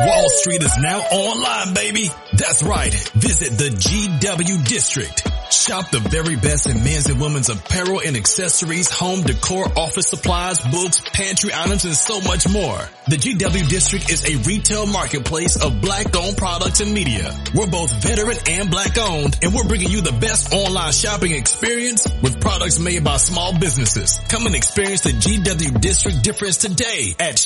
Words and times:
Wall 0.00 0.28
Street 0.28 0.62
is 0.62 0.76
now 0.78 0.98
online, 0.98 1.74
baby. 1.74 2.10
That's 2.32 2.62
right. 2.62 2.92
Visit 3.14 3.56
the 3.56 3.70
GW 3.70 4.66
District. 4.66 5.22
Shop 5.52 5.88
the 5.90 6.00
very 6.00 6.34
best 6.34 6.68
in 6.68 6.82
men's 6.82 7.08
and 7.08 7.20
women's 7.20 7.48
apparel 7.48 8.00
and 8.04 8.16
accessories, 8.16 8.90
home 8.90 9.22
decor, 9.22 9.66
office 9.78 10.08
supplies, 10.08 10.58
books, 10.60 11.00
pantry 11.12 11.50
items, 11.54 11.84
and 11.84 11.94
so 11.94 12.20
much 12.22 12.48
more. 12.48 12.78
The 13.06 13.16
GW 13.16 13.68
District 13.68 14.10
is 14.10 14.24
a 14.28 14.36
retail 14.48 14.86
marketplace 14.86 15.62
of 15.62 15.80
black 15.80 16.14
owned 16.16 16.36
products 16.36 16.80
and 16.80 16.92
media. 16.92 17.30
We're 17.54 17.70
both 17.70 17.92
veteran 18.02 18.36
and 18.48 18.70
black 18.70 18.98
owned, 18.98 19.38
and 19.42 19.54
we're 19.54 19.68
bringing 19.68 19.90
you 19.90 20.00
the 20.00 20.12
best 20.12 20.52
online 20.52 20.92
shopping 20.92 21.32
experience 21.32 22.08
with 22.20 22.40
products 22.40 22.80
made 22.80 23.04
by 23.04 23.18
small 23.18 23.56
businesses. 23.56 24.20
Come 24.28 24.46
and 24.46 24.56
experience 24.56 25.02
the 25.02 25.10
GW 25.10 25.80
District 25.80 26.22
difference 26.22 26.56
today 26.56 27.14
at 27.20 27.38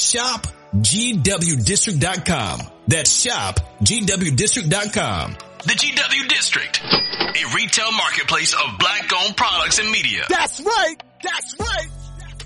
shopgwdistrict.com. 0.75 2.61
That's 2.87 3.11
shop 3.11 3.61
gwdistrict.com. 3.83 5.37
The 5.65 5.73
GW 5.75 6.29
District, 6.29 6.81
a 6.85 7.55
retail 7.55 7.91
marketplace 7.93 8.55
of 8.55 8.79
black 8.79 9.11
owned 9.13 9.37
products 9.37 9.79
and 9.81 9.91
media. 9.91 10.25
That's 10.29 10.61
right. 10.61 10.97
That's 11.23 11.57
right. 11.59 11.89
That's 12.21 12.45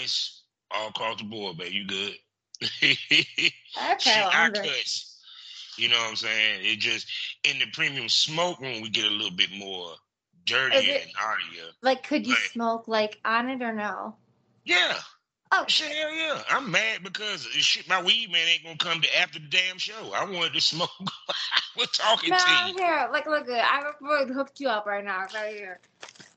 It's 0.00 0.42
all 0.70 0.88
across 0.88 1.18
the 1.18 1.24
board, 1.24 1.58
man. 1.58 1.72
You 1.72 1.86
good? 1.86 2.14
Okay, 2.62 2.96
well, 3.76 4.30
I 4.32 4.46
I'm 4.46 4.52
good. 4.52 4.70
You 5.76 5.88
know 5.88 5.98
what 5.98 6.10
I'm 6.10 6.16
saying? 6.16 6.60
It 6.62 6.78
just 6.78 7.06
in 7.44 7.58
the 7.58 7.66
premium 7.72 8.08
smoke 8.08 8.60
room 8.60 8.80
we 8.80 8.88
get 8.90 9.04
a 9.04 9.10
little 9.10 9.36
bit 9.36 9.50
more 9.56 9.90
dirty 10.44 10.76
it- 10.76 11.02
and 11.04 11.12
naughtier. 11.14 11.70
Like, 11.82 12.02
could 12.06 12.26
you 12.26 12.34
Right. 12.34 12.50
smoke 12.52 12.88
like 12.88 13.20
on 13.24 13.48
it 13.50 13.62
or 13.62 13.72
no? 13.72 14.16
Yeah. 14.64 14.98
Oh, 15.52 15.64
Shit, 15.68 15.92
hell 15.94 16.12
yeah. 16.12 16.42
I'm 16.50 16.70
mad 16.70 17.04
because 17.04 17.42
shit, 17.44 17.86
my 17.88 18.02
weed 18.02 18.32
man 18.32 18.48
ain't 18.48 18.64
gonna 18.64 18.76
come 18.76 19.00
to 19.02 19.18
after 19.20 19.38
the 19.38 19.46
damn 19.46 19.78
show. 19.78 20.12
I 20.12 20.24
wanted 20.24 20.54
to 20.54 20.60
smoke. 20.60 20.90
We're 21.76 21.86
talking 21.86 22.30
no, 22.30 22.36
to 22.38 22.44
I'm 22.46 22.68
you. 22.74 22.78
here. 22.82 23.08
Like, 23.12 23.26
look 23.26 23.46
good. 23.46 23.60
I 23.60 23.84
would 24.00 24.30
hooked 24.30 24.58
you 24.58 24.68
up 24.68 24.86
right 24.86 25.04
now, 25.04 25.26
right 25.34 25.54
here. 25.54 25.80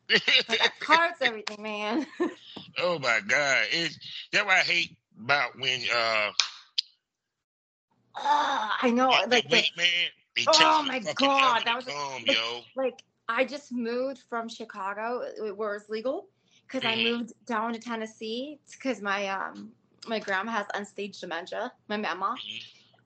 I 0.10 0.58
got 0.58 0.72
cards, 0.80 1.18
everything, 1.22 1.62
man. 1.64 2.06
oh 2.78 3.00
my 3.00 3.22
god. 3.28 3.66
It's 3.72 3.98
that's 4.32 4.46
what 4.46 4.56
I 4.56 4.60
hate 4.60 4.96
about 5.20 5.58
when 5.58 5.80
uh 5.94 6.32
oh, 8.18 8.72
I 8.82 8.90
know. 8.92 9.10
Like, 9.28 9.50
the, 9.50 9.64
man 9.78 9.88
Oh 10.48 10.84
my 10.84 11.00
God, 11.00 11.64
that 11.66 11.76
was 11.76 11.88
a- 11.88 11.90
gum, 11.90 12.24
like- 12.28 12.36
yo. 12.36 12.62
like 12.76 13.04
I 13.30 13.46
just 13.46 13.72
moved 13.72 14.20
from 14.30 14.48
Chicago, 14.50 15.22
where 15.56 15.76
it's 15.76 15.90
legal, 15.90 16.28
because 16.68 16.86
I 16.86 16.96
Mhm. 16.96 17.04
moved 17.04 17.34
down 17.46 17.74
to 17.74 17.80
Tennessee 17.80 18.60
because 18.72 19.02
my 19.02 19.28
um 19.28 19.74
my 20.08 20.20
grandma 20.20 20.52
has 20.52 20.66
end-stage 20.74 21.20
dementia, 21.20 21.74
my 21.90 21.98
mama, 21.98 22.36
Mhm. 22.38 22.62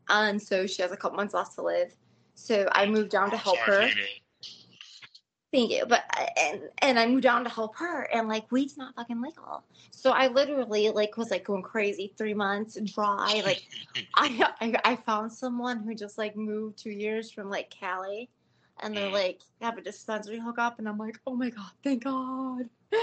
and 0.10 0.42
so 0.42 0.68
she 0.68 0.82
has 0.82 0.92
a 0.92 0.98
couple 0.98 1.18
months 1.18 1.34
left 1.34 1.56
to 1.56 1.64
live. 1.64 1.96
So 2.36 2.68
I 2.72 2.86
moved 2.86 3.10
down 3.10 3.32
to 3.32 3.38
help 3.38 3.60
her. 3.60 3.82
to 3.82 3.94
hear 3.94 3.96
that. 3.96 4.10
Thank 5.52 5.72
you. 5.72 5.86
But 5.86 6.04
and 6.38 6.70
and 6.80 7.00
I 7.00 7.06
moved 7.08 7.24
down 7.24 7.44
to 7.44 7.50
help 7.50 7.76
her, 7.78 8.04
and 8.14 8.28
like 8.28 8.52
weed's 8.52 8.78
not 8.78 8.96
fucking 8.96 9.22
legal. 9.22 9.64
So 9.92 10.12
I 10.12 10.28
literally 10.28 10.90
like 10.92 11.18
was 11.18 11.30
like 11.32 11.44
going 11.46 11.64
crazy 11.64 12.14
three 12.18 12.34
months 12.34 12.80
dry. 12.82 13.42
Like 13.44 13.64
I, 14.16 14.52
I 14.62 14.76
I 14.86 14.96
found 14.96 15.32
someone 15.34 15.80
who 15.84 15.94
just 15.96 16.18
like 16.18 16.36
moved 16.36 16.78
two 16.78 16.92
years 16.92 17.32
from 17.32 17.50
like 17.50 17.70
Cali, 17.70 18.30
and 18.82 18.96
they're 18.98 19.10
Mm. 19.10 19.12
like 19.12 19.42
have 19.62 19.78
a 19.78 19.82
dispensary 19.82 20.40
hookup, 20.40 20.80
and 20.80 20.88
I'm 20.88 20.98
like, 20.98 21.20
oh 21.28 21.36
my 21.36 21.50
god, 21.50 21.72
thank 21.84 22.04
God. 22.04 22.70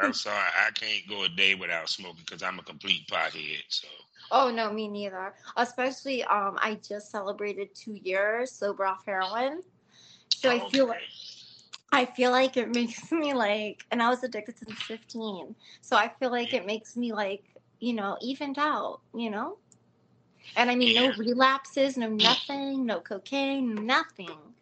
I'm 0.00 0.12
sorry, 0.14 0.36
I 0.66 0.70
can't 0.72 1.06
go 1.08 1.24
a 1.24 1.28
day 1.28 1.54
without 1.54 1.88
smoking 1.88 2.22
because 2.26 2.42
I'm 2.42 2.58
a 2.58 2.62
complete 2.62 3.06
pothead. 3.08 3.62
So 3.68 3.88
oh 4.30 4.50
no, 4.50 4.72
me 4.72 4.88
neither. 4.88 5.34
Especially 5.56 6.22
um, 6.24 6.58
I 6.60 6.78
just 6.86 7.10
celebrated 7.10 7.68
two 7.74 7.94
years 8.02 8.52
sober 8.52 8.84
off 8.86 9.02
heroin, 9.06 9.62
so 10.30 10.50
I 10.50 10.60
feel 10.60 10.88
like. 10.88 10.98
I 11.92 12.06
feel 12.06 12.30
like 12.30 12.56
it 12.56 12.68
makes 12.74 13.10
me 13.12 13.34
like, 13.34 13.84
and 13.90 14.02
I 14.02 14.08
was 14.08 14.22
addicted 14.22 14.58
since 14.58 14.82
15. 14.82 15.54
So 15.80 15.96
I 15.96 16.08
feel 16.18 16.30
like 16.30 16.52
it 16.52 16.66
makes 16.66 16.96
me 16.96 17.12
like, 17.12 17.44
you 17.80 17.92
know, 17.94 18.16
evened 18.20 18.58
out, 18.58 19.00
you 19.14 19.30
know? 19.30 19.58
And 20.56 20.70
I 20.70 20.74
mean, 20.76 20.92
Yeah. 20.92 21.00
no 21.00 21.12
relapses, 21.12 21.96
no 21.96 22.08
nothing, 22.08 22.86
no 22.86 23.00
cocaine, 23.00 23.86
nothing. 23.86 24.54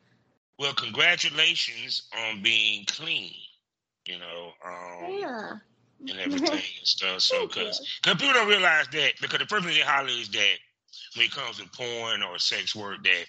Well, 0.59 0.75
congratulations 0.75 2.09
on 2.17 2.43
being 2.43 2.85
clean. 2.87 3.35
You 4.07 4.19
know, 4.19 4.53
um, 4.65 5.21
Yeah. 5.21 5.59
and 6.09 6.19
everything 6.21 6.63
and 6.79 6.87
stuff. 6.87 7.23
So, 7.23 7.47
because 7.47 7.81
people 8.05 8.33
don't 8.33 8.49
realize 8.49 8.89
that, 8.93 9.13
because 9.21 9.39
the 9.41 9.47
first 9.47 9.65
thing 9.65 9.75
they 9.75 9.81
holler 9.81 10.09
is 10.09 10.31
that 10.31 10.57
when 11.17 11.27
it 11.27 11.33
comes 11.33 11.59
to 11.59 11.69
porn 11.71 12.23
or 12.23 12.39
sex 12.39 12.75
work, 12.75 13.03
that 13.05 13.27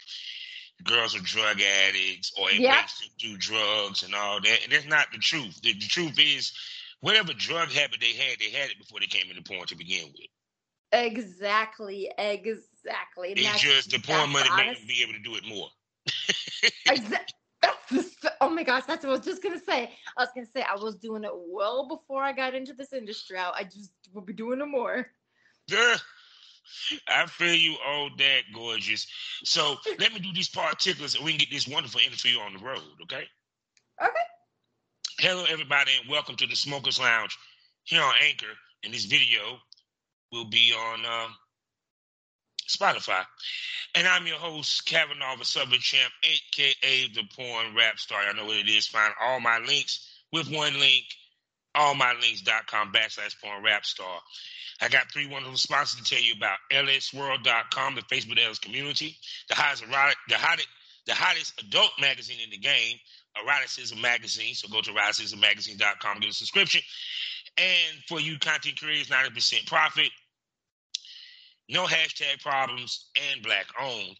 girls 0.84 1.16
are 1.16 1.22
drug 1.22 1.62
addicts 1.62 2.32
or 2.40 2.50
it 2.52 2.62
Yeah. 2.62 2.82
makes 2.82 3.00
them 3.00 3.10
do 3.20 3.38
drugs 3.38 4.04
and 4.04 4.16
all 4.16 4.42
that. 4.42 4.64
And 4.64 4.72
that's 4.72 4.86
not 4.88 5.08
the 5.12 5.20
truth. 5.20 5.62
The, 5.62 5.74
the 5.74 5.88
truth 5.88 6.18
is, 6.20 6.54
whatever 7.02 7.34
drug 7.34 7.70
habit 7.70 8.00
they 8.02 8.14
had, 8.14 8.40
they 8.40 8.50
had 8.52 8.72
it 8.72 8.78
before 8.80 9.00
they 9.00 9.08
came 9.08 9.30
into 9.30 9.44
porn 9.44 9.68
to 9.68 9.76
begin 9.78 10.08
with. 10.08 10.30
Exactly. 10.91 12.12
Exactly. 12.18 13.31
It's 13.31 13.44
that's- 13.44 13.62
just 13.62 13.91
the 13.91 13.97
that's 13.97 14.31
money 14.31 14.50
them 14.50 14.75
be 14.88 15.02
able 15.03 15.13
to 15.13 15.19
do 15.19 15.35
it 15.35 15.47
more. 15.47 15.69
Exa- 16.88 17.19
that's 17.62 18.16
oh 18.41 18.50
my 18.50 18.63
gosh, 18.63 18.84
that's 18.85 19.06
what 19.06 19.12
I 19.13 19.18
was 19.18 19.25
just 19.25 19.44
gonna 19.44 19.59
say. 19.59 19.91
I 20.18 20.22
was 20.24 20.29
gonna 20.35 20.47
say 20.47 20.63
I 20.63 20.75
was 20.75 20.96
doing 20.96 21.24
it 21.24 21.31
well 21.34 21.88
before 21.88 22.24
I 22.24 22.31
got 22.34 22.56
into 22.56 22.74
this 22.74 22.94
industry. 22.94 23.38
I, 23.38 23.52
I 23.52 23.63
just 23.63 23.91
will 24.13 24.22
be 24.22 24.34
doing 24.34 24.59
it 24.62 24.66
more. 24.66 25.07
Yeah. 25.68 25.96
I 27.08 27.25
feel 27.25 27.53
you 27.53 27.75
all 27.85 28.09
that 28.18 28.41
gorgeous. 28.53 29.06
So 29.44 29.75
let 30.00 30.13
me 30.13 30.19
do 30.19 30.31
these 30.34 30.50
particulars 30.50 31.16
and 31.16 31.25
we 31.25 31.31
can 31.31 31.40
get 31.40 31.52
this 31.52 31.68
wonderful 31.68 32.00
interview 32.00 32.38
on 32.40 32.53
the 32.53 32.59
road, 32.59 32.81
okay? 33.03 33.23
Okay. 34.02 34.09
Hello, 35.19 35.44
everybody, 35.50 35.91
and 36.00 36.09
welcome 36.09 36.35
to 36.38 36.47
the 36.47 36.56
Smokers 36.56 37.00
Lounge 37.00 37.38
here 37.84 38.02
on 38.02 38.13
Anchor. 38.23 38.53
And 38.84 38.94
this 38.94 39.06
video 39.06 39.59
will 40.31 40.46
be 40.46 40.74
on 40.74 41.06
um, 41.06 41.36
Spotify. 42.69 43.24
And 43.96 44.08
I'm 44.08 44.25
your 44.25 44.38
host, 44.38 44.86
Kavanaugh, 44.86 45.36
the 45.38 45.46
Southern 45.46 45.80
Champ, 45.80 46.12
aka 46.24 47.08
the 47.14 47.24
Porn 47.36 47.75
Rap 47.75 48.00
Star. 48.00 48.19
I 48.22 48.34
know 48.34 48.46
what 48.46 48.58
it 48.58 48.70
is. 48.70 48.88
Find 48.88 49.14
all 49.22 49.40
my 49.40 49.59
links 49.59 50.08
with 50.31 50.50
one 50.50 50.80
link, 50.80 51.06
allmylinks.com 51.75 52.91
backslash 52.91 53.36
porn 53.41 53.64
rap 53.64 53.86
star. 53.86 54.20
I 54.81 54.88
got 54.88 55.12
three 55.12 55.28
wonderful 55.28 55.58
sponsors 55.58 56.02
to 56.02 56.16
tell 56.16 56.24
you 56.24 56.34
about 56.36 56.58
lsworld.com, 56.72 57.96
the 57.96 58.02
Facebook 58.02 58.44
LS 58.44 58.59
community, 58.59 59.16
the 59.47 59.56
hottest 59.56 59.84
erotic, 59.84 60.18
the 60.28 60.36
hottest, 60.36 60.68
the 61.06 61.14
hottest 61.14 61.62
adult 61.62 61.91
magazine 62.00 62.38
in 62.44 62.50
the 62.50 62.58
game, 62.58 62.97
Eroticism 63.38 64.02
Magazine. 64.02 64.56
So 64.56 64.68
go 64.70 64.81
to 64.81 64.91
eroticismmagazine.com, 64.91 66.20
get 66.20 66.30
a 66.30 66.34
subscription. 66.34 66.81
And 67.58 68.03
for 68.08 68.20
you 68.20 68.40
content 68.40 68.80
creators, 68.80 69.09
90% 69.09 69.68
profit, 69.68 70.09
no 71.72 71.86
hashtag 71.86 72.40
problems, 72.42 73.09
and 73.32 73.42
black 73.42 73.66
owned, 73.80 74.20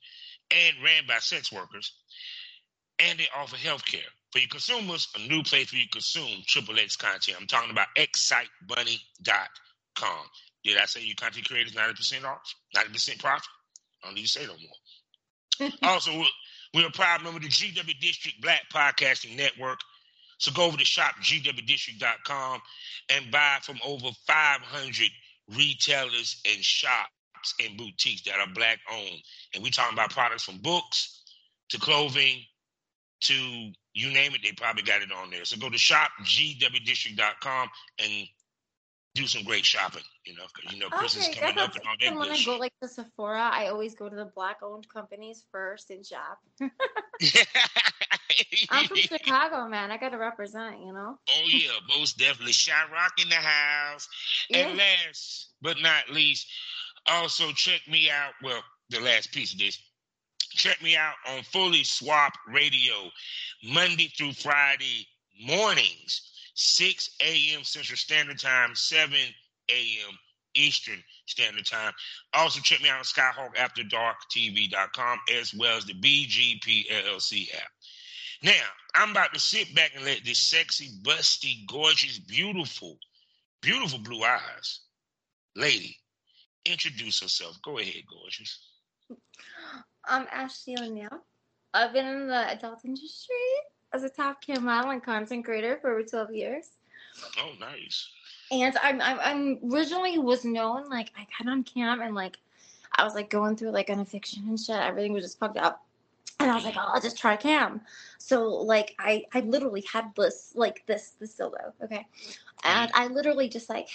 and 0.50 0.76
ran 0.84 1.06
by 1.08 1.20
sex 1.20 1.52
workers. 1.52 1.94
And 3.00 3.20
they 3.20 3.28
offer 3.36 3.58
health 3.58 3.86
care. 3.86 4.00
For 4.32 4.40
your 4.40 4.48
consumers, 4.48 5.10
a 5.16 5.20
new 5.28 5.44
place 5.44 5.72
where 5.74 5.82
you 5.82 5.90
consume 5.92 6.44
triple 6.48 6.80
X 6.80 6.96
content. 6.96 7.38
I'm 7.40 7.48
talking 7.48 7.72
about 7.72 7.88
excitebunny.com. 7.98 10.26
Did 10.64 10.78
I 10.78 10.86
say 10.86 11.04
you 11.04 11.16
content 11.16 11.46
creators 11.48 11.74
90% 11.74 12.24
off? 12.24 12.40
90% 12.76 13.20
profit? 13.20 13.50
I 14.02 14.08
don't 14.08 14.16
need 14.16 14.28
to 14.28 14.30
say 14.30 14.46
no 14.46 14.54
more. 14.54 15.72
also, 15.84 16.18
we're, 16.18 16.26
we're 16.74 16.88
a 16.88 16.92
proud 16.92 17.22
member 17.24 17.38
of 17.38 17.44
the 17.44 17.50
GW 17.50 18.00
District 18.00 18.42
Black 18.42 18.62
Podcasting 18.74 19.36
Network. 19.36 19.80
So 20.38 20.54
go 20.54 20.64
over 20.66 20.78
to 20.78 20.86
shopgwdistrict.com 20.86 22.62
and 23.10 23.32
buy 23.32 23.60
from 23.62 23.80
over 23.86 24.12
500 24.26 25.10
retailers 25.50 26.42
and 26.46 26.64
shops 26.64 27.12
and 27.60 27.78
boutiques 27.78 28.22
that 28.24 28.40
are 28.40 28.48
black 28.54 28.80
owned. 28.92 29.22
And 29.54 29.64
we're 29.64 29.70
talking 29.70 29.94
about 29.94 30.12
products 30.12 30.44
from 30.44 30.58
books 30.58 31.24
to 31.70 31.80
clothing 31.80 32.42
to 33.22 33.34
you 33.94 34.12
name 34.12 34.34
it, 34.34 34.42
they 34.44 34.52
probably 34.54 34.84
got 34.84 35.02
it 35.02 35.12
on 35.12 35.30
there. 35.30 35.44
So 35.46 35.58
go 35.58 35.70
to 35.70 35.78
shopgwdistrict.com 35.78 37.70
and 38.00 38.28
do 39.14 39.28
some 39.28 39.44
great 39.44 39.66
shopping. 39.66 40.04
You 40.26 40.36
know, 40.36 40.44
'cause 40.44 40.72
you 40.72 40.80
know 40.80 40.90
Christmas 40.90 41.28
Okay, 41.28 41.40
coming 41.40 41.58
up 41.60 41.76
and 41.76 41.86
all 41.86 41.96
that 42.00 42.08
and 42.08 42.18
when 42.20 42.32
I 42.32 42.42
go 42.44 42.58
like 42.58 42.74
to 42.82 42.88
Sephora, 42.88 43.50
I 43.52 43.68
always 43.68 43.96
go 43.96 44.08
to 44.10 44.16
the 44.16 44.26
black-owned 44.26 44.88
companies 44.90 45.46
first 45.52 45.90
and 45.90 46.06
shop. 46.06 46.40
I'm 48.70 48.86
from 48.86 48.98
Chicago, 48.98 49.68
man. 49.68 49.92
I 49.92 49.98
gotta 49.98 50.18
represent, 50.18 50.80
you 50.80 50.94
know. 50.94 51.20
Oh 51.30 51.48
yeah, 51.48 51.72
most 51.98 52.18
definitely. 52.18 52.54
Shot 52.54 52.92
Rock 52.92 53.14
in 53.22 53.30
the 53.30 53.36
house. 53.36 54.08
And 54.54 54.78
Yeah. 54.78 54.78
last 54.78 55.50
but 55.62 55.80
not 55.82 56.10
least, 56.10 56.48
also 57.08 57.52
check 57.52 57.82
me 57.88 58.10
out. 58.10 58.34
Well, 58.44 58.64
the 58.90 59.00
last 59.00 59.32
piece 59.32 59.54
of 59.54 59.60
this. 59.60 59.80
Check 60.52 60.82
me 60.82 60.98
out 60.98 61.14
on 61.30 61.44
Fully 61.44 61.84
Swap 61.84 62.34
Radio, 62.48 63.12
Monday 63.64 64.12
through 64.18 64.34
Friday 64.34 65.08
mornings, 65.46 66.32
6 66.56 67.12
a.m. 67.22 67.64
Central 67.64 67.96
Standard 67.96 68.40
Time, 68.40 68.76
7 68.76 69.16
a.m. 69.70 70.18
Eastern 70.54 71.02
Standard 71.26 71.66
Time. 71.66 71.94
Also, 72.34 72.60
check 72.60 72.82
me 72.82 72.90
out 72.90 72.98
on 72.98 73.06
SkyhawkAfterDarkTV.com 73.06 75.20
as 75.40 75.54
well 75.54 75.78
as 75.78 75.86
the 75.86 75.94
BGP 75.94 76.92
LLC 76.92 77.56
app. 77.56 77.72
Now, 78.44 78.68
I'm 78.94 79.12
about 79.12 79.34
to 79.34 79.40
sit 79.40 79.74
back 79.74 79.92
and 79.96 80.04
let 80.04 80.26
this 80.26 80.40
sexy, 80.40 80.90
busty, 81.04 81.66
gorgeous, 81.68 82.20
beautiful, 82.20 83.00
beautiful 83.62 84.00
blue 84.00 84.22
eyes 84.24 84.82
lady 85.56 85.96
introduce 86.66 87.22
yourself. 87.22 87.60
Go 87.64 87.80
ahead, 87.80 88.04
gorgeous. 88.10 88.60
I'm 90.06 90.28
Ashley 90.32 90.76
O'Neill. 90.80 91.24
I've 91.74 91.94
been 91.94 92.06
in 92.06 92.28
the 92.28 92.52
adult 92.52 92.84
industry 92.86 93.36
as 93.94 94.04
a 94.04 94.10
top 94.10 94.42
cam 94.42 94.66
model 94.66 94.92
and 94.92 95.04
content 95.04 95.46
creator 95.46 95.78
for 95.82 95.92
over 95.92 96.04
12 96.04 96.34
years. 96.34 96.70
Oh, 97.40 97.52
nice. 97.60 98.10
And 98.52 98.76
I'm, 98.82 99.02
I'm, 99.02 99.20
I'm 99.22 99.72
originally 99.72 100.18
was 100.18 100.44
known 100.44 100.90
like 100.90 101.12
I 101.18 101.26
got 101.38 101.52
on 101.52 101.64
cam 101.64 102.02
and 102.02 102.16
like 102.16 102.38
I 102.96 103.04
was 103.04 103.16
like 103.16 103.30
going 103.30 103.56
through 103.56 103.72
like 103.72 103.90
an 103.90 104.00
eviction 104.00 104.44
and 104.48 104.60
shit. 104.60 104.76
Everything 104.76 105.14
was 105.14 105.24
just 105.24 105.40
fucked 105.40 105.58
up. 105.58 105.86
And 106.40 106.50
I 106.50 106.56
was 106.56 106.66
like, 106.66 106.76
oh, 106.76 106.92
I'll 106.94 107.02
just 107.02 107.18
try 107.18 107.36
cam. 107.38 107.82
So 108.18 108.48
like 108.48 108.96
I 108.98 109.26
I 109.34 109.42
literally 109.42 109.84
had 109.92 110.12
this 110.16 110.52
like 110.56 110.84
this 110.88 111.14
this 111.20 111.38
dildo, 111.38 111.72
okay, 111.84 112.08
and 112.64 112.92
mm-hmm. 112.92 113.02
I 113.02 113.08
literally 113.08 113.48
just 113.48 113.70
like 113.70 113.90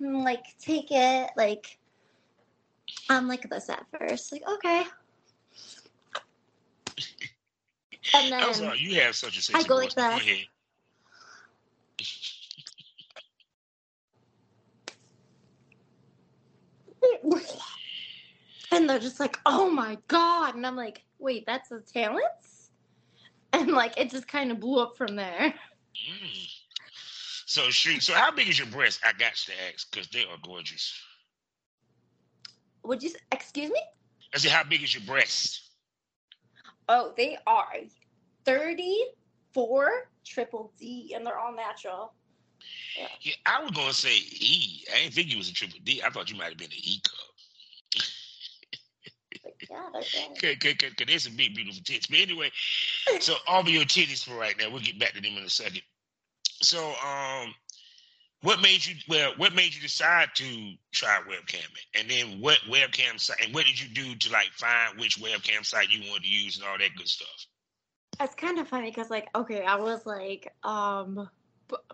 like 0.00 0.44
take 0.58 0.88
it 0.90 1.30
like 1.36 1.78
I'm 3.08 3.28
like 3.28 3.48
this 3.48 3.68
at 3.70 3.86
first, 3.90 4.32
like 4.32 4.42
okay, 4.48 4.84
and 8.14 8.32
then 8.32 8.54
sorry, 8.54 8.78
you 8.78 9.00
have 9.00 9.14
such 9.14 9.36
a 9.38 9.42
sexy 9.42 9.64
I 9.64 9.68
go 9.68 9.76
voice. 9.76 9.84
like 9.84 9.94
that. 9.94 10.20
Go 10.20 10.26
ahead. 10.26 10.46
and 18.72 18.90
they're 18.90 18.98
just 18.98 19.20
like, 19.20 19.38
oh 19.46 19.70
my 19.70 19.96
god, 20.08 20.56
and 20.56 20.66
I'm 20.66 20.76
like, 20.76 21.04
wait, 21.18 21.46
that's 21.46 21.70
a 21.70 21.80
talents 21.80 22.56
and 23.56 23.72
like 23.72 23.94
it 23.96 24.10
just 24.10 24.28
kind 24.28 24.50
of 24.50 24.60
blew 24.60 24.80
up 24.80 24.96
from 24.96 25.16
there. 25.16 25.54
Mm. 25.94 26.55
So, 27.46 27.70
shoot. 27.70 28.02
So, 28.02 28.12
how 28.12 28.32
big 28.32 28.48
is 28.48 28.58
your 28.58 28.66
breast? 28.68 29.00
I 29.04 29.12
got 29.12 29.34
to 29.34 29.52
ask 29.72 29.90
because 29.90 30.08
they 30.08 30.22
are 30.22 30.36
gorgeous. 30.44 30.92
Would 32.82 33.02
you 33.02 33.10
excuse 33.32 33.70
me? 33.70 33.80
I 34.34 34.38
said, 34.38 34.50
how 34.50 34.64
big 34.64 34.82
is 34.82 34.94
your 34.94 35.04
breast? 35.04 35.70
Oh, 36.88 37.14
they 37.16 37.38
are 37.46 37.72
34 38.44 39.90
triple 40.24 40.72
D 40.78 41.12
and 41.16 41.24
they're 41.24 41.38
all 41.38 41.54
natural. 41.54 42.12
Yeah, 43.22 43.34
I 43.46 43.62
was 43.62 43.70
gonna 43.72 43.92
say 43.92 44.16
E. 44.16 44.84
I 44.92 45.02
didn't 45.02 45.14
think 45.14 45.30
you 45.30 45.38
was 45.38 45.48
a 45.48 45.54
triple 45.54 45.78
D. 45.84 46.02
I 46.04 46.10
thought 46.10 46.30
you 46.30 46.36
might 46.36 46.48
have 46.48 46.58
been 46.58 46.66
an 46.70 46.76
E 46.76 47.00
cup. 47.04 48.02
Yeah, 49.70 49.88
good. 49.92 50.40
Cause, 50.40 50.56
cause, 50.60 50.74
cause, 50.78 50.90
'cause 50.96 51.06
there's 51.06 51.22
some 51.24 51.36
big, 51.36 51.54
beautiful 51.54 51.82
tits. 51.84 52.06
But 52.06 52.18
anyway, 52.20 52.50
so 53.20 53.34
all 53.46 53.60
of 53.60 53.68
your 53.68 53.84
titties 53.84 54.24
for 54.24 54.34
right 54.34 54.56
now. 54.58 54.70
We'll 54.70 54.80
get 54.80 54.98
back 54.98 55.12
to 55.14 55.20
them 55.20 55.36
in 55.36 55.44
a 55.44 55.50
second. 55.50 55.82
So, 56.66 56.84
um, 56.84 57.54
what 58.42 58.60
made 58.60 58.84
you? 58.84 58.96
Well, 59.08 59.34
what 59.36 59.54
made 59.54 59.72
you 59.72 59.80
decide 59.80 60.30
to 60.34 60.72
try 60.92 61.20
webcamming? 61.28 61.84
And 61.94 62.10
then 62.10 62.40
what 62.40 62.58
webcam 62.68 63.20
site? 63.20 63.44
And 63.44 63.54
what 63.54 63.66
did 63.66 63.80
you 63.80 63.88
do 63.88 64.16
to 64.16 64.32
like 64.32 64.50
find 64.52 64.98
which 64.98 65.20
webcam 65.20 65.64
site 65.64 65.90
you 65.90 66.10
wanted 66.10 66.24
to 66.24 66.28
use 66.28 66.58
and 66.58 66.66
all 66.66 66.76
that 66.76 66.96
good 66.96 67.08
stuff? 67.08 67.46
It's 68.18 68.34
kind 68.34 68.58
of 68.58 68.66
funny 68.66 68.90
because, 68.90 69.10
like, 69.10 69.28
okay, 69.36 69.64
I 69.64 69.76
was 69.76 70.06
like, 70.06 70.52
um, 70.64 71.28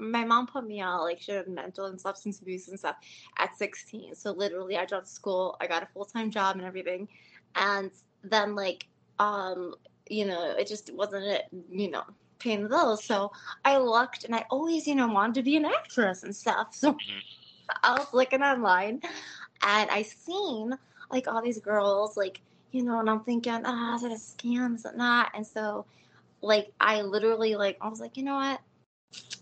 my 0.01 0.25
mom 0.25 0.47
put 0.47 0.67
me 0.67 0.81
on 0.81 1.01
like 1.01 1.21
she 1.21 1.33
had 1.33 1.49
mental 1.49 1.87
and 1.87 2.01
substance 2.01 2.41
abuse 2.41 2.69
and 2.69 2.79
stuff 2.79 2.97
at 3.39 3.55
16. 3.57 4.15
So 4.15 4.33
literally, 4.33 4.79
I 4.79 4.87
dropped 4.87 5.09
school, 5.09 5.57
I 5.61 5.67
got 5.67 5.83
a 5.83 5.87
full 5.93 6.07
time 6.07 6.31
job 6.31 6.57
and 6.57 6.65
everything, 6.65 7.09
and 7.57 7.91
then 8.25 8.55
like, 8.55 8.87
um, 9.19 9.75
you 10.09 10.25
know, 10.25 10.55
it 10.57 10.67
just 10.67 10.91
wasn't 10.95 11.25
it, 11.25 11.45
you 11.71 11.91
know, 11.91 12.05
paying 12.43 12.63
the 12.63 12.69
bills. 12.69 13.05
So 13.05 13.33
I 13.65 13.79
looked, 13.79 14.25
and 14.25 14.35
I 14.35 14.45
always, 14.51 14.87
you 14.87 14.95
know, 14.95 15.07
wanted 15.07 15.35
to 15.37 15.43
be 15.43 15.57
an 15.57 15.65
actress 15.65 16.23
and 16.23 16.35
stuff. 16.35 16.75
So 16.75 16.97
I 17.83 17.93
was 17.93 18.09
looking 18.13 18.43
online, 18.43 19.01
and 19.63 19.91
I 19.91 20.03
seen 20.03 20.77
like 21.11 21.29
all 21.29 21.43
these 21.43 21.61
girls, 21.61 22.17
like 22.17 22.41
you 22.73 22.83
know, 22.83 22.99
and 22.99 23.09
I'm 23.09 23.21
thinking, 23.21 23.61
ah, 23.65 23.95
is 23.95 24.03
it 24.03 24.13
a 24.13 24.17
scam? 24.17 24.75
Is 24.75 24.85
it 24.85 24.97
not? 24.97 25.31
And 25.35 25.47
so, 25.47 25.85
like, 26.41 26.73
I 26.81 27.03
literally 27.03 27.55
like, 27.55 27.77
I 27.81 27.89
was 27.89 28.01
like, 28.01 28.17
you 28.17 28.25
know 28.25 28.37
what? 28.37 28.61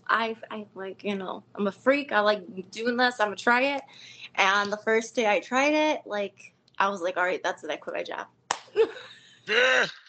I, 0.07 0.35
I 0.51 0.65
like, 0.75 1.03
you 1.03 1.15
know, 1.15 1.43
I'm 1.55 1.67
a 1.67 1.71
freak. 1.71 2.11
I 2.11 2.19
like 2.19 2.43
doing 2.71 2.97
this. 2.97 3.19
I'm 3.19 3.27
gonna 3.27 3.37
try 3.37 3.75
it. 3.75 3.81
And 4.35 4.71
the 4.71 4.77
first 4.77 5.15
day 5.15 5.27
I 5.27 5.39
tried 5.39 5.73
it, 5.73 6.01
like, 6.05 6.53
I 6.77 6.89
was 6.89 7.01
like, 7.01 7.15
all 7.15 7.23
right, 7.23 7.41
that's 7.41 7.63
it. 7.63 7.71
I 7.71 7.77
quit 7.77 7.95
my 7.95 8.03
job. 8.03 8.27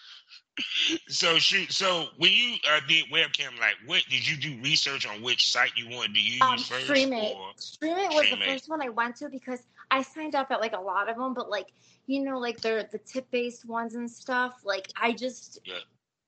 So 1.08 1.38
shoot. 1.38 1.72
So 1.72 2.06
when 2.16 2.32
you 2.32 2.56
uh, 2.70 2.80
did 2.88 3.06
webcam, 3.12 3.58
like, 3.60 3.76
what 3.86 4.02
did 4.08 4.28
you 4.28 4.36
do 4.36 4.60
research 4.62 5.06
on 5.06 5.22
which 5.22 5.50
site 5.50 5.72
you 5.76 5.88
wanted 5.88 6.14
to 6.14 6.20
use 6.20 6.40
Um, 6.42 6.58
first? 6.58 6.86
Streamate 6.86 8.14
was 8.14 8.28
the 8.30 8.36
first 8.36 8.68
one 8.68 8.82
I 8.82 8.88
went 8.88 9.16
to 9.16 9.28
because 9.28 9.66
I 9.90 10.02
signed 10.02 10.34
up 10.34 10.50
at 10.50 10.60
like 10.60 10.72
a 10.74 10.80
lot 10.80 11.08
of 11.08 11.16
them, 11.16 11.34
but 11.34 11.50
like 11.50 11.72
you 12.06 12.22
know, 12.22 12.38
like 12.38 12.60
they're 12.60 12.82
the 12.84 12.98
tip 12.98 13.30
based 13.30 13.64
ones 13.66 13.94
and 13.94 14.10
stuff. 14.10 14.62
Like 14.64 14.88
I 15.00 15.12
just 15.12 15.58
Yeah. 15.64 15.78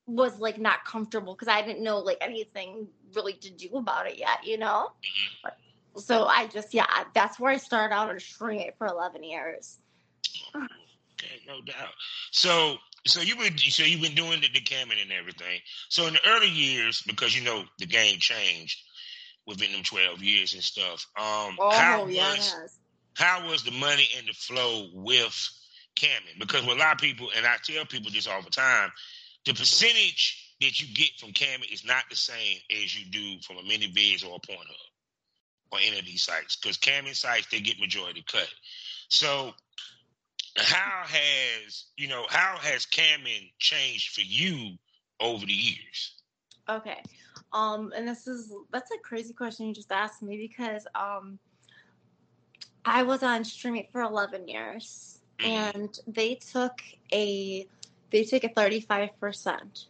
was 0.06 0.38
like 0.38 0.58
not 0.58 0.84
comfortable 0.84 1.34
because 1.34 1.48
I 1.48 1.62
didn't 1.62 1.82
know 1.82 1.98
like 1.98 2.18
anything 2.20 2.88
really 3.14 3.34
to 3.34 3.50
do 3.50 3.68
about 3.76 4.06
it 4.06 4.18
yet, 4.18 4.44
you 4.44 4.58
know. 4.58 4.90
Mm-hmm. 5.02 6.00
So 6.00 6.24
I 6.26 6.46
just 6.46 6.74
yeah, 6.74 6.86
that's 7.14 7.38
where 7.38 7.52
I 7.52 7.56
started 7.56 7.94
out 7.94 8.10
on 8.10 8.16
Streamate 8.16 8.76
for 8.76 8.86
eleven 8.86 9.22
years. 9.22 9.78
Okay, 10.54 11.40
no 11.46 11.60
doubt. 11.62 11.94
So, 12.30 12.76
so 13.06 13.20
you 13.20 13.36
been 13.36 13.56
so 13.58 13.84
you've 13.84 14.00
been 14.00 14.14
doing 14.14 14.40
the, 14.40 14.48
the 14.52 14.60
camming 14.60 15.00
and 15.02 15.12
everything. 15.12 15.60
So 15.88 16.06
in 16.06 16.14
the 16.14 16.28
early 16.28 16.48
years, 16.48 17.02
because 17.06 17.36
you 17.36 17.44
know 17.44 17.64
the 17.78 17.86
game 17.86 18.18
changed 18.18 18.78
within 19.46 19.72
them 19.72 19.82
twelve 19.82 20.22
years 20.22 20.54
and 20.54 20.62
stuff. 20.62 21.06
Um, 21.18 21.56
how 21.70 22.02
Oh 22.02 22.06
was 22.06 22.54
how 23.14 23.48
was 23.48 23.62
the 23.62 23.70
money 23.72 24.08
and 24.16 24.26
the 24.26 24.32
flow 24.32 24.88
with 24.94 25.36
camming? 25.96 26.38
Because 26.38 26.66
with 26.66 26.76
a 26.76 26.80
lot 26.80 26.94
of 26.94 26.98
people, 26.98 27.28
and 27.36 27.46
I 27.46 27.56
tell 27.62 27.84
people 27.84 28.10
this 28.10 28.26
all 28.26 28.42
the 28.42 28.50
time, 28.50 28.90
the 29.44 29.52
percentage 29.54 30.54
that 30.60 30.80
you 30.80 30.94
get 30.94 31.10
from 31.18 31.32
camming 31.32 31.72
is 31.72 31.84
not 31.84 32.04
the 32.10 32.16
same 32.16 32.58
as 32.82 32.98
you 32.98 33.10
do 33.10 33.40
from 33.42 33.58
a 33.58 33.62
ManyVids 33.62 34.24
or 34.24 34.36
a 34.36 34.46
Pornhub 34.46 34.90
or 35.72 35.78
any 35.84 35.98
of 35.98 36.06
these 36.06 36.22
sites. 36.22 36.56
Because 36.56 36.78
camming 36.78 37.14
sites 37.14 37.46
they 37.50 37.60
get 37.60 37.78
majority 37.78 38.24
cut. 38.26 38.48
So 39.08 39.52
how 40.56 41.04
has 41.06 41.86
you 41.96 42.08
know 42.08 42.26
how 42.28 42.56
has 42.58 42.86
camming 42.86 43.52
changed 43.58 44.14
for 44.14 44.20
you 44.22 44.76
over 45.20 45.44
the 45.46 45.52
years? 45.52 46.14
Okay. 46.68 47.02
Um, 47.52 47.92
and 47.94 48.08
this 48.08 48.26
is 48.26 48.52
that's 48.70 48.90
a 48.90 48.98
crazy 48.98 49.32
question 49.32 49.66
you 49.66 49.74
just 49.74 49.92
asked 49.92 50.22
me 50.22 50.36
because 50.36 50.86
um 50.94 51.38
I 52.84 53.02
was 53.02 53.22
on 53.22 53.42
Streamate 53.42 53.90
for 53.90 54.02
eleven 54.02 54.48
years 54.48 55.20
Mhm. 55.40 55.72
and 55.74 55.98
they 56.06 56.34
took 56.36 56.82
a 57.12 57.66
they 58.10 58.24
took 58.24 58.44
a 58.44 58.48
thirty 58.48 58.80
five 58.80 59.18
percent. 59.18 59.86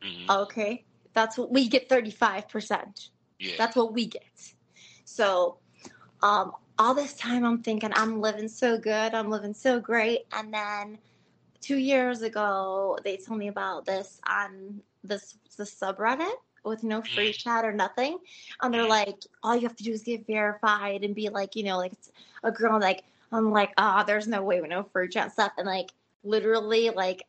Mhm. 0.00 0.30
Okay. 0.30 0.84
That's 1.14 1.36
what 1.38 1.50
we 1.52 1.68
get 1.68 1.88
thirty 1.88 2.10
five 2.10 2.48
percent. 2.48 3.10
Yeah. 3.38 3.56
That's 3.58 3.76
what 3.76 3.92
we 3.92 4.06
get. 4.06 4.54
So 5.04 5.58
um 6.22 6.52
all 6.78 6.94
this 6.94 7.14
time 7.14 7.44
I'm 7.44 7.62
thinking 7.62 7.90
I'm 7.94 8.20
living 8.20 8.48
so 8.48 8.78
good, 8.78 9.14
I'm 9.14 9.30
living 9.30 9.54
so 9.54 9.80
great, 9.80 10.26
and 10.32 10.52
then 10.52 10.98
two 11.60 11.76
years 11.78 12.22
ago 12.22 12.98
they 13.04 13.16
told 13.16 13.38
me 13.38 13.48
about 13.48 13.86
this 13.86 14.20
on 14.28 14.82
this 15.02 15.36
the 15.56 15.64
subreddit 15.64 16.34
with 16.64 16.82
no 16.82 17.02
free 17.02 17.30
Mm. 17.30 17.38
chat 17.38 17.64
or 17.64 17.72
nothing. 17.72 18.18
And 18.62 18.72
they're 18.72 18.84
Mm. 18.84 18.88
like, 18.88 19.24
all 19.42 19.54
you 19.54 19.62
have 19.62 19.76
to 19.76 19.84
do 19.84 19.92
is 19.92 20.02
get 20.02 20.26
verified 20.26 21.04
and 21.04 21.14
be 21.14 21.28
like, 21.28 21.56
you 21.56 21.62
know, 21.62 21.76
like 21.76 21.92
it's 21.92 22.10
a 22.42 22.50
girl 22.50 22.80
like 22.80 23.04
I'm 23.32 23.50
like, 23.50 23.72
ah, 23.76 24.02
there's 24.04 24.26
no 24.28 24.42
way 24.42 24.60
with 24.60 24.70
no 24.70 24.82
free 24.84 25.08
chat 25.08 25.32
stuff. 25.32 25.52
And 25.58 25.66
like 25.66 25.90
literally 26.22 26.90
like, 26.90 27.22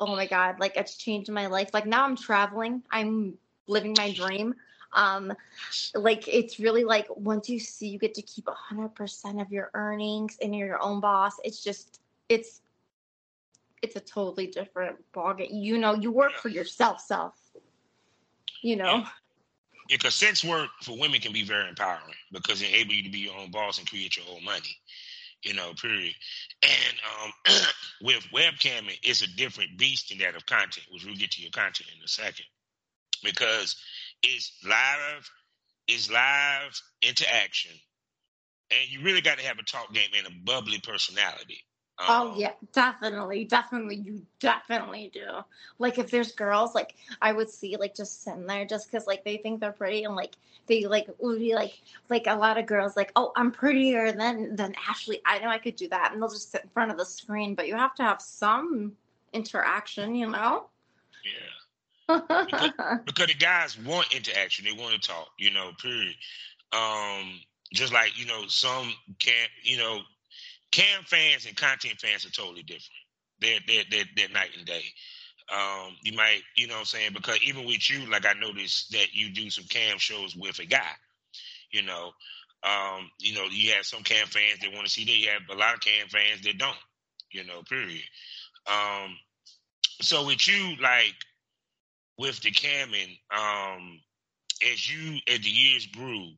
oh 0.00 0.06
my 0.16 0.26
God, 0.26 0.58
like 0.60 0.76
it's 0.76 0.96
changed 0.96 1.30
my 1.30 1.46
life. 1.46 1.70
Like 1.72 1.86
now 1.86 2.04
I'm 2.04 2.16
traveling, 2.16 2.82
I'm 2.90 3.38
living 3.66 3.94
my 3.96 4.12
dream. 4.12 4.54
Um, 4.94 5.32
like 5.94 6.28
it's 6.28 6.58
really 6.60 6.84
like 6.84 7.06
once 7.16 7.48
you 7.48 7.58
see 7.60 7.88
you 7.88 7.98
get 7.98 8.14
to 8.14 8.22
keep 8.22 8.48
a 8.48 8.52
hundred 8.52 8.90
percent 8.90 9.40
of 9.40 9.50
your 9.50 9.70
earnings 9.74 10.36
and 10.42 10.54
you're 10.54 10.68
your 10.68 10.82
own 10.82 11.00
boss, 11.00 11.36
it's 11.44 11.62
just 11.62 12.00
it's 12.28 12.60
it's 13.82 13.96
a 13.96 14.00
totally 14.00 14.46
different 14.46 14.96
ballgame. 15.12 15.48
You 15.50 15.78
know, 15.78 15.94
you 15.94 16.10
work 16.12 16.32
for 16.34 16.48
yourself, 16.48 17.00
self. 17.00 17.34
You 18.62 18.76
know. 18.76 18.98
Yeah. 18.98 19.08
because 19.88 20.14
sex 20.14 20.44
work 20.44 20.70
for 20.82 20.96
women 20.98 21.20
can 21.20 21.32
be 21.32 21.44
very 21.44 21.68
empowering 21.68 22.14
because 22.30 22.62
it 22.62 22.68
enable 22.68 22.94
you 22.94 23.02
to 23.02 23.10
be 23.10 23.18
your 23.18 23.36
own 23.36 23.50
boss 23.50 23.78
and 23.78 23.88
create 23.88 24.16
your 24.16 24.26
own 24.34 24.44
money. 24.44 24.76
You 25.42 25.54
know, 25.54 25.72
period. 25.74 26.14
And 26.62 26.96
um, 27.24 27.56
with 28.02 28.24
webcamming, 28.32 28.98
it's 29.02 29.22
a 29.22 29.36
different 29.36 29.76
beast 29.76 30.12
in 30.12 30.18
that 30.18 30.36
of 30.36 30.46
content, 30.46 30.86
which 30.90 31.04
we'll 31.04 31.16
get 31.16 31.32
to 31.32 31.42
your 31.42 31.50
content 31.50 31.90
in 31.96 32.04
a 32.04 32.08
second, 32.08 32.46
because 33.24 33.76
it's 34.22 34.52
live, 34.64 35.30
it's 35.88 36.10
live 36.10 36.80
interaction 37.02 37.72
and 38.70 38.90
you 38.90 39.02
really 39.02 39.20
got 39.20 39.38
to 39.38 39.44
have 39.44 39.58
a 39.58 39.62
talk 39.62 39.92
game 39.92 40.10
and 40.16 40.26
a 40.26 40.30
bubbly 40.44 40.78
personality. 40.80 41.64
Oh 42.08 42.32
Um, 42.32 42.38
yeah, 42.38 42.52
definitely, 42.72 43.44
definitely. 43.44 43.96
You 43.96 44.26
definitely 44.40 45.10
do. 45.14 45.26
Like 45.78 45.98
if 45.98 46.10
there's 46.10 46.32
girls, 46.32 46.74
like 46.74 46.96
I 47.20 47.32
would 47.32 47.48
see, 47.50 47.76
like 47.76 47.94
just 47.94 48.22
sitting 48.24 48.46
there, 48.46 48.64
just 48.64 48.90
because 48.90 49.06
like 49.06 49.24
they 49.24 49.36
think 49.36 49.60
they're 49.60 49.72
pretty, 49.72 50.04
and 50.04 50.16
like 50.16 50.36
they 50.66 50.86
like 50.86 51.08
would 51.20 51.38
be 51.38 51.54
like, 51.54 51.80
like 52.08 52.26
a 52.26 52.34
lot 52.34 52.58
of 52.58 52.66
girls, 52.66 52.96
like, 52.96 53.12
oh, 53.14 53.32
I'm 53.36 53.52
prettier 53.52 54.10
than 54.12 54.56
than 54.56 54.74
Ashley. 54.88 55.20
I 55.26 55.38
know 55.38 55.48
I 55.48 55.58
could 55.58 55.76
do 55.76 55.88
that, 55.90 56.12
and 56.12 56.20
they'll 56.20 56.28
just 56.28 56.50
sit 56.50 56.64
in 56.64 56.70
front 56.70 56.90
of 56.90 56.98
the 56.98 57.06
screen. 57.06 57.54
But 57.54 57.68
you 57.68 57.76
have 57.76 57.94
to 57.96 58.02
have 58.02 58.20
some 58.20 58.96
interaction, 59.32 60.14
you 60.16 60.28
know. 60.28 60.66
Yeah. 62.48 62.98
because 63.06 63.26
the 63.26 63.34
guys 63.34 63.78
want 63.78 64.14
interaction. 64.14 64.64
They 64.64 64.72
want 64.72 65.00
to 65.00 65.08
talk, 65.08 65.28
you 65.38 65.50
know, 65.50 65.72
period. 65.80 66.14
Um, 66.72 67.40
just 67.72 67.92
like, 67.92 68.18
you 68.18 68.26
know, 68.26 68.44
some 68.48 68.92
can 69.18 69.48
you 69.62 69.78
know, 69.78 70.00
cam 70.72 71.02
fans 71.04 71.46
and 71.46 71.56
content 71.56 72.00
fans 72.00 72.26
are 72.26 72.30
totally 72.30 72.62
different. 72.62 73.02
They're 73.40 73.60
they're 73.66 73.84
they're, 73.90 74.04
they're 74.16 74.28
night 74.28 74.50
and 74.56 74.66
day. 74.66 74.84
Um, 75.52 75.96
you 76.02 76.14
might, 76.14 76.40
you 76.56 76.66
know 76.66 76.74
what 76.74 76.80
I'm 76.80 76.86
saying? 76.86 77.10
Because 77.12 77.38
even 77.42 77.66
with 77.66 77.90
you, 77.90 78.08
like 78.10 78.24
I 78.24 78.32
noticed 78.34 78.92
that 78.92 79.12
you 79.12 79.30
do 79.30 79.50
some 79.50 79.64
cam 79.64 79.98
shows 79.98 80.34
with 80.36 80.58
a 80.60 80.64
guy, 80.66 80.92
you 81.70 81.82
know. 81.82 82.12
Um, 82.64 83.10
you 83.18 83.34
know, 83.34 83.46
you 83.50 83.72
have 83.72 83.84
some 83.84 84.02
cam 84.04 84.28
fans 84.28 84.60
that 84.60 84.72
want 84.72 84.86
to 84.86 84.90
see 84.92 85.04
that. 85.04 85.16
You 85.16 85.28
have 85.30 85.42
a 85.50 85.58
lot 85.58 85.74
of 85.74 85.80
cam 85.80 86.08
fans 86.08 86.42
that 86.42 86.58
don't, 86.58 86.76
you 87.32 87.44
know, 87.44 87.62
period. 87.68 88.02
Um, 88.68 89.18
so 90.00 90.26
with 90.26 90.46
you, 90.46 90.76
like 90.80 91.14
with 92.18 92.40
the 92.40 92.50
camming, 92.50 93.18
um, 93.30 94.00
as 94.72 94.88
you 94.88 95.18
as 95.28 95.40
the 95.40 95.48
years 95.48 95.86
grew, 95.86 96.28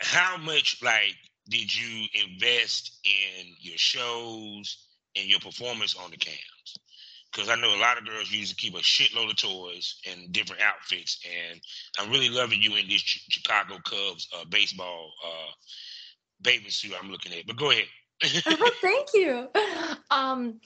how 0.00 0.36
much 0.36 0.78
like 0.82 1.16
did 1.48 1.74
you 1.74 2.06
invest 2.26 2.98
in 3.04 3.46
your 3.60 3.76
shows 3.76 4.86
and 5.16 5.26
your 5.26 5.40
performance 5.40 5.96
on 5.96 6.10
the 6.10 6.16
cams? 6.16 6.38
Because 7.32 7.48
I 7.48 7.56
know 7.56 7.74
a 7.74 7.80
lot 7.80 7.98
of 7.98 8.06
girls 8.06 8.30
used 8.30 8.50
to 8.50 8.56
keep 8.56 8.74
a 8.74 8.78
shitload 8.78 9.30
of 9.30 9.36
toys 9.36 9.96
and 10.08 10.32
different 10.32 10.62
outfits, 10.62 11.18
and 11.50 11.60
I'm 11.98 12.10
really 12.10 12.28
loving 12.28 12.62
you 12.62 12.76
in 12.76 12.88
this 12.88 13.02
Ch- 13.02 13.24
Chicago 13.28 13.78
Cubs 13.84 14.28
uh, 14.38 14.44
baseball 14.48 15.12
uh, 15.26 15.50
bathing 16.42 16.70
suit 16.70 16.92
I'm 17.00 17.10
looking 17.10 17.32
at. 17.32 17.46
But 17.46 17.56
go 17.56 17.70
ahead. 17.70 17.86
Thank 18.22 19.08
you. 19.14 19.48
Um, 20.10 20.60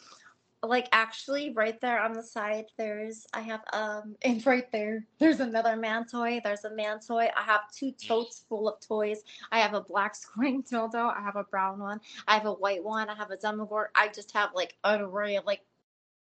like 0.62 0.88
actually, 0.92 1.52
right 1.52 1.80
there 1.80 2.00
on 2.00 2.12
the 2.12 2.22
side, 2.22 2.66
there's 2.76 3.26
I 3.32 3.40
have 3.42 3.60
um, 3.72 4.16
and 4.22 4.44
right 4.44 4.70
there, 4.72 5.04
there's 5.18 5.40
another 5.40 5.76
man 5.76 6.06
toy. 6.06 6.40
There's 6.42 6.64
a 6.64 6.74
man 6.74 6.98
toy. 7.00 7.28
I 7.36 7.42
have 7.42 7.60
two 7.72 7.92
totes 7.92 8.44
full 8.48 8.68
of 8.68 8.80
toys. 8.80 9.22
I 9.52 9.60
have 9.60 9.74
a 9.74 9.80
black 9.80 10.14
squirting 10.16 10.62
dildo. 10.62 11.14
I 11.16 11.20
have 11.22 11.36
a 11.36 11.44
brown 11.44 11.78
one. 11.78 12.00
I 12.26 12.34
have 12.34 12.46
a 12.46 12.52
white 12.52 12.82
one. 12.82 13.08
I 13.08 13.14
have 13.14 13.30
a 13.30 13.36
demogorgon. 13.36 13.90
I 13.94 14.08
just 14.08 14.32
have 14.32 14.50
like 14.54 14.74
an 14.84 15.00
array 15.00 15.36
of 15.36 15.44
like 15.44 15.60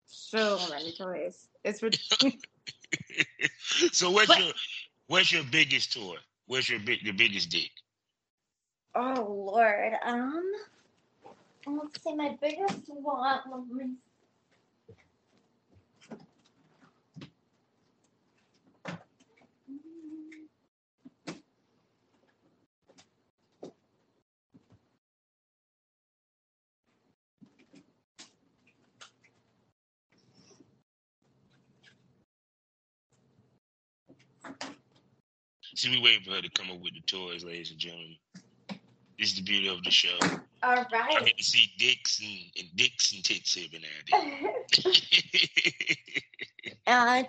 so 0.06 0.58
many 0.70 0.92
toys. 0.99 1.49
It's 1.64 1.82
ridiculous. 1.82 2.37
so 3.92 4.10
what's 4.10 4.28
But- 4.28 4.38
your 4.40 4.52
what's 5.08 5.32
your 5.32 5.44
biggest 5.50 5.92
toy? 5.92 6.16
What's 6.46 6.68
your 6.68 6.80
big 6.80 7.04
the 7.04 7.12
biggest 7.12 7.50
dick? 7.50 7.70
oh 8.94 9.25
Lord. 9.52 9.92
Um, 10.04 10.50
let's 11.66 12.02
see. 12.02 12.14
My 12.14 12.37
biggest 12.40 12.80
one. 12.88 13.40
Let 13.50 13.66
me 13.68 13.94
See, 35.80 35.88
we 35.88 35.99
waiting 35.99 36.25
for 36.25 36.32
her 36.32 36.42
to 36.42 36.50
come 36.50 36.70
up 36.70 36.78
with 36.82 36.92
the 36.92 37.00
toys, 37.06 37.42
ladies 37.42 37.70
and 37.70 37.80
gentlemen. 37.80 38.14
This 39.18 39.30
is 39.30 39.37
the 39.37 39.42
beauty 39.42 39.68
of 39.68 39.82
the 39.82 39.90
show. 39.90 40.18
All 40.62 40.75
right. 40.75 40.87
I 40.92 41.25
get 41.25 41.38
to 41.38 41.42
see 41.42 41.72
dicks 41.78 42.20
and, 42.20 42.38
and 42.58 42.76
dicks 42.76 43.14
and 43.14 43.25
tits 43.25 43.56
every 43.56 43.78
now 43.78 43.88
and 44.12 44.32
then. 46.87 47.25
and 47.25 47.26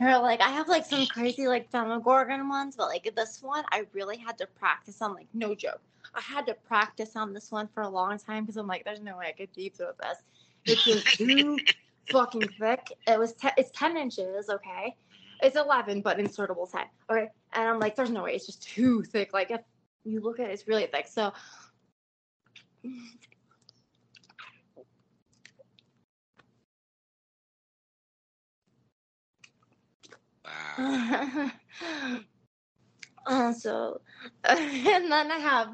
you're 0.00 0.18
like, 0.20 0.40
I 0.40 0.48
have 0.48 0.68
like 0.68 0.86
some 0.86 1.04
crazy 1.04 1.48
like 1.48 1.70
Demogorgon 1.70 2.48
ones, 2.48 2.76
but 2.76 2.88
like 2.88 3.12
this 3.14 3.42
one, 3.42 3.64
I 3.72 3.84
really 3.92 4.16
had 4.16 4.38
to 4.38 4.46
practice 4.46 5.02
on. 5.02 5.12
Like, 5.12 5.28
no 5.34 5.54
joke, 5.54 5.82
I 6.14 6.22
had 6.22 6.46
to 6.46 6.54
practice 6.54 7.14
on 7.14 7.34
this 7.34 7.52
one 7.52 7.68
for 7.74 7.82
a 7.82 7.88
long 7.90 8.16
time 8.16 8.44
because 8.44 8.56
I'm 8.56 8.68
like, 8.68 8.86
there's 8.86 9.02
no 9.02 9.18
way 9.18 9.26
I 9.28 9.32
could 9.32 9.52
deep 9.52 9.76
throat 9.76 9.96
this. 10.00 10.16
It's 10.64 10.82
just 10.82 11.18
too 11.18 11.58
fucking 12.10 12.48
thick. 12.58 12.90
It 13.06 13.18
was 13.18 13.34
te- 13.34 13.48
it's 13.58 13.70
ten 13.78 13.98
inches, 13.98 14.48
okay. 14.48 14.96
It's 15.42 15.56
eleven, 15.56 16.00
but 16.02 16.18
insertable 16.18 16.70
ten. 16.70 16.86
Okay, 17.10 17.28
and 17.52 17.68
I'm 17.68 17.78
like, 17.78 17.96
there's 17.96 18.10
no 18.10 18.24
way. 18.24 18.34
It's 18.34 18.46
just 18.46 18.62
too 18.62 19.02
thick. 19.02 19.32
Like 19.32 19.50
if 19.50 19.60
you 20.04 20.20
look 20.20 20.40
at 20.40 20.48
it, 20.50 20.52
it's 20.52 20.68
really 20.68 20.86
thick. 20.86 21.06
So. 21.08 21.32
wow. 30.44 31.50
uh, 33.26 33.52
so, 33.52 34.00
and 34.44 35.10
then 35.10 35.30
I 35.30 35.38
have 35.38 35.68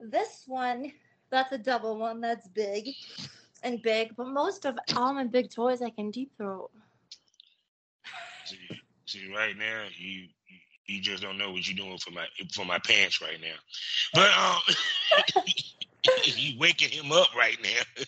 this 0.00 0.44
one. 0.46 0.92
That's 1.30 1.52
a 1.52 1.58
double 1.58 1.98
one. 1.98 2.20
That's 2.20 2.48
big 2.48 2.94
and 3.62 3.82
big. 3.82 4.16
But 4.16 4.28
most 4.28 4.64
of 4.64 4.78
all 4.96 5.12
my 5.12 5.24
big 5.24 5.50
toys, 5.50 5.82
I 5.82 5.90
can 5.90 6.10
deep 6.10 6.32
throat. 6.36 6.70
See, 8.48 8.80
see, 9.06 9.32
right 9.34 9.56
now 9.56 9.84
you 9.96 10.28
you 10.86 11.02
just 11.02 11.22
don't 11.22 11.36
know 11.36 11.50
what 11.52 11.68
you're 11.68 11.76
doing 11.76 11.98
for 11.98 12.10
my 12.10 12.26
for 12.52 12.64
my 12.64 12.78
pants 12.78 13.20
right 13.20 13.38
now. 13.40 13.56
But 14.14 14.30
um, 14.36 15.44
you 16.24 16.58
waking 16.58 16.90
him 16.90 17.12
up 17.12 17.34
right 17.36 17.58
now. 17.62 18.04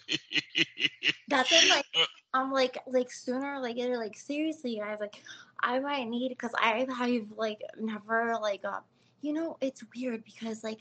That's 1.28 1.52
it. 1.52 1.68
Like 1.68 1.84
I'm 2.32 2.52
like 2.52 2.78
like 2.86 3.10
sooner 3.10 3.60
like 3.60 3.76
it 3.76 3.96
like 3.96 4.16
seriously 4.16 4.76
guys 4.76 4.98
like 5.00 5.22
I 5.60 5.78
might 5.80 6.08
need 6.08 6.30
because 6.30 6.52
I 6.60 6.86
have 6.96 7.24
like 7.36 7.60
never 7.78 8.36
like 8.40 8.64
uh 8.64 8.80
you 9.20 9.32
know 9.32 9.58
it's 9.60 9.82
weird 9.94 10.24
because 10.24 10.64
like 10.64 10.80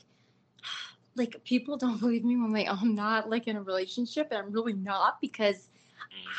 like 1.16 1.44
people 1.44 1.76
don't 1.76 2.00
believe 2.00 2.24
me 2.24 2.38
when 2.38 2.54
like 2.54 2.68
I'm 2.70 2.96
not 2.96 3.30
like 3.30 3.48
in 3.48 3.58
a 3.58 3.62
relationship 3.62 4.28
and 4.32 4.40
I'm 4.40 4.52
really 4.52 4.74
not 4.74 5.20
because 5.22 5.68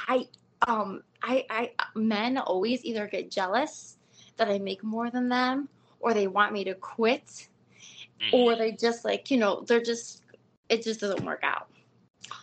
I 0.08 0.26
um 0.66 1.02
I 1.22 1.44
I 1.50 1.70
men 1.94 2.38
always 2.38 2.84
either 2.84 3.06
get 3.06 3.30
jealous 3.30 3.96
that 4.36 4.48
I 4.48 4.58
make 4.58 4.82
more 4.82 5.10
than 5.10 5.28
them 5.28 5.68
or 6.00 6.14
they 6.14 6.26
want 6.26 6.52
me 6.52 6.64
to 6.64 6.74
quit 6.74 7.48
mm. 8.20 8.32
or 8.32 8.56
they 8.56 8.72
just 8.72 9.04
like 9.04 9.30
you 9.30 9.36
know 9.36 9.62
they're 9.66 9.82
just 9.82 10.22
it 10.68 10.82
just 10.82 11.00
doesn't 11.00 11.24
work 11.24 11.40
out. 11.42 11.68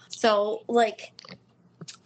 So 0.09 0.63
like 0.67 1.11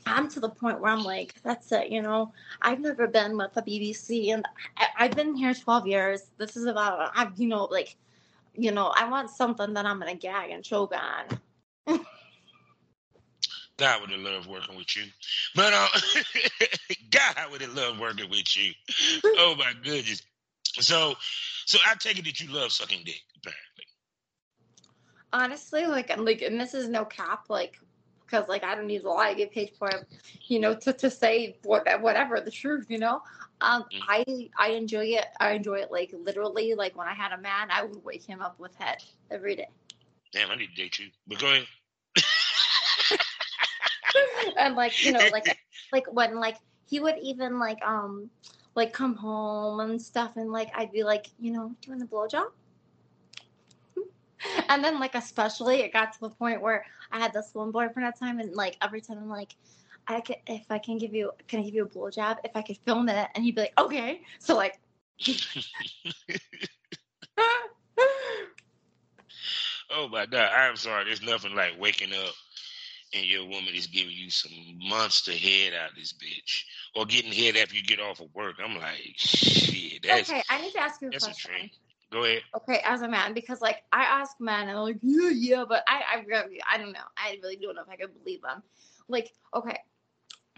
i'm 0.05 0.27
to 0.27 0.39
the 0.39 0.49
point 0.49 0.79
where 0.79 0.91
i'm 0.91 1.03
like 1.03 1.35
that's 1.43 1.71
it 1.71 1.89
you 1.89 2.01
know? 2.01 2.33
I've 2.61 2.79
never 2.79 3.07
been 3.07 3.37
with 3.37 3.53
the 3.53 3.61
bbc 3.61 4.33
and 4.33 4.45
I, 4.77 4.87
i've 4.99 5.15
been 5.15 5.35
here 5.35 5.53
12 5.53 5.87
years. 5.87 6.31
This 6.37 6.55
is 6.55 6.65
about 6.65 7.11
I've 7.15 7.39
you 7.39 7.47
know 7.47 7.65
like 7.65 7.95
you 8.55 8.71
know 8.71 8.91
i 8.95 9.07
want 9.09 9.29
something 9.29 9.73
that 9.73 9.85
i'm 9.85 9.99
gonna 9.99 10.15
gag 10.15 10.51
and 10.51 10.63
choke 10.63 10.93
on 11.87 11.99
God 13.81 14.01
would 14.01 14.11
have 14.11 14.19
loved 14.21 14.47
working 14.47 14.77
with 14.77 14.95
you. 14.95 15.03
But 15.55 15.73
uh, 15.73 15.87
God 17.11 17.51
would 17.51 17.61
have 17.61 17.73
loved 17.73 17.99
working 17.99 18.29
with 18.29 18.55
you. 18.55 18.73
Oh 19.37 19.55
my 19.57 19.73
goodness. 19.83 20.21
So 20.63 21.15
so 21.65 21.79
I 21.87 21.95
take 21.95 22.19
it 22.19 22.25
that 22.25 22.39
you 22.39 22.51
love 22.53 22.71
sucking 22.71 23.01
dick, 23.05 23.21
apparently. 23.37 23.85
honestly 25.33 25.87
like 25.87 26.09
and 26.11 26.25
like 26.25 26.41
and 26.41 26.59
this 26.61 26.73
is 26.73 26.89
no 26.89 27.05
cap 27.05 27.45
like 27.49 27.79
because 28.25 28.47
like 28.49 28.63
i 28.63 28.75
don't 28.75 28.87
need 28.87 29.01
to 29.01 29.09
lie 29.09 29.29
i 29.29 29.33
get 29.33 29.51
paid 29.51 29.71
for 29.79 29.89
it 29.89 30.05
you 30.47 30.59
know 30.59 30.75
to, 30.75 30.93
to 30.93 31.09
say 31.09 31.57
what, 31.63 31.87
whatever 32.01 32.39
the 32.41 32.51
truth 32.51 32.85
you 32.89 32.99
know 32.99 33.21
um 33.61 33.83
Mm. 33.83 33.99
i 34.07 34.49
i 34.57 34.69
enjoy 34.71 35.05
it 35.05 35.25
i 35.39 35.51
enjoy 35.53 35.75
it 35.75 35.91
like 35.91 36.13
literally 36.13 36.73
like 36.75 36.95
when 36.97 37.07
i 37.07 37.13
had 37.13 37.31
a 37.31 37.37
man 37.41 37.69
i 37.71 37.83
would 37.83 38.03
wake 38.03 38.23
him 38.23 38.41
up 38.41 38.59
with 38.59 38.75
head 38.75 39.03
every 39.31 39.55
day 39.55 39.69
Damn, 40.33 40.49
I 40.49 40.55
need 40.55 40.69
to 40.69 40.75
date 40.75 40.97
you. 40.99 41.07
But 41.27 41.39
go 41.39 41.47
ahead. 41.47 41.67
And 44.57 44.75
like 44.75 45.03
you 45.03 45.11
know 45.11 45.27
like 45.31 45.45
like 45.91 46.11
when 46.13 46.35
like 46.39 46.57
he 46.85 46.99
would 46.99 47.17
even 47.21 47.59
like 47.59 47.81
um 47.83 48.29
like 48.75 48.93
come 48.93 49.15
home 49.15 49.79
and 49.79 50.01
stuff 50.01 50.35
and 50.35 50.51
like 50.51 50.69
i'd 50.75 50.91
be 50.91 51.03
like 51.03 51.27
you 51.39 51.51
know 51.51 51.75
doing 51.81 51.99
the 51.99 52.05
blowjob. 52.05 52.47
And 54.69 54.83
then 54.83 54.99
like 54.99 55.13
especially 55.13 55.81
it 55.81 55.93
got 55.93 56.13
to 56.13 56.19
the 56.19 56.29
point 56.29 56.61
where 56.61 56.83
i 57.11 57.19
had 57.19 57.31
this 57.31 57.51
one 57.53 57.69
boyfriend 57.69 58.07
at 58.07 58.17
the 58.17 58.25
time 58.25 58.39
and 58.39 58.55
like 58.55 58.75
every 58.81 58.99
time 58.99 59.19
i'm 59.19 59.29
like 59.29 59.55
i 60.07 60.19
can 60.19 60.37
if 60.47 60.65
i 60.71 60.79
can 60.79 60.97
give 60.97 61.13
you 61.13 61.31
can 61.47 61.59
i 61.59 61.63
give 61.63 61.75
you 61.75 61.83
a 61.83 61.87
blowjob? 61.87 62.37
If 62.43 62.51
i 62.55 62.63
could 62.63 62.77
film 62.85 63.07
it 63.07 63.29
and 63.35 63.43
he'd 63.43 63.53
be 63.53 63.61
like 63.61 63.79
okay. 63.79 64.21
So 64.39 64.55
like 64.55 64.79
Oh 69.93 70.07
my 70.07 70.25
god, 70.25 70.49
I'm 70.53 70.77
sorry. 70.77 71.03
There's 71.03 71.21
nothing 71.21 71.53
like 71.53 71.79
waking 71.79 72.13
up 72.13 72.33
and 73.13 73.25
your 73.25 73.43
woman 73.43 73.73
is 73.73 73.87
giving 73.87 74.13
you 74.13 74.29
some 74.29 74.51
monster 74.79 75.33
head 75.33 75.73
out 75.73 75.91
of 75.91 75.95
this 75.95 76.13
bitch, 76.13 76.63
or 76.95 77.05
getting 77.05 77.31
head 77.31 77.57
after 77.57 77.75
you 77.75 77.83
get 77.83 77.99
off 77.99 78.19
of 78.19 78.33
work. 78.33 78.55
I'm 78.63 78.77
like, 78.77 79.13
shit. 79.15 80.03
That's, 80.03 80.29
okay, 80.29 80.43
I 80.49 80.61
need 80.61 80.71
to 80.73 80.79
ask 80.79 81.01
you 81.01 81.09
a 81.09 81.11
that's 81.11 81.25
a 81.25 81.27
question. 81.27 81.69
Go 82.11 82.25
ahead. 82.25 82.41
Okay, 82.55 82.81
as 82.83 83.01
a 83.01 83.07
man, 83.07 83.33
because 83.33 83.61
like 83.61 83.83
I 83.93 84.03
ask 84.03 84.35
men 84.39 84.67
and 84.67 84.69
they're 84.69 84.79
like, 84.79 84.99
yeah, 85.01 85.29
yeah, 85.29 85.65
but 85.67 85.83
I, 85.87 86.01
I 86.17 86.43
I 86.69 86.77
don't 86.77 86.91
know. 86.91 86.99
I 87.17 87.39
really 87.41 87.55
don't 87.55 87.75
know 87.75 87.83
if 87.83 87.89
I 87.89 87.95
can 87.95 88.09
believe 88.23 88.41
them. 88.41 88.61
Like, 89.07 89.31
okay, 89.53 89.77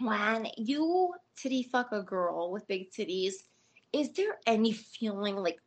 when 0.00 0.48
you 0.56 1.14
titty 1.36 1.64
fuck 1.70 1.92
a 1.92 2.02
girl 2.02 2.50
with 2.50 2.66
big 2.66 2.90
titties, 2.90 3.34
is 3.92 4.10
there 4.12 4.38
any 4.46 4.72
feeling 4.72 5.36
like 5.36 5.60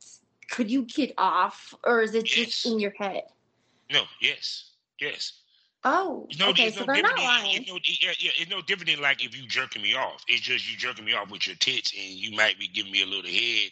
could 0.49 0.69
you 0.69 0.83
get 0.83 1.13
off, 1.17 1.73
or 1.83 2.01
is 2.01 2.15
it 2.15 2.25
just 2.25 2.65
Yes. 2.65 2.73
in 2.73 2.79
your 2.79 2.91
head? 2.97 3.23
No, 3.91 4.03
yes, 4.21 4.71
yes. 4.99 5.43
Oh, 5.83 6.27
It's 6.29 6.39
no, 6.39 6.49
okay, 6.49 6.69
so 6.71 6.81
no 6.81 6.87
they're 6.93 7.01
not 7.03 7.23
lying. 7.23 7.57
It's 7.57 7.67
no, 7.69 7.79
yeah, 7.83 8.11
yeah, 8.19 8.31
it's 8.37 8.49
no 8.51 8.61
different 8.61 8.89
than 8.89 9.01
like 9.01 9.23
if 9.23 9.37
you 9.39 9.47
jerking 9.47 9.81
me 9.81 9.95
off. 9.95 10.23
It's 10.27 10.41
just 10.41 10.69
you 10.69 10.77
jerking 10.77 11.05
me 11.05 11.13
off 11.13 11.31
with 11.31 11.47
your 11.47 11.55
tits, 11.57 11.93
and 11.97 12.11
you 12.13 12.35
might 12.35 12.59
be 12.59 12.67
giving 12.67 12.91
me 12.91 13.01
a 13.03 13.05
little 13.05 13.29
head 13.29 13.69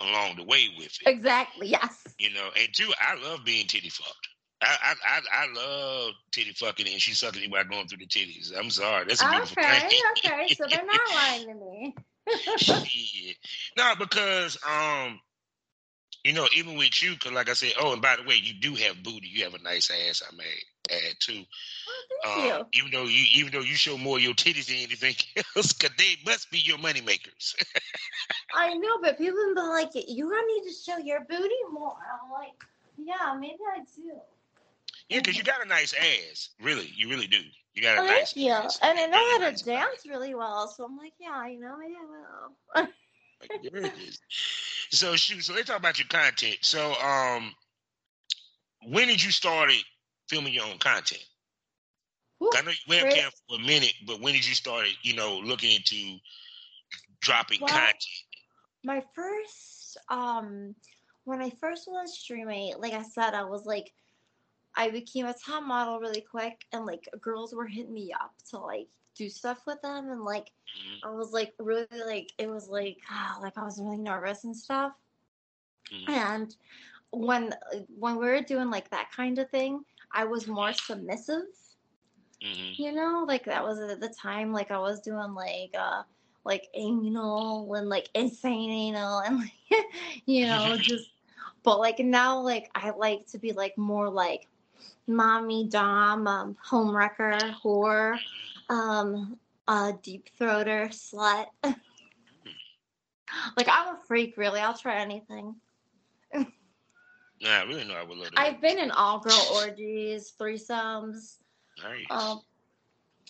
along 0.00 0.36
the 0.36 0.44
way 0.44 0.68
with 0.78 0.96
it. 1.02 1.08
Exactly. 1.08 1.68
Yes. 1.68 2.02
You 2.18 2.32
know, 2.32 2.50
and 2.58 2.68
two, 2.72 2.90
I 3.00 3.14
love 3.22 3.44
being 3.44 3.66
titty 3.66 3.90
fucked. 3.90 4.28
I 4.62 4.94
I 5.06 5.20
I, 5.32 5.46
love 5.52 6.14
titty 6.32 6.52
fucking, 6.52 6.86
and 6.88 7.00
she 7.00 7.12
sucking 7.14 7.40
me 7.42 7.48
while 7.48 7.64
going 7.64 7.86
through 7.88 7.98
the 7.98 8.06
titties. 8.06 8.52
I'm 8.56 8.70
sorry, 8.70 9.04
that's 9.06 9.22
a 9.22 9.28
beautiful 9.28 9.56
Okay. 9.58 9.80
thing. 9.88 10.02
Okay. 10.18 10.48
So 10.54 10.66
they're 10.70 10.84
not 10.86 11.14
lying 11.14 11.46
to 11.46 11.54
me. 11.54 11.94
Shit. 12.58 13.36
No, 13.76 13.94
because 13.98 14.58
um, 14.68 15.20
you 16.24 16.32
know, 16.32 16.46
even 16.56 16.76
with 16.76 17.02
you, 17.02 17.12
because 17.12 17.32
like 17.32 17.48
I 17.48 17.54
said, 17.54 17.72
oh, 17.80 17.92
and 17.92 18.02
by 18.02 18.16
the 18.16 18.22
way, 18.24 18.36
you 18.36 18.54
do 18.54 18.74
have 18.74 19.02
booty. 19.02 19.28
You 19.28 19.44
have 19.44 19.54
a 19.54 19.62
nice 19.62 19.90
ass. 19.90 20.22
I 20.30 20.34
may 20.36 20.44
add 20.90 21.14
too. 21.20 21.42
Oh, 21.88 22.02
thank 22.08 22.24
Um, 22.24 22.66
even 22.72 22.90
though 22.92 23.04
you, 23.04 23.24
even 23.34 23.52
though 23.52 23.60
you 23.60 23.74
show 23.74 23.96
more 23.96 24.16
of 24.18 24.22
your 24.22 24.34
titties 24.34 24.66
than 24.66 24.76
anything 24.76 25.14
else, 25.56 25.72
because 25.72 25.96
they 25.96 26.16
must 26.26 26.50
be 26.50 26.58
your 26.58 26.78
money 26.78 27.00
makers. 27.00 27.54
I 28.52 28.74
know, 28.74 28.98
but 29.00 29.18
people 29.18 29.38
have 29.46 29.54
been 29.54 29.68
like, 29.68 29.90
"You 29.94 30.28
gonna 30.30 30.46
need 30.46 30.64
to 30.64 30.72
show 30.72 30.96
your 30.98 31.20
booty 31.20 31.62
more." 31.70 31.96
I'm 32.22 32.30
like, 32.30 32.54
"Yeah, 32.96 33.34
maybe 33.38 33.60
I 33.74 33.80
do." 33.80 34.20
yeah, 35.08 35.18
because 35.18 35.36
you 35.36 35.42
got 35.44 35.64
a 35.64 35.68
nice 35.68 35.94
ass. 35.94 36.50
Really, 36.60 36.86
you 36.94 37.08
really 37.08 37.26
do. 37.26 37.40
You 37.74 37.82
got 37.82 37.98
a 37.98 38.00
Oh, 38.00 38.06
nice 38.06 38.34
thank 38.34 38.36
you. 38.36 38.52
ass. 38.64 38.80
And 38.82 38.98
I 38.98 39.06
know 39.06 39.24
how 39.44 39.50
to 39.50 39.64
dance 39.64 40.06
really 40.06 40.34
well, 40.34 40.68
so 40.68 40.84
I'm 40.84 40.96
like, 40.96 41.14
"Yeah, 41.18 41.46
you 41.46 41.60
know, 41.60 41.76
maybe 41.78 41.94
I 41.96 42.04
will." 42.04 42.88
Like, 43.40 43.52
there 43.60 43.84
it 43.84 43.94
is. 43.96 44.20
So 44.90 45.16
shoot, 45.16 45.42
so 45.44 45.54
let's 45.54 45.68
talk 45.68 45.78
about 45.78 45.98
your 45.98 46.08
content. 46.08 46.58
So 46.62 46.94
um 46.94 47.54
when 48.86 49.08
did 49.08 49.22
you 49.22 49.30
started 49.30 49.82
filming 50.28 50.52
your 50.54 50.64
own 50.66 50.78
content? 50.78 51.24
Whew, 52.38 52.50
I 52.54 52.62
know 52.62 52.70
you 52.70 52.94
webcam 52.94 53.30
for 53.48 53.56
a 53.56 53.58
minute, 53.58 53.94
but 54.06 54.20
when 54.20 54.34
did 54.34 54.46
you 54.46 54.54
start, 54.54 54.86
you 55.02 55.14
know, 55.14 55.38
looking 55.38 55.72
into 55.76 56.18
dropping 57.20 57.60
Well, 57.60 57.68
content? 57.68 58.04
my 58.82 59.02
first 59.14 59.98
um 60.08 60.74
when 61.24 61.40
I 61.42 61.50
first 61.50 61.88
was 61.88 62.18
streaming, 62.18 62.74
like 62.78 62.92
I 62.92 63.02
said, 63.02 63.34
I 63.34 63.44
was 63.44 63.66
like 63.66 63.92
I 64.74 64.90
became 64.90 65.26
a 65.26 65.34
top 65.34 65.64
model 65.64 66.00
really 66.00 66.20
quick 66.22 66.66
and 66.72 66.86
like 66.86 67.08
girls 67.20 67.54
were 67.54 67.66
hitting 67.66 67.92
me 67.94 68.12
up 68.12 68.34
to 68.50 68.58
like 68.58 68.88
do 69.14 69.28
stuff 69.28 69.62
with 69.66 69.82
them 69.82 70.10
and 70.10 70.24
like 70.24 70.52
Mhm, 70.76 71.02
I 71.02 71.10
was 71.10 71.32
like 71.32 71.54
really 71.58 71.86
like 72.06 72.32
it 72.38 72.48
was 72.48 72.68
like 72.68 72.98
ah, 73.10 73.38
like 73.42 73.56
I 73.56 73.64
was 73.64 73.80
really 73.80 73.98
nervous 73.98 74.44
and 74.44 74.56
stuff. 74.56 74.92
mhm. 75.92 76.08
And 76.08 76.54
when 77.10 77.54
when 77.98 78.16
we 78.16 78.26
were 78.26 78.42
doing 78.42 78.70
like 78.70 78.90
that 78.90 79.10
kind 79.12 79.38
of 79.38 79.50
thing, 79.50 79.84
I 80.12 80.24
was 80.24 80.46
more 80.46 80.72
submissive. 80.72 81.44
Mhm. 82.42 82.76
You 82.76 82.92
know, 82.92 83.24
like 83.26 83.44
that 83.44 83.64
was 83.64 83.78
at 83.80 84.00
the 84.00 84.08
time 84.08 84.52
like 84.52 84.70
I 84.70 84.78
was 84.78 85.00
doing 85.00 85.34
like 85.34 85.74
uh 85.78 86.02
like 86.44 86.68
anal 86.74 87.72
and 87.74 87.88
like 87.88 88.08
insane 88.14 88.70
anal 88.70 89.18
and 89.20 89.38
like 89.38 89.84
you 90.26 90.46
know 90.46 90.76
just 90.80 91.10
but 91.62 91.78
like 91.78 91.98
now 91.98 92.40
like 92.40 92.70
I 92.74 92.90
like 92.90 93.26
to 93.28 93.38
be 93.38 93.52
like 93.52 93.76
more 93.78 94.08
like 94.10 94.48
mommy 95.06 95.66
dom 95.68 96.26
um 96.26 96.56
home 96.62 96.94
wrecker 96.96 97.54
whore 97.64 98.20
um 98.70 99.38
a 99.68 99.92
deep 100.02 100.28
throater 100.40 100.88
slut. 100.88 101.46
Like 103.56 103.68
I'm 103.70 103.94
a 103.94 103.98
freak 104.08 104.36
really. 104.36 104.60
I'll 104.60 104.76
try 104.76 104.96
anything. 105.00 105.54
Nah, 106.34 106.44
I 107.48 107.62
really 107.62 107.84
know 107.84 107.94
I 107.94 108.02
would 108.02 108.18
love 108.18 108.30
that. 108.32 108.38
I've 108.40 108.60
been 108.60 108.78
in 108.78 108.90
all 108.90 109.20
girl 109.20 109.46
orgies 109.54 110.32
threesomes. 110.38 111.38
Nice. 111.82 112.06
um 112.10 112.40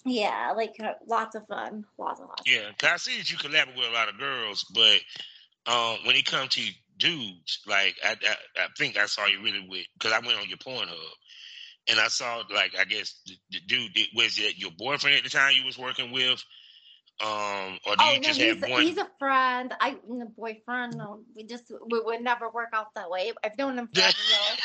yeah 0.04 0.52
like 0.56 0.74
uh, 0.82 0.94
lots 1.06 1.36
of 1.36 1.46
fun. 1.46 1.84
Lots 1.98 2.20
of 2.20 2.28
lots 2.28 2.42
Yeah, 2.46 2.70
'cause 2.78 2.90
I 2.92 2.96
see 2.96 3.18
that 3.18 3.30
you 3.30 3.36
collaborate 3.38 3.76
with 3.76 3.88
a 3.88 3.92
lot 3.92 4.08
of 4.08 4.18
girls, 4.18 4.64
but 4.74 5.00
um, 5.66 5.98
when 6.06 6.16
it 6.16 6.24
comes 6.24 6.54
to 6.54 6.62
dudes, 6.96 7.60
like 7.66 7.96
I, 8.02 8.12
I, 8.12 8.36
I 8.62 8.66
think 8.78 8.96
I 8.96 9.06
saw 9.06 9.26
you 9.26 9.42
really 9.42 9.66
with 9.68 9.86
because 9.98 10.12
I 10.12 10.20
went 10.26 10.38
on 10.40 10.48
your 10.48 10.58
Pornhub 10.58 10.96
and 11.88 11.98
I 12.00 12.08
saw 12.08 12.42
like 12.52 12.72
I 12.78 12.84
guess 12.84 13.20
the, 13.26 13.34
the 13.50 13.60
dude 13.66 13.92
did, 13.94 14.08
was 14.14 14.38
it 14.38 14.58
your 14.58 14.70
boyfriend 14.72 15.16
at 15.16 15.24
the 15.24 15.30
time 15.30 15.54
you 15.56 15.64
was 15.64 15.78
working 15.78 16.12
with, 16.12 16.44
um, 17.20 17.78
or 17.86 17.96
do 17.96 18.04
Oh 18.04 18.12
you 18.12 18.20
no, 18.20 18.20
just 18.20 18.38
he's, 18.38 18.60
have 18.62 18.62
one? 18.62 18.84
he's 18.84 18.96
a 18.98 19.08
friend. 19.18 19.74
I 19.80 19.90
a 19.90 20.26
boyfriend. 20.26 20.96
No, 20.96 21.20
we 21.34 21.44
just 21.44 21.70
we 21.90 22.00
would 22.00 22.22
never 22.22 22.48
work 22.50 22.70
out 22.72 22.94
that 22.94 23.10
way. 23.10 23.32
I've 23.44 23.56
known 23.58 23.78
him 23.78 23.88
forever. 23.88 24.12
though. 24.30 24.56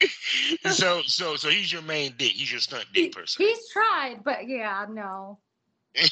so 0.70 1.02
so 1.04 1.36
so 1.36 1.48
he's 1.48 1.72
your 1.72 1.82
main 1.82 2.14
dick. 2.16 2.32
He's 2.32 2.50
your 2.50 2.60
stunt 2.60 2.86
dick 2.92 3.12
person. 3.12 3.44
He's 3.44 3.68
tried, 3.70 4.22
but 4.24 4.48
yeah, 4.48 4.86
no. 4.88 5.38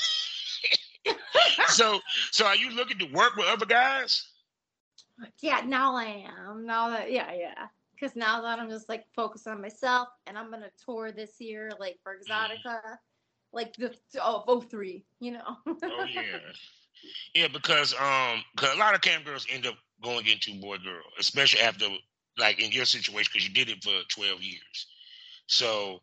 so 1.68 2.00
so 2.30 2.46
are 2.46 2.56
you 2.56 2.70
looking 2.70 2.98
to 2.98 3.06
work 3.06 3.36
with 3.36 3.46
other 3.46 3.66
guys? 3.66 4.26
Yeah, 5.40 5.60
now 5.66 5.96
I 5.96 6.26
am. 6.48 6.66
Now 6.66 6.90
that 6.90 7.10
yeah, 7.10 7.32
yeah. 7.32 7.68
Because 7.98 8.14
now 8.14 8.40
that 8.42 8.58
I'm 8.58 8.68
just 8.68 8.88
like 8.88 9.04
focused 9.14 9.48
on 9.48 9.60
myself, 9.60 10.08
and 10.26 10.38
I'm 10.38 10.50
gonna 10.50 10.70
tour 10.84 11.10
this 11.10 11.40
year, 11.40 11.70
like 11.78 11.98
for 12.02 12.16
Exxxotica, 12.16 12.96
like 13.52 13.74
the 13.76 13.94
oh, 14.22 14.60
three, 14.60 15.04
you 15.20 15.32
know. 15.32 15.56
Oh 15.66 16.06
yeah, 16.12 16.38
yeah. 17.34 17.48
Because 17.48 17.94
um, 17.94 18.42
cause 18.56 18.74
a 18.74 18.78
lot 18.78 18.94
of 18.94 19.00
cam 19.00 19.22
girls 19.24 19.46
end 19.50 19.66
up 19.66 19.74
going 20.02 20.26
into 20.26 20.54
boy 20.60 20.76
girl, 20.78 21.02
especially 21.18 21.60
after 21.60 21.86
like 22.38 22.62
in 22.62 22.70
your 22.70 22.84
situation 22.84 23.30
because 23.32 23.48
you 23.48 23.54
did 23.54 23.68
it 23.68 23.82
for 23.82 23.94
twelve 24.08 24.42
years. 24.42 24.86
So 25.46 26.00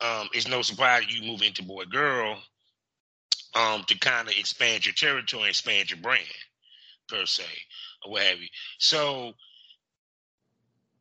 um, 0.00 0.28
it's 0.34 0.48
no 0.48 0.62
surprise 0.62 1.04
you 1.08 1.30
move 1.30 1.42
into 1.42 1.62
boy 1.62 1.84
girl 1.84 2.38
um 3.54 3.82
to 3.88 3.98
kind 3.98 4.28
of 4.28 4.34
expand 4.36 4.84
your 4.84 4.94
territory, 4.94 5.48
expand 5.48 5.90
your 5.90 6.00
brand 6.00 6.22
per 7.08 7.24
se, 7.24 7.44
or 8.04 8.12
what 8.12 8.22
have 8.22 8.40
you. 8.40 8.48
So. 8.78 9.32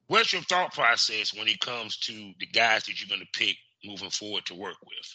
What's 0.09 0.33
your 0.33 0.43
thought 0.43 0.73
process 0.73 1.33
when 1.33 1.47
it 1.47 1.61
comes 1.61 1.97
to 1.99 2.33
the 2.39 2.47
guys 2.47 2.85
that 2.85 3.01
you're 3.01 3.09
going 3.09 3.25
to 3.25 3.39
pick 3.39 3.57
moving 3.85 4.11
forward 4.11 4.45
to 4.47 4.55
work 4.55 4.77
with? 4.83 5.13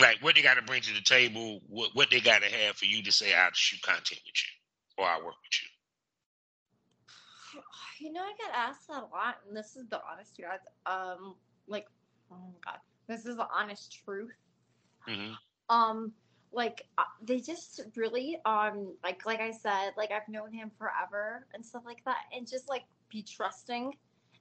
like 0.00 0.18
what 0.22 0.36
they 0.36 0.42
got 0.42 0.56
to 0.56 0.62
bring 0.62 0.82
to 0.82 0.94
the 0.94 1.02
table, 1.02 1.60
what 1.68 1.90
what 1.94 2.10
they 2.10 2.20
got 2.20 2.42
to 2.42 2.48
have 2.50 2.76
for 2.76 2.86
you 2.86 3.02
to 3.04 3.12
say 3.12 3.34
I'll 3.34 3.50
shoot 3.54 3.82
content 3.82 4.20
with 4.26 4.34
you 4.36 5.04
or 5.04 5.06
I 5.08 5.16
work 5.18 5.36
with 5.42 5.62
you. 5.62 5.68
You 8.00 8.12
know, 8.12 8.22
I 8.22 8.32
get 8.38 8.54
asked 8.54 8.88
that 8.88 9.02
a 9.02 9.14
lot, 9.14 9.36
and 9.46 9.56
this 9.56 9.76
is 9.76 9.88
the 9.88 10.00
honest 10.10 10.36
truth. 10.36 10.48
Um, 10.86 11.36
like, 11.68 11.86
oh 12.32 12.36
my 12.36 12.58
god, 12.64 12.80
this 13.08 13.26
is 13.26 13.36
the 13.36 13.46
honest 13.54 13.92
truth. 14.04 14.32
hmm 15.06 15.32
um 15.68 16.12
like 16.52 16.86
uh, 16.98 17.04
they 17.22 17.40
just 17.40 17.80
really 17.96 18.40
um 18.44 18.92
like 19.04 19.24
like 19.24 19.40
i 19.40 19.50
said 19.50 19.90
like 19.96 20.10
i've 20.10 20.28
known 20.28 20.52
him 20.52 20.70
forever 20.78 21.46
and 21.54 21.64
stuff 21.64 21.82
like 21.84 22.02
that 22.04 22.18
and 22.36 22.48
just 22.48 22.68
like 22.68 22.84
be 23.10 23.22
trusting 23.22 23.94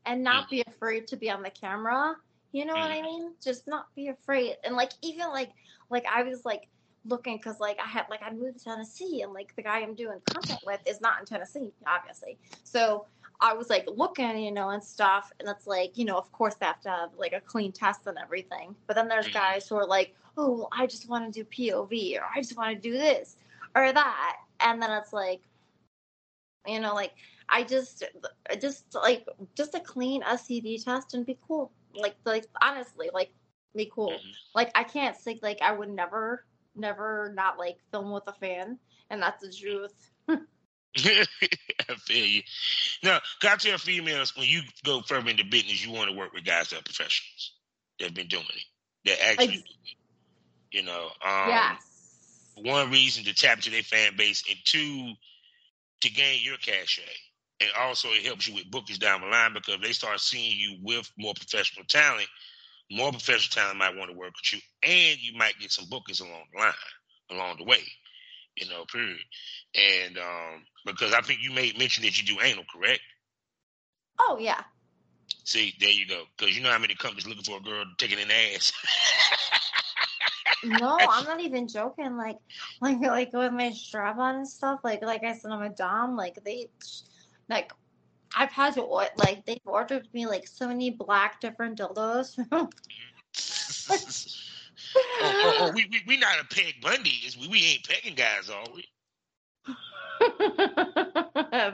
and 0.06 0.24
not 0.24 0.50
be 0.50 0.64
afraid 0.68 1.08
to 1.08 1.16
be 1.18 1.30
on 1.30 1.42
the 1.44 1.50
camera 1.50 2.16
you 2.52 2.66
know 2.66 2.76
what 2.76 2.92
i 2.92 3.00
Mhm. 3.00 3.04
mean 3.04 3.34
just 3.44 3.68
not 3.68 3.94
be 3.96 4.08
afraid 4.08 4.56
and 4.64 4.76
like 4.76 4.92
even 5.02 5.28
like 5.30 5.52
like 5.90 6.06
i 6.12 6.24
was 6.24 6.46
like 6.46 6.68
looking 7.06 7.38
because 7.38 7.60
like 7.60 7.78
i 7.80 7.88
had 7.88 8.06
like 8.10 8.22
i 8.24 8.32
moved 8.32 8.58
to 8.58 8.64
tennessee 8.66 9.22
and 9.22 9.34
like 9.34 9.56
the 9.56 9.62
guy 9.62 9.80
i'm 9.80 9.94
doing 9.96 10.20
content 10.26 10.60
with 10.66 10.80
is 10.88 11.00
not 11.02 11.20
in 11.20 11.26
tennessee 11.26 11.72
obviously 11.88 12.38
so 12.64 13.06
i 13.40 13.54
was 13.54 13.70
like 13.70 13.88
looking 13.96 14.38
you 14.38 14.52
know 14.52 14.70
and 14.70 14.84
stuff 14.84 15.32
and 15.40 15.48
it's 15.48 15.66
like 15.68 15.98
you 15.98 16.06
know 16.06 16.18
of 16.18 16.32
course 16.32 16.56
they 16.56 16.66
have 16.66 16.82
to 16.82 16.90
have 16.90 17.10
like 17.18 17.34
a 17.34 17.40
clean 17.42 17.72
test 17.72 18.06
and 18.08 18.18
everything 18.18 18.76
but 18.88 18.96
then 18.96 19.08
there's 19.08 19.28
Mhm. 19.28 19.34
guys 19.34 19.68
who 19.68 19.76
are 19.76 19.88
like 19.88 20.14
oh, 20.40 20.52
well, 20.52 20.70
I 20.72 20.88
just 20.88 21.10
want 21.10 21.32
to 21.32 21.44
do 21.44 21.50
POV 21.50 22.18
or 22.18 22.24
I 22.24 22.40
just 22.40 22.58
want 22.58 22.74
to 22.74 22.82
do 22.82 22.94
this 22.94 23.36
or 23.76 23.92
that. 23.92 24.38
And 24.62 24.82
then 24.82 24.92
it's 24.92 25.12
like, 25.12 25.42
you 26.66 26.80
know, 26.80 26.94
like 26.94 27.12
I 27.50 27.64
just, 27.64 28.04
just 28.62 28.96
like, 28.96 29.26
just 29.56 29.76
a 29.76 29.80
clean 29.80 30.22
STD 30.24 30.84
test 30.84 31.14
and 31.14 31.26
be 31.26 31.38
cool. 31.46 31.72
Like, 31.94 32.16
like 32.26 32.46
honestly, 32.62 33.10
like 33.14 33.32
be 33.76 33.92
cool. 33.94 34.12
Mhm. 34.12 34.34
Like 34.56 34.72
I 34.76 34.84
can't 34.84 35.18
say 35.18 35.40
like 35.42 35.60
I 35.62 35.74
would 35.74 35.90
never, 35.90 36.46
never 36.76 37.34
not 37.36 37.58
like 37.58 37.78
film 37.92 38.12
with 38.12 38.28
a 38.28 38.34
fan, 38.34 38.80
and 39.10 39.22
that's 39.22 39.42
the 39.42 39.52
truth. 39.52 40.12
I 40.98 41.96
feel 41.96 42.26
you. 42.26 42.42
Now, 43.04 43.20
got 43.42 43.60
to 43.60 43.70
tell 43.70 43.78
females 43.78 44.36
when 44.36 44.48
you 44.48 44.62
go 44.86 45.02
further 45.02 45.30
into 45.30 45.44
business, 45.44 45.86
you 45.86 45.92
want 45.92 46.10
to 46.10 46.16
work 46.16 46.34
with 46.34 46.46
guys 46.46 46.70
that 46.70 46.80
are 46.80 46.84
professionals 46.84 47.54
that've 48.00 48.14
been 48.14 48.28
doing 48.28 48.44
it, 48.44 49.10
that 49.10 49.28
actually 49.30 49.56
Ex- 49.56 49.64
do 49.64 49.70
it. 49.86 49.99
You 50.72 50.84
know, 50.84 51.06
um, 51.26 51.50
yes. 51.50 51.82
one 52.56 52.92
reason 52.92 53.24
to 53.24 53.34
tap 53.34 53.58
into 53.58 53.72
their 53.72 53.84
fan 53.84 54.16
base, 54.18 54.44
and 54.48 54.58
two, 54.66 55.14
to 56.02 56.10
gain 56.10 56.40
your 56.44 56.58
cachet. 56.58 57.04
And 57.62 57.72
also, 57.78 58.08
it 58.10 58.26
helps 58.26 58.48
you 58.48 58.56
with 58.56 58.72
bookings 58.72 59.00
down 59.00 59.22
the 59.22 59.28
line 59.28 59.54
because 59.54 59.82
they 59.82 59.92
start 59.92 60.20
seeing 60.20 60.58
you 60.58 60.78
with 60.82 61.12
more 61.18 61.34
professional 61.34 61.86
talent. 61.88 62.28
More 62.92 63.12
professional 63.12 63.64
talent 63.64 63.80
might 63.80 63.96
want 63.96 64.12
to 64.12 64.18
work 64.18 64.34
with 64.36 64.54
you, 64.54 64.60
and 64.82 65.20
you 65.20 65.38
might 65.38 65.60
get 65.60 65.72
some 65.72 65.86
bookings 65.90 66.22
along 66.22 66.44
the 66.54 66.60
line, 66.60 66.74
along 67.32 67.58
the 67.58 67.66
way. 67.66 67.84
You 68.56 68.70
know, 68.70 68.86
period. 68.92 69.20
And 69.76 70.18
um, 70.18 70.66
because 70.86 71.14
I 71.14 71.22
think 71.22 71.40
you 71.42 71.52
made 71.52 71.78
mention 71.78 72.04
that 72.04 72.20
you 72.20 72.26
do 72.26 72.42
anal, 72.42 72.64
correct? 72.74 73.02
Oh 74.20 74.38
yeah. 74.40 74.62
See, 75.44 75.74
there 75.80 75.90
you 75.90 76.08
go. 76.08 76.24
Because 76.38 76.56
you 76.56 76.64
know 76.64 76.72
how 76.72 76.80
many 76.80 76.96
companies 76.96 77.28
looking 77.28 77.44
for 77.44 77.58
a 77.58 77.62
girl 77.62 77.86
taking 77.98 78.20
an 78.20 78.32
ass. 78.32 78.72
No, 80.64 80.98
I'm 81.10 81.26
not 81.26 81.42
even 81.42 81.68
joking. 81.68 82.18
Like, 82.18 82.38
like, 82.82 83.00
like 83.02 83.34
with 83.34 83.54
my 83.54 83.72
strap 83.72 84.18
on 84.18 84.36
and 84.36 84.48
stuff. 84.48 84.82
Like, 84.84 85.02
like 85.02 85.24
I 85.24 85.34
said, 85.34 85.52
I'm 85.52 85.62
a 85.62 85.70
dom. 85.70 86.16
Like 86.16 86.44
they, 86.44 86.70
like, 87.50 87.72
I've 88.36 88.52
had 88.52 88.76
to 88.76 88.84
like 88.84 89.46
they've 89.46 89.60
ordered 89.66 90.08
me 90.14 90.28
like 90.28 90.48
so 90.48 90.68
many 90.68 90.92
black 90.92 91.42
different 91.42 91.80
dildos. 91.80 92.38
oh, 92.52 92.70
oh, 95.22 95.54
oh, 95.60 95.72
we, 95.74 95.88
we 95.92 96.02
we 96.08 96.18
not 96.18 96.40
a 96.40 96.46
peg 96.46 96.76
Bundy, 96.82 97.10
is 97.26 97.38
we? 97.38 97.48
We 97.48 97.66
ain't 97.66 97.88
pegging 97.88 98.16
guys, 98.16 98.50
are 98.50 98.66
we? 98.74 98.86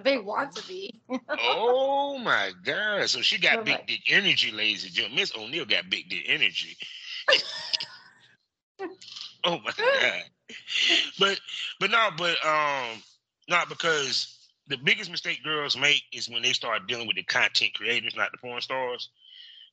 they 0.04 0.18
want 0.18 0.56
to 0.56 0.68
be. 0.68 1.02
Oh 1.40 2.18
my 2.20 2.52
God! 2.64 3.10
So 3.10 3.22
she 3.22 3.38
got 3.38 3.66
big 3.66 3.76
Correct. 3.76 3.88
dick 3.88 4.02
energy, 4.08 4.52
ladies 4.52 4.86
and 4.86 4.94
gentlemen. 4.94 5.20
Miss 5.20 5.36
O'Neill 5.36 5.66
got 5.66 5.90
big 5.90 6.10
dick 6.10 6.24
energy. 6.28 6.78
Oh 9.44 9.60
my 9.64 9.72
God! 9.78 10.24
But 11.20 11.40
but 11.80 11.92
no, 11.92 12.10
but 12.18 12.36
um, 12.46 13.02
not 13.50 13.70
because 13.70 14.36
the 14.68 14.78
biggest 14.78 15.12
mistake 15.12 15.44
girls 15.44 15.78
make 15.78 16.04
is 16.12 16.30
when 16.30 16.42
they 16.42 16.54
start 16.54 16.88
dealing 16.88 17.08
with 17.08 17.16
the 17.16 17.24
content 17.24 17.74
creators, 17.74 18.16
not 18.16 18.32
the 18.32 18.38
porn 18.38 18.62
stars, 18.62 19.10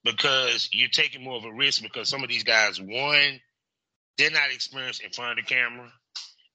because 0.04 0.68
you're 0.72 0.88
taking 0.88 1.24
more 1.24 1.36
of 1.36 1.44
a 1.44 1.52
risk 1.52 1.82
because 1.82 2.08
some 2.08 2.22
of 2.22 2.28
these 2.28 2.44
guys, 2.44 2.80
one, 2.80 3.40
they're 4.18 4.30
not 4.30 4.52
experienced 4.52 5.02
in 5.02 5.10
front 5.10 5.38
of 5.38 5.44
the 5.44 5.54
camera, 5.54 5.90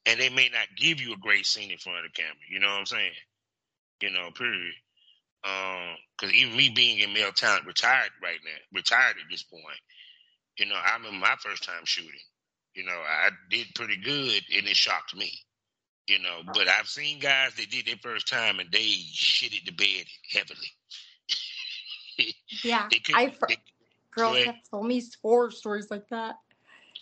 and 0.06 0.20
they 0.20 0.30
may 0.30 0.50
not 0.50 0.68
give 0.78 1.02
you 1.02 1.14
a 1.14 1.18
great 1.18 1.46
scene 1.46 1.72
in 1.72 1.78
front 1.78 2.00
of 2.00 2.06
the 2.06 2.22
camera. 2.22 2.36
You 2.50 2.60
know 2.60 2.68
what 2.68 2.80
I'm 2.80 2.86
saying? 2.86 3.12
You 4.02 4.12
know, 4.12 4.30
period. 4.32 4.74
Because 5.42 6.34
even 6.34 6.58
me 6.58 6.70
being 6.70 7.00
in 7.00 7.14
male 7.14 7.32
talent, 7.32 7.66
retired 7.66 8.12
right 8.22 8.40
now, 8.44 8.60
retired 8.74 9.16
at 9.18 9.30
this 9.30 9.44
point. 9.44 9.64
You 10.58 10.66
know, 10.66 10.76
I 10.76 10.96
remember 10.98 11.18
my 11.20 11.36
first 11.40 11.64
time 11.64 11.86
shooting. 11.86 12.12
You 12.78 12.84
know, 12.84 12.92
I 12.92 13.30
did 13.50 13.74
pretty 13.74 13.98
good, 13.98 14.44
and 14.56 14.68
it 14.68 14.76
shocked 14.76 15.16
me. 15.16 15.32
You 16.06 16.20
know, 16.20 16.42
but 16.54 16.68
I've 16.70 16.88
seen 16.88 17.20
guys 17.20 17.56
that 17.56 17.72
did 17.72 17.88
their 17.88 17.98
first 18.02 18.30
time 18.30 18.60
and 18.60 18.72
they 18.72 18.86
shitted 19.14 19.66
the 19.66 19.72
bed 19.72 20.06
heavily. 20.32 20.72
Yeah, 22.64 22.88
They 22.92 23.00
couldn't. 23.00 23.20
I 23.22 23.30
fr- 23.32 23.46
they- 23.50 23.58
girls 24.16 24.38
have 24.46 24.56
told 24.72 24.86
me 24.88 25.04
horror 25.24 25.52
stories 25.52 25.90
like 25.92 26.08
that. 26.10 26.36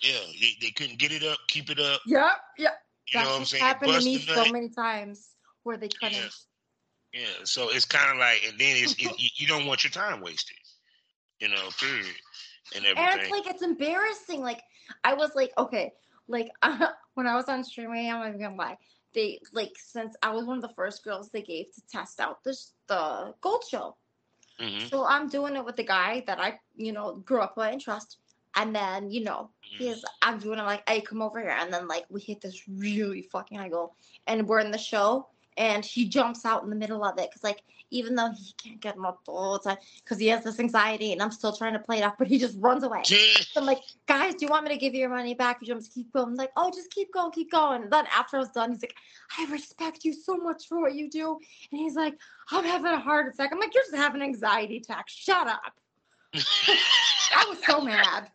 yeah, 0.01 0.13
they, 0.39 0.53
they 0.61 0.71
couldn't 0.71 0.97
get 0.97 1.11
it 1.11 1.23
up, 1.23 1.37
keep 1.49 1.69
it 1.69 1.79
up. 1.79 2.01
Yep, 2.07 2.23
yep. 2.57 2.73
You 3.13 3.19
know 3.19 3.25
what 3.31 3.39
I'm 3.41 3.45
saying? 3.45 3.63
happened 3.63 3.91
to 3.93 4.05
me 4.05 4.17
so 4.17 4.51
many 4.51 4.69
times 4.69 5.35
where 5.63 5.77
they 5.77 5.89
couldn't. 5.89 6.17
Yeah. 6.17 7.21
Yeah, 7.21 7.43
so 7.43 7.69
it's 7.69 7.85
kind 7.85 8.11
of 8.11 8.17
like, 8.17 8.41
and 8.49 8.57
then 8.59 8.75
it's 8.77 8.93
it, 8.93 9.01
you, 9.19 9.29
you 9.35 9.47
don't 9.47 9.65
want 9.67 9.83
your 9.83 9.91
time 9.91 10.21
wasted, 10.21 10.57
you 11.39 11.49
know, 11.49 11.69
period, 11.79 12.07
and 12.75 12.85
And 12.85 12.97
everything. 12.97 13.21
it's 13.21 13.29
like 13.31 13.47
it's 13.53 13.61
embarrassing. 13.61 14.41
Like 14.41 14.61
I 15.03 15.13
was 15.13 15.35
like, 15.35 15.51
okay, 15.57 15.93
like 16.27 16.49
when 17.13 17.27
I 17.27 17.35
was 17.35 17.47
on 17.49 17.63
streaming, 17.63 18.09
I'm 18.09 18.19
not 18.19 18.27
even 18.29 18.41
gonna 18.41 18.55
lie. 18.55 18.77
They 19.13 19.39
like 19.53 19.73
since 19.75 20.15
I 20.21 20.31
was 20.31 20.45
one 20.45 20.57
of 20.57 20.61
the 20.61 20.73
first 20.75 21.03
girls 21.03 21.29
they 21.29 21.41
gave 21.41 21.71
to 21.73 21.81
test 21.87 22.19
out 22.19 22.43
this 22.43 22.73
the 22.87 23.33
gold 23.41 23.63
show. 23.69 23.95
Mhm, 24.59 24.91
So 24.91 25.05
I'm 25.05 25.27
doing 25.27 25.55
it 25.55 25.65
with 25.65 25.75
the 25.75 25.83
guy 25.83 26.23
that 26.27 26.39
I, 26.39 26.59
you 26.75 26.91
know, 26.93 27.15
grew 27.15 27.41
up 27.41 27.57
with 27.57 27.67
and 27.71 27.81
trust. 27.81 28.17
And 28.55 28.75
then, 28.75 29.11
you 29.11 29.23
know, 29.23 29.51
he's 29.77 30.03
I'm 30.21 30.39
doing 30.39 30.59
it 30.59 30.63
like, 30.63 30.87
hey, 30.87 31.01
come 31.01 31.21
over 31.21 31.39
here. 31.39 31.55
And 31.57 31.73
then 31.73 31.87
like 31.87 32.05
we 32.09 32.21
hit 32.21 32.41
this 32.41 32.67
really 32.67 33.21
fucking 33.21 33.57
high 33.57 33.69
goal. 33.69 33.95
And 34.27 34.47
we're 34.47 34.59
in 34.59 34.71
the 34.71 34.77
show 34.77 35.27
and 35.57 35.85
he 35.85 36.07
jumps 36.07 36.45
out 36.45 36.63
in 36.63 36.69
the 36.69 36.75
middle 36.75 37.03
of 37.03 37.17
it. 37.17 37.31
Cause 37.31 37.43
like 37.43 37.63
even 37.91 38.15
though 38.15 38.31
he 38.31 38.53
can't 38.61 38.81
get 38.81 38.95
him 38.95 39.05
up 39.05 39.19
all 39.27 39.53
the 39.53 39.69
time 39.69 39.77
because 40.03 40.19
he 40.19 40.27
has 40.27 40.43
this 40.43 40.59
anxiety 40.59 41.13
and 41.13 41.21
I'm 41.21 41.31
still 41.31 41.53
trying 41.53 41.73
to 41.73 41.79
play 41.79 41.99
it 41.99 42.03
off, 42.03 42.15
but 42.17 42.27
he 42.27 42.37
just 42.37 42.57
runs 42.59 42.83
away. 42.83 43.01
So 43.51 43.61
I'm 43.61 43.65
like, 43.65 43.79
guys, 44.07 44.35
do 44.35 44.45
you 44.45 44.49
want 44.49 44.65
me 44.65 44.71
to 44.71 44.77
give 44.77 44.93
you 44.93 45.01
your 45.01 45.09
money 45.09 45.33
back? 45.33 45.59
You 45.61 45.73
just 45.73 45.93
keep 45.93 46.11
going. 46.11 46.29
I'm 46.29 46.35
like, 46.35 46.51
oh, 46.57 46.71
just 46.71 46.91
keep 46.91 47.13
going, 47.13 47.31
keep 47.31 47.51
going. 47.51 47.83
And 47.83 47.91
then 47.91 48.05
after 48.13 48.37
I 48.37 48.39
was 48.39 48.49
done, 48.49 48.71
he's 48.71 48.81
like, 48.81 48.95
I 49.37 49.45
respect 49.51 50.03
you 50.03 50.13
so 50.13 50.35
much 50.35 50.67
for 50.67 50.81
what 50.81 50.95
you 50.95 51.09
do. 51.09 51.39
And 51.71 51.79
he's 51.79 51.95
like, 51.95 52.15
I'm 52.51 52.65
having 52.65 52.91
a 52.91 52.99
heart 52.99 53.33
attack. 53.33 53.51
I'm 53.51 53.59
like, 53.59 53.73
you're 53.73 53.83
just 53.83 53.95
having 53.95 54.21
an 54.21 54.27
anxiety 54.27 54.77
attack. 54.77 55.05
Shut 55.07 55.47
up. 55.47 55.73
I 56.33 57.45
was 57.47 57.59
so 57.65 57.81
mad. 57.81 58.29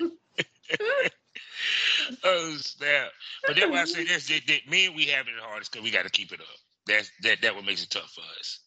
oh 2.24 2.56
snap! 2.58 3.10
But 3.46 3.56
that's 3.56 3.70
why 3.70 3.82
I 3.82 3.84
say 3.84 4.04
that's 4.04 4.28
that, 4.28 4.46
that 4.46 4.70
men 4.70 4.94
we 4.94 5.06
having 5.06 5.34
it 5.34 5.40
hardest 5.40 5.72
because 5.72 5.84
we 5.84 5.90
got 5.90 6.04
to 6.04 6.10
keep 6.10 6.32
it 6.32 6.40
up. 6.40 6.46
That's 6.86 7.10
that 7.22 7.42
that 7.42 7.54
what 7.54 7.64
makes 7.64 7.82
it 7.82 7.90
tough 7.90 8.10
for 8.12 8.22
us. 8.38 8.60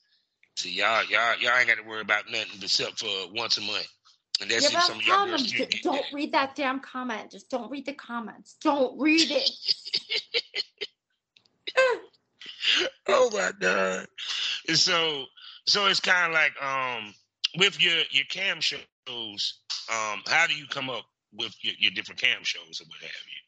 See 0.55 0.71
y'all 0.73 1.03
y'all 1.05 1.37
y'all 1.39 1.57
ain't 1.57 1.67
got 1.67 1.77
to 1.77 1.83
worry 1.83 2.01
about 2.01 2.29
nothing 2.31 2.61
except 2.61 2.99
for 2.99 3.07
once 3.33 3.57
a 3.57 3.61
month, 3.61 3.87
and 4.41 4.49
that's 4.49 4.69
Yeah, 4.71 4.79
some 4.79 4.97
of 4.97 5.05
y'all 5.05 5.25
girls 5.25 5.51
them, 5.51 5.67
d- 5.69 5.79
don't 5.83 5.95
that. 5.97 6.13
read 6.13 6.31
that 6.33 6.55
damn 6.55 6.79
comment. 6.79 7.31
Just 7.31 7.49
don't 7.49 7.69
read 7.69 7.85
the 7.85 7.93
comments. 7.93 8.55
Don't 8.61 8.99
read 8.99 9.29
it. 9.29 9.49
oh 13.07 13.29
my 13.31 13.51
god! 13.59 14.07
And 14.67 14.77
so 14.77 15.25
so 15.67 15.85
it's 15.87 15.99
kind 15.99 16.27
of 16.27 16.33
like 16.33 16.53
um 16.61 17.13
with 17.57 17.81
your 17.81 17.97
your 18.11 18.25
cam 18.29 18.61
shows. 18.61 19.59
Um, 19.89 20.21
how 20.27 20.47
do 20.47 20.55
you 20.55 20.65
come 20.67 20.89
up 20.89 21.05
with 21.33 21.55
your, 21.63 21.73
your 21.79 21.91
different 21.91 22.21
cam 22.21 22.43
shows 22.43 22.81
or 22.81 22.85
what 22.87 23.01
have 23.01 23.11
you? 23.31 23.41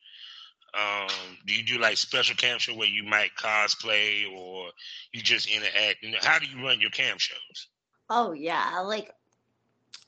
Um, 0.74 1.38
do 1.46 1.54
you 1.54 1.64
do 1.64 1.80
like 1.80 1.98
special 1.98 2.36
cam 2.36 2.60
show 2.60 2.76
where 2.76 2.88
you 2.88 3.04
might 3.04 3.36
cosplay 3.38 4.30
or 4.32 4.70
you 5.12 5.22
just 5.22 5.48
interact? 5.50 6.04
You 6.04 6.12
know, 6.12 6.20
how 6.22 6.40
do 6.40 6.48
you 6.48 6.64
run 6.64 6.80
your 6.82 6.92
cam 6.92 7.18
shows? 7.18 7.68
Oh 8.10 8.32
yeah, 8.34 8.80
like 8.82 9.12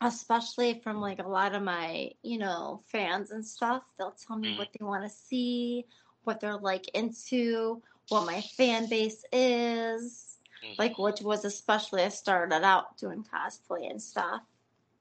especially 0.01 0.79
from 0.79 0.99
like 1.01 1.19
a 1.19 1.27
lot 1.27 1.55
of 1.55 1.63
my, 1.63 2.11
you 2.23 2.37
know, 2.37 2.81
fans 2.85 3.31
and 3.31 3.45
stuff. 3.45 3.83
They'll 3.97 4.11
tell 4.11 4.37
me 4.37 4.49
Mhm. 4.49 4.55
what 4.55 4.69
they 4.73 4.83
want 4.85 5.03
to 5.03 5.09
see, 5.09 5.85
what 6.23 6.39
they're 6.39 6.57
like 6.57 6.87
into, 6.89 7.81
what 8.09 8.25
my 8.25 8.41
fan 8.41 8.87
base 8.89 9.23
is. 9.31 10.39
Mhm, 10.63 10.77
Like 10.77 10.97
which 10.97 11.21
was 11.21 11.45
especially 11.45 12.03
I 12.03 12.09
started 12.09 12.63
out 12.63 12.97
doing 12.97 13.23
cosplay 13.23 13.89
and 13.89 14.01
stuff. 14.01 14.41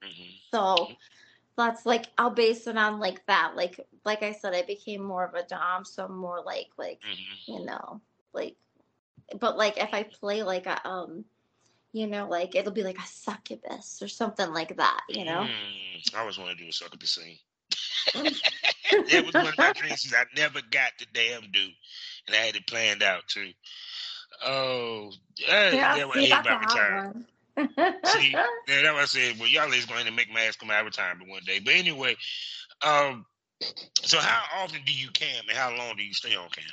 mhm. 0.01 0.41
So 0.53 0.97
that's 1.57 1.85
like 1.85 2.07
I'll 2.17 2.29
base 2.31 2.67
it 2.67 2.77
on 2.77 2.99
like 2.99 3.25
that. 3.27 3.53
Like 3.55 3.79
like 4.05 4.23
I 4.23 4.31
said, 4.31 4.53
I 4.53 4.63
became 4.63 5.03
more 5.03 5.25
of 5.25 5.33
a 5.33 5.43
dom, 5.43 5.85
so 5.85 6.05
I'm 6.05 6.17
more 6.17 6.41
like 6.45 6.69
like 6.77 7.01
Mhm. 7.03 7.47
you 7.47 7.65
know 7.65 8.01
like, 8.33 8.55
but 9.39 9.57
like 9.57 9.77
if 9.77 9.93
I 9.93 10.03
play 10.03 10.43
like 10.43 10.65
a 10.65 10.87
um, 10.87 11.25
you 11.93 12.07
know 12.07 12.27
like 12.27 12.55
it'll 12.55 12.71
be 12.73 12.83
like 12.83 12.99
a 12.99 13.07
succubus 13.07 14.01
or 14.01 14.07
something 14.07 14.51
like 14.53 14.77
that. 14.77 15.01
You 15.09 15.25
know. 15.25 15.43
Mm, 15.43 16.15
I 16.15 16.19
always 16.19 16.37
want 16.37 16.57
to 16.57 16.63
do 16.63 16.69
a 16.69 16.73
succubus 16.73 17.15
scene. 17.15 17.37
that 18.13 19.25
was 19.25 19.35
one 19.35 19.53
of 19.53 19.59
my 19.59 19.71
dreams. 19.73 20.13
I 20.15 20.25
never 20.35 20.61
got 20.71 20.91
the 20.99 21.05
damn 21.13 21.49
do, 21.51 21.67
and 22.27 22.35
I 22.35 22.39
had 22.39 22.55
it 22.55 22.67
planned 22.67 23.03
out 23.03 23.27
too. 23.27 23.51
Oh, 24.45 25.11
yeah, 25.37 25.71
Yeah, 25.71 25.93
that's 25.93 26.07
what 26.07 26.17
see, 26.17 26.19
I 26.19 26.21
hate 26.21 26.33
a 26.33 26.41
about 26.41 26.59
hot 26.59 26.69
retiring. 26.73 27.03
one. 27.13 27.25
See, 28.05 28.31
yeah, 28.31 28.45
that's 28.67 28.93
what 28.93 29.01
I 29.01 29.05
said. 29.05 29.39
Well, 29.39 29.49
y'all 29.49 29.71
is 29.73 29.85
going 29.85 30.05
to 30.05 30.11
make 30.11 30.31
my 30.31 30.41
ass 30.41 30.55
come 30.55 30.71
out 30.71 30.81
of 30.81 30.85
retirement 30.85 31.29
one 31.29 31.43
day. 31.45 31.59
But 31.59 31.73
anyway, 31.75 32.15
um, 32.85 33.25
so 34.01 34.19
how 34.19 34.63
often 34.63 34.81
do 34.85 34.93
you 34.93 35.09
camp, 35.11 35.47
and 35.49 35.57
how 35.57 35.75
long 35.75 35.95
do 35.95 36.03
you 36.03 36.13
stay 36.13 36.35
on 36.35 36.49
camp? 36.49 36.67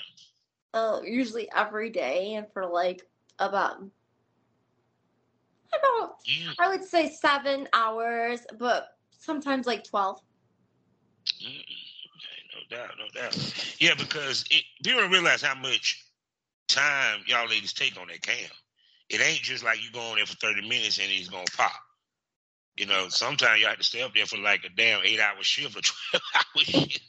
oh, 0.74 1.02
usually 1.02 1.48
every 1.54 1.90
day, 1.90 2.34
and 2.34 2.46
for 2.52 2.66
like 2.66 3.02
about 3.38 3.82
about 5.76 6.16
I 6.58 6.68
would 6.68 6.84
say 6.84 7.08
seven 7.10 7.68
hours, 7.72 8.40
but 8.58 8.96
sometimes 9.10 9.66
like 9.66 9.84
twelve. 9.84 10.20
mm, 11.42 11.46
okay, 11.46 12.42
no 12.54 12.76
doubt, 12.76 12.90
no 12.98 13.20
doubt. 13.20 13.76
Yeah, 13.80 13.94
because 13.94 14.44
it, 14.50 14.64
people 14.82 15.00
don't 15.00 15.10
realize 15.10 15.42
how 15.42 15.54
much 15.54 16.04
time 16.68 17.20
y'all 17.26 17.48
ladies 17.48 17.72
take 17.72 17.98
on 18.00 18.08
that 18.08 18.22
cam. 18.22 18.50
It 19.10 19.20
ain't 19.20 19.40
just 19.42 19.64
like 19.64 19.82
you 19.82 19.90
go 19.90 20.00
on 20.00 20.16
there 20.16 20.26
for 20.26 20.36
thirty 20.36 20.62
minutes 20.68 20.98
and 20.98 21.10
it's 21.10 21.28
gonna 21.28 21.44
pop. 21.56 21.72
You 22.76 22.86
know, 22.86 23.08
sometimes 23.08 23.60
you 23.60 23.66
have 23.66 23.78
to 23.78 23.84
stay 23.84 24.02
up 24.02 24.14
there 24.14 24.26
for 24.26 24.38
like 24.38 24.64
a 24.64 24.68
damn 24.68 25.02
eight 25.04 25.20
hour 25.20 25.42
shift 25.42 25.76
or 25.76 25.80
twelve 26.10 26.22
hour 26.34 26.62
shift. 26.64 27.00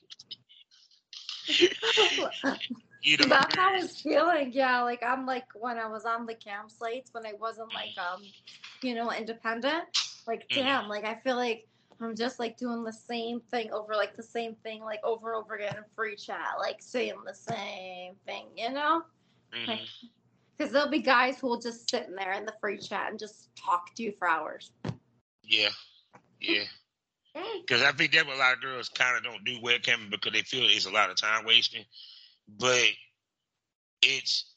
you 3.03 3.17
know, 3.17 3.27
That's 3.27 3.55
how 3.55 3.73
I 3.73 3.81
was 3.81 4.01
feeling. 4.01 4.51
Yeah, 4.53 4.81
like 4.81 5.03
I'm 5.03 5.25
like 5.25 5.45
when 5.55 5.77
I 5.77 5.87
was 5.87 6.05
on 6.05 6.25
the 6.25 6.35
campsites 6.35 7.13
when 7.13 7.25
I 7.25 7.33
wasn't 7.39 7.73
like 7.73 7.97
um, 7.97 8.23
you 8.81 8.95
know, 8.95 9.11
independent. 9.11 9.83
Like 10.25 10.47
Mhm. 10.49 10.55
damn, 10.55 10.87
like 10.87 11.05
I 11.05 11.15
feel 11.15 11.35
like 11.35 11.67
I'm 12.01 12.15
just 12.15 12.39
like 12.39 12.57
doing 12.57 12.83
the 12.83 12.93
same 12.93 13.41
thing 13.51 13.71
over 13.71 13.93
like 13.93 14.15
the 14.15 14.23
same 14.23 14.55
thing 14.63 14.81
like 14.81 14.99
over 15.03 15.33
and 15.33 15.43
over 15.43 15.55
again 15.55 15.75
in 15.77 15.83
free 15.95 16.15
chat, 16.15 16.55
like 16.59 16.77
saying 16.79 17.15
the 17.25 17.33
same 17.33 18.15
thing, 18.25 18.47
you 18.55 18.71
know? 18.71 19.03
Mhm. 19.53 19.79
Because 20.59 20.73
there'll 20.73 20.89
be 20.89 20.99
guys 20.99 21.39
who 21.39 21.47
will 21.47 21.59
just 21.59 21.89
sit 21.89 22.07
in 22.07 22.15
there 22.15 22.33
in 22.33 22.45
the 22.45 22.53
free 22.59 22.77
chat 22.77 23.09
and 23.09 23.17
just 23.17 23.49
talk 23.55 23.95
to 23.95 24.03
you 24.03 24.11
for 24.19 24.27
hours. 24.27 24.71
yeah, 25.43 25.69
yeah. 26.41 26.63
Because 27.61 27.81
I 27.83 27.91
think 27.93 28.11
that's 28.11 28.25
what 28.25 28.35
a 28.35 28.39
lot 28.39 28.53
of 28.55 28.61
girls 28.61 28.89
kind 28.89 29.15
of 29.15 29.23
don't 29.23 29.45
do 29.45 29.59
webcamming 29.61 30.09
because 30.09 30.33
they 30.33 30.41
feel 30.41 30.63
it's 30.65 30.85
a 30.87 30.91
lot 30.91 31.09
of 31.09 31.15
time 31.15 31.45
wasting. 31.45 31.85
But 32.57 32.87
it's 34.01 34.55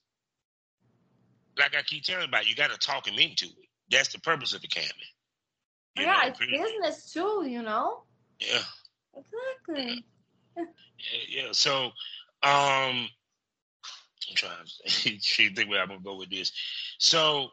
like 1.58 1.76
I 1.76 1.82
keep 1.82 2.02
telling 2.02 2.26
about, 2.28 2.48
you 2.48 2.56
got 2.56 2.70
to 2.70 2.78
talk 2.78 3.04
them 3.04 3.18
into 3.18 3.44
it. 3.46 3.68
That's 3.90 4.12
the 4.12 4.18
purpose 4.20 4.54
of 4.54 4.62
the 4.62 4.68
camming. 4.68 4.88
You 5.96 6.04
yeah, 6.04 6.12
know, 6.22 6.28
it's 6.28 6.38
pretty- 6.38 6.58
business 6.58 7.12
too, 7.12 7.44
you 7.46 7.62
know? 7.62 8.02
Yeah, 8.40 8.62
Exactly. 9.16 10.04
yeah, 10.56 10.64
yeah. 11.28 11.48
So, 11.52 11.90
um, 12.42 13.08
I'm 14.30 14.36
trying 14.36 14.52
to 14.86 15.54
think 15.54 15.70
where 15.70 15.82
I'm 15.82 15.88
gonna 15.88 16.00
go 16.00 16.16
with 16.16 16.30
this. 16.30 16.52
So 16.98 17.48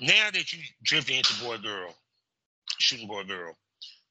now 0.00 0.30
that 0.32 0.52
you 0.52 0.60
drifted 0.82 1.16
into 1.16 1.44
boy 1.44 1.58
girl, 1.58 1.94
shooting 2.78 3.08
boy 3.08 3.24
girl, 3.24 3.54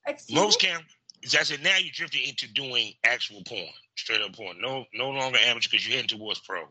Excuse 0.05 0.35
most 0.35 0.63
me? 0.63 0.69
cam 0.69 0.81
as 1.23 1.35
I 1.35 1.43
said, 1.43 1.63
now 1.63 1.77
you 1.77 1.91
drifted 1.91 2.27
into 2.27 2.51
doing 2.51 2.93
actual 3.03 3.43
porn, 3.43 3.67
straight 3.95 4.21
up 4.21 4.35
porn. 4.35 4.59
No, 4.59 4.85
no 4.93 5.09
longer 5.09 5.37
amateur 5.39 5.69
because 5.69 5.87
you're 5.87 5.95
heading 5.95 6.17
towards 6.17 6.39
pro. 6.39 6.61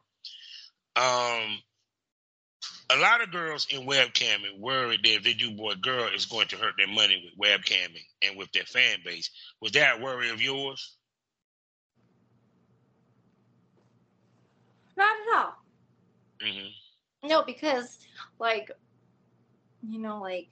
Um, 0.96 1.58
a 2.90 2.96
lot 2.96 3.22
of 3.22 3.30
girls 3.30 3.68
in 3.70 3.86
webcamming 3.86 4.58
worry 4.58 4.96
that 4.96 5.08
if 5.08 5.22
they 5.22 5.34
do 5.34 5.52
boy 5.52 5.74
girl, 5.74 6.08
it's 6.12 6.26
going 6.26 6.48
to 6.48 6.56
hurt 6.56 6.74
their 6.76 6.88
money 6.88 7.22
with 7.24 7.48
webcamming 7.48 8.04
and 8.22 8.36
with 8.36 8.50
their 8.52 8.64
fan 8.64 8.98
base. 9.04 9.30
Was 9.60 9.72
that 9.72 9.98
a 9.98 10.02
worry 10.02 10.30
of 10.30 10.42
yours? 10.42 10.96
Not 15.00 15.16
at 15.16 15.36
all. 15.38 15.54
hmm 16.42 17.28
No, 17.28 17.42
because 17.42 17.98
like 18.38 18.70
you 19.88 19.98
know, 19.98 20.20
like 20.20 20.48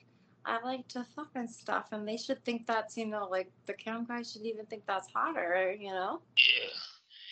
I 0.46 0.58
like 0.64 0.88
to 0.88 1.04
fuck 1.14 1.28
and 1.34 1.48
stuff 1.50 1.88
and 1.92 2.08
they 2.08 2.16
should 2.16 2.42
think 2.44 2.66
that's, 2.66 2.96
you 2.96 3.04
know, 3.06 3.28
like 3.30 3.50
the 3.66 3.74
cam 3.74 4.06
guys 4.06 4.32
should 4.32 4.46
even 4.46 4.64
think 4.64 4.84
that's 4.87 5.06
hotter, 5.14 5.76
you 5.78 5.90
know? 5.90 6.22
Yeah. 6.38 6.68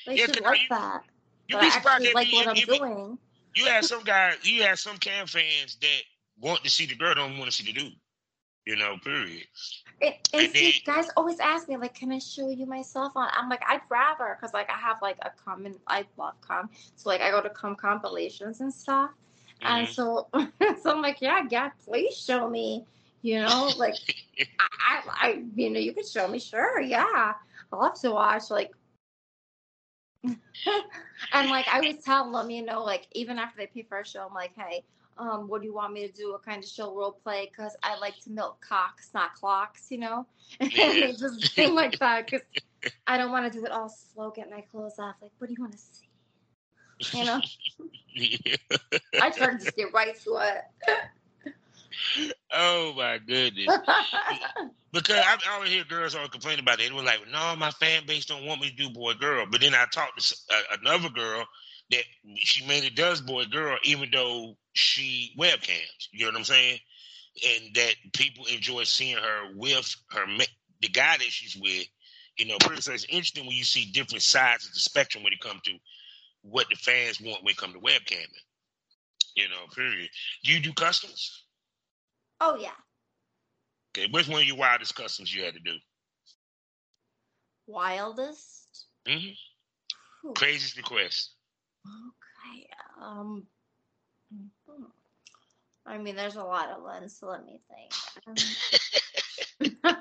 They 0.07 0.19
Yeah, 0.21 0.27
should 0.27 0.43
like 0.43 0.61
you- 0.61 0.67
that. 0.71 1.03
But 1.51 1.61
be 1.63 1.71
surprised 1.71 2.05
actually 2.07 2.13
like 2.15 2.29
be- 2.29 2.37
what 2.37 2.49
I'm 2.49 2.57
if- 2.57 2.67
doing. 2.67 3.19
You 3.55 3.65
have 3.67 3.87
some 3.87 4.03
guy, 4.05 4.35
you 4.43 4.63
have 4.65 4.79
some 4.79 4.99
cam 4.99 5.27
fans 5.27 5.77
that 5.81 6.03
want 6.39 6.63
to 6.65 6.69
see 6.71 6.85
the 6.85 6.95
girl, 6.95 7.15
don't 7.15 7.39
want 7.39 7.51
to 7.51 7.57
see 7.57 7.65
the 7.65 7.73
dude. 7.73 7.95
You 8.67 8.77
know, 8.77 8.99
period. 8.99 9.47
And, 10.03 10.15
and 10.35 10.43
And 10.45 10.53
see, 10.53 10.73
then- 10.73 10.97
guys 10.97 11.09
always 11.17 11.41
ask 11.41 11.69
me 11.69 11.77
like, 11.77 11.95
"Can 11.95 12.13
I 12.13 12.19
show 12.19 12.49
you 12.51 12.67
myself 12.67 13.13
on?" 13.17 13.29
I'm 13.33 13.49
like, 13.49 13.63
I'd 13.69 13.83
rather 13.89 14.37
because 14.37 14.53
like 14.55 14.69
I 14.71 14.77
have 14.79 15.01
like 15.03 15.19
a 15.23 15.31
common, 15.45 15.77
I 15.87 16.07
love 16.17 16.41
com, 16.43 16.71
so 16.97 17.09
like 17.09 17.21
I 17.21 17.31
go 17.31 17.41
to 17.43 17.51
com 17.51 17.77
compilations 17.77 18.61
and 18.61 18.73
stuff, 18.73 19.11
and 19.63 19.87
Mhm. 19.87 19.91
so 19.91 20.29
so 20.83 20.91
I'm 20.91 21.03
like, 21.03 21.21
yeah, 21.23 21.45
yeah, 21.51 21.71
please 21.85 22.17
show 22.17 22.49
me, 22.51 22.85
you 23.23 23.41
know, 23.41 23.71
like 23.79 23.95
I, 24.61 24.67
I, 24.81 25.03
I 25.29 25.45
you 25.55 25.71
know, 25.71 25.81
you 25.81 25.93
could 25.95 26.07
show 26.07 26.29
me, 26.29 26.39
sure, 26.39 26.81
yeah, 26.81 27.35
I 27.73 27.77
love 27.77 27.99
to 28.01 28.11
watch 28.11 28.51
like. 28.51 28.73
and 31.33 31.51
like 31.51 31.67
I 31.69 31.79
always 31.79 32.03
tell 32.03 32.31
them, 32.33 32.51
you 32.51 32.65
know, 32.65 32.83
like 32.85 33.07
even 33.13 33.39
after 33.39 33.59
they 33.59 33.67
pay 33.67 33.83
for 33.83 34.01
a 34.01 34.07
show, 34.07 34.27
I'm 34.27 34.35
like, 34.35 34.53
hey, 34.57 34.85
um, 35.19 35.49
what 35.49 35.61
do 35.63 35.67
you 35.67 35.75
want 35.75 35.93
me 35.93 36.07
to 36.07 36.13
do? 36.13 36.33
What 36.33 36.45
kind 36.45 36.63
of 36.63 36.69
show 36.69 36.95
role 36.95 37.13
play? 37.13 37.47
Because 37.51 37.77
I 37.83 37.99
like 37.99 38.19
to 38.21 38.31
milk 38.31 38.61
cocks, 38.61 39.11
not 39.15 39.35
clocks, 39.35 39.91
you 39.91 39.99
know. 39.99 40.27
And 40.61 40.71
they 41.03 41.13
just 41.13 41.55
seem 41.55 41.75
like 41.75 41.99
that 41.99 42.27
because 42.27 42.43
I 43.07 43.17
don't 43.17 43.31
want 43.31 43.51
to 43.51 43.59
do 43.59 43.65
it 43.65 43.73
all 43.73 43.89
slow, 43.89 44.31
get 44.31 44.51
my 44.51 44.61
clothes 44.63 44.99
off. 44.99 45.17
Like, 45.21 45.33
what 45.39 45.49
do 45.49 45.55
you 45.57 45.63
want 45.63 45.73
to 45.73 45.79
see? 45.79 46.07
You 47.13 47.25
know, 47.25 47.41
I 49.21 49.31
try 49.31 49.53
to 49.53 49.59
just 49.59 49.77
get 49.77 49.93
right 49.93 50.17
to 50.19 50.39
it. 50.43 50.65
oh 52.53 52.95
my 52.97 53.19
goodness. 53.19 53.79
Because 54.93 55.17
I, 55.17 55.37
I 55.49 55.55
always 55.55 55.71
hear 55.71 55.85
girls 55.85 56.15
always 56.15 56.31
complain 56.31 56.59
about 56.59 56.81
it. 56.81 56.89
They 56.89 56.95
were 56.95 57.03
like, 57.03 57.21
"No, 57.31 57.55
my 57.57 57.71
fan 57.71 58.07
base 58.07 58.25
don't 58.27 58.47
want 58.47 58.61
me 58.61 58.71
to 58.71 58.77
do 58.77 58.91
boy 58.91 59.15
girl." 59.15 59.47
But 59.51 59.61
then 59.61 59.75
I 59.75 59.85
talked 59.93 60.21
to 60.21 60.37
uh, 60.55 60.77
another 60.81 61.11
girl 61.11 61.47
that 61.91 62.05
she 62.37 62.67
mainly 62.67 62.91
does 62.91 63.21
boy 63.21 63.45
girl, 63.47 63.79
even 63.85 64.11
though 64.13 64.57
she 64.73 65.35
webcams. 65.39 66.09
You 66.13 66.27
know 66.27 66.33
what 66.33 66.39
I'm 66.39 66.45
saying? 66.45 66.79
And 67.47 67.75
that 67.75 67.95
people 68.13 68.47
enjoy 68.47 68.85
seeing 68.85 69.17
her 69.17 69.53
with 69.55 69.95
her 70.11 70.27
the 70.81 70.89
guy 70.89 71.17
that 71.17 71.23
she's 71.23 71.57
with. 71.57 71.87
You 72.39 72.47
know, 72.47 72.59
so 72.81 72.93
it's 72.93 73.05
interesting 73.05 73.47
when 73.47 73.57
you 73.57 73.65
see 73.65 73.91
different 73.93 74.23
sides 74.23 74.67
of 74.67 74.75
the 74.75 74.81
spectrum 74.81 75.25
when 75.25 75.33
it 75.33 75.41
comes 75.41 75.63
to 75.63 75.73
what 76.43 76.69
the 76.71 76.77
fans 76.77 77.21
want 77.21 77.43
when 77.45 77.53
it 77.53 77.57
comes 77.57 77.75
to 77.75 77.81
webcamming. 77.81 78.43
You 79.37 79.49
know, 79.49 79.67
period. 79.75 80.11
Do 80.45 80.53
you 80.53 80.61
do 80.61 80.73
customs? 80.73 81.45
oh 82.41 82.57
yeah, 82.57 82.71
Okay, 83.97 84.09
which 84.11 84.29
one 84.29 84.43
of 84.43 84.47
your 84.47 84.57
wildest 84.57 84.95
customs 84.95 85.35
you 85.35 85.45
had 85.45 85.55
to 85.55 85.61
do? 85.61 85.75
wildest. 87.67 88.87
Mm-hmm. 89.07 89.33
Whew. 90.23 90.35
Craziest 90.35 90.77
request. 90.77 91.36
Okay. 91.87 92.69
Um. 93.01 93.47
hmm. 94.33 94.85
I 95.87 95.99
mean, 95.99 96.17
there's 96.17 96.37
a 96.37 96.45
lot 96.45 96.71
of 96.71 96.83
ones, 96.83 97.17
so 97.19 97.27
let 97.29 97.45
me 97.47 97.61
think. 97.69 97.93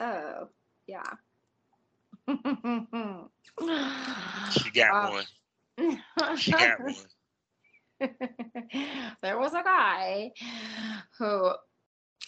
Oh, 0.00 0.48
yeah. 0.86 1.16
She 4.48 4.70
got 4.70 4.94
Um, 4.94 5.10
one. 5.10 5.24
She 6.36 6.54
got 6.54 6.82
one. 6.82 6.94
there 9.22 9.38
was 9.38 9.52
a 9.54 9.62
guy 9.62 10.32
who 11.18 11.52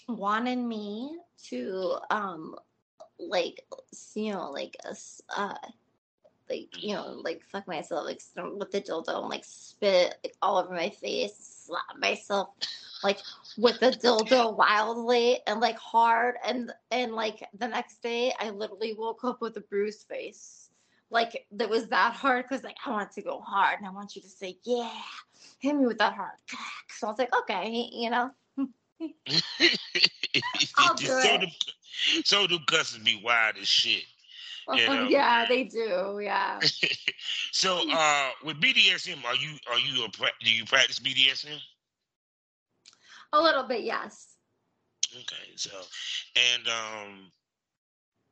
wanted 0.09 0.59
me 0.59 1.19
to 1.49 1.99
um 2.11 2.55
like 3.29 3.65
you 4.15 4.33
know 4.33 4.51
like 4.51 4.77
a 4.87 4.91
s- 4.91 5.23
uh 5.37 5.55
like 6.49 6.69
you 6.83 6.95
know 6.95 7.21
like 7.23 7.43
fuck 7.51 7.67
myself 7.69 8.05
like 8.05 8.21
with 8.57 8.71
the 8.71 8.81
dildo 8.81 9.21
and 9.21 9.29
like 9.29 9.45
spit 9.45 10.17
like 10.25 10.35
all 10.43 10.59
over 10.59 10.75
my 10.75 10.91
face 10.91 11.67
slap 11.67 11.99
myself 11.99 12.49
like 13.05 13.19
with 13.57 13.79
the 13.81 13.91
dildo 13.91 14.57
wildly 14.57 15.39
and 15.47 15.61
like 15.61 15.79
hard 15.79 16.35
and 16.45 16.73
and 16.91 17.13
like 17.13 17.47
the 17.59 17.69
next 17.69 18.03
day 18.03 18.33
i 18.41 18.51
literally 18.51 18.95
woke 18.95 19.23
up 19.25 19.41
with 19.41 19.57
a 19.57 19.61
bruised 19.61 20.07
face 20.09 20.71
like 21.11 21.47
that 21.53 21.69
was 21.69 21.89
that 21.89 22.15
hard 22.15 22.45
because 22.49 22.63
like 22.65 22.77
I 22.87 22.91
want 22.91 23.11
to 23.13 23.23
go 23.23 23.41
hard 23.41 23.79
and 23.79 23.87
I 23.87 23.91
want 23.91 24.15
you 24.15 24.23
to 24.23 24.29
say 24.29 24.57
yeah, 24.63 24.91
hit 25.59 25.75
me 25.75 25.87
with 25.87 25.99
that 25.99 26.15
hard. 26.15 26.31
So 26.89 27.07
I 27.07 27.11
was 27.11 27.19
like, 27.19 27.35
okay, 27.35 27.89
you 27.93 28.11
know, 28.11 28.31
I'll 30.77 30.95
do 30.95 31.13
it. 31.19 31.49
so 32.25 32.47
them 32.47 32.65
customs 32.67 33.05
be 33.05 33.21
wild 33.23 33.57
as 33.61 33.69
shit. 33.69 34.05
You 34.73 34.87
know. 34.87 35.09
yeah, 35.09 35.47
they 35.49 35.65
do, 35.65 36.21
yeah. 36.23 36.61
so 37.53 37.81
uh 37.93 38.31
with 38.45 38.61
BDSM, 38.61 39.25
are 39.25 39.35
you 39.35 39.51
are 39.71 39.79
you 39.79 40.05
a 40.05 40.09
do 40.45 40.53
you 40.53 40.65
practice 40.65 41.01
BDSM? 41.01 41.59
A 43.33 43.41
little 43.41 43.65
bit, 43.65 43.83
yes. 43.83 44.37
Okay, 45.13 45.57
so 45.57 45.71
and 46.37 46.69
um 46.69 47.31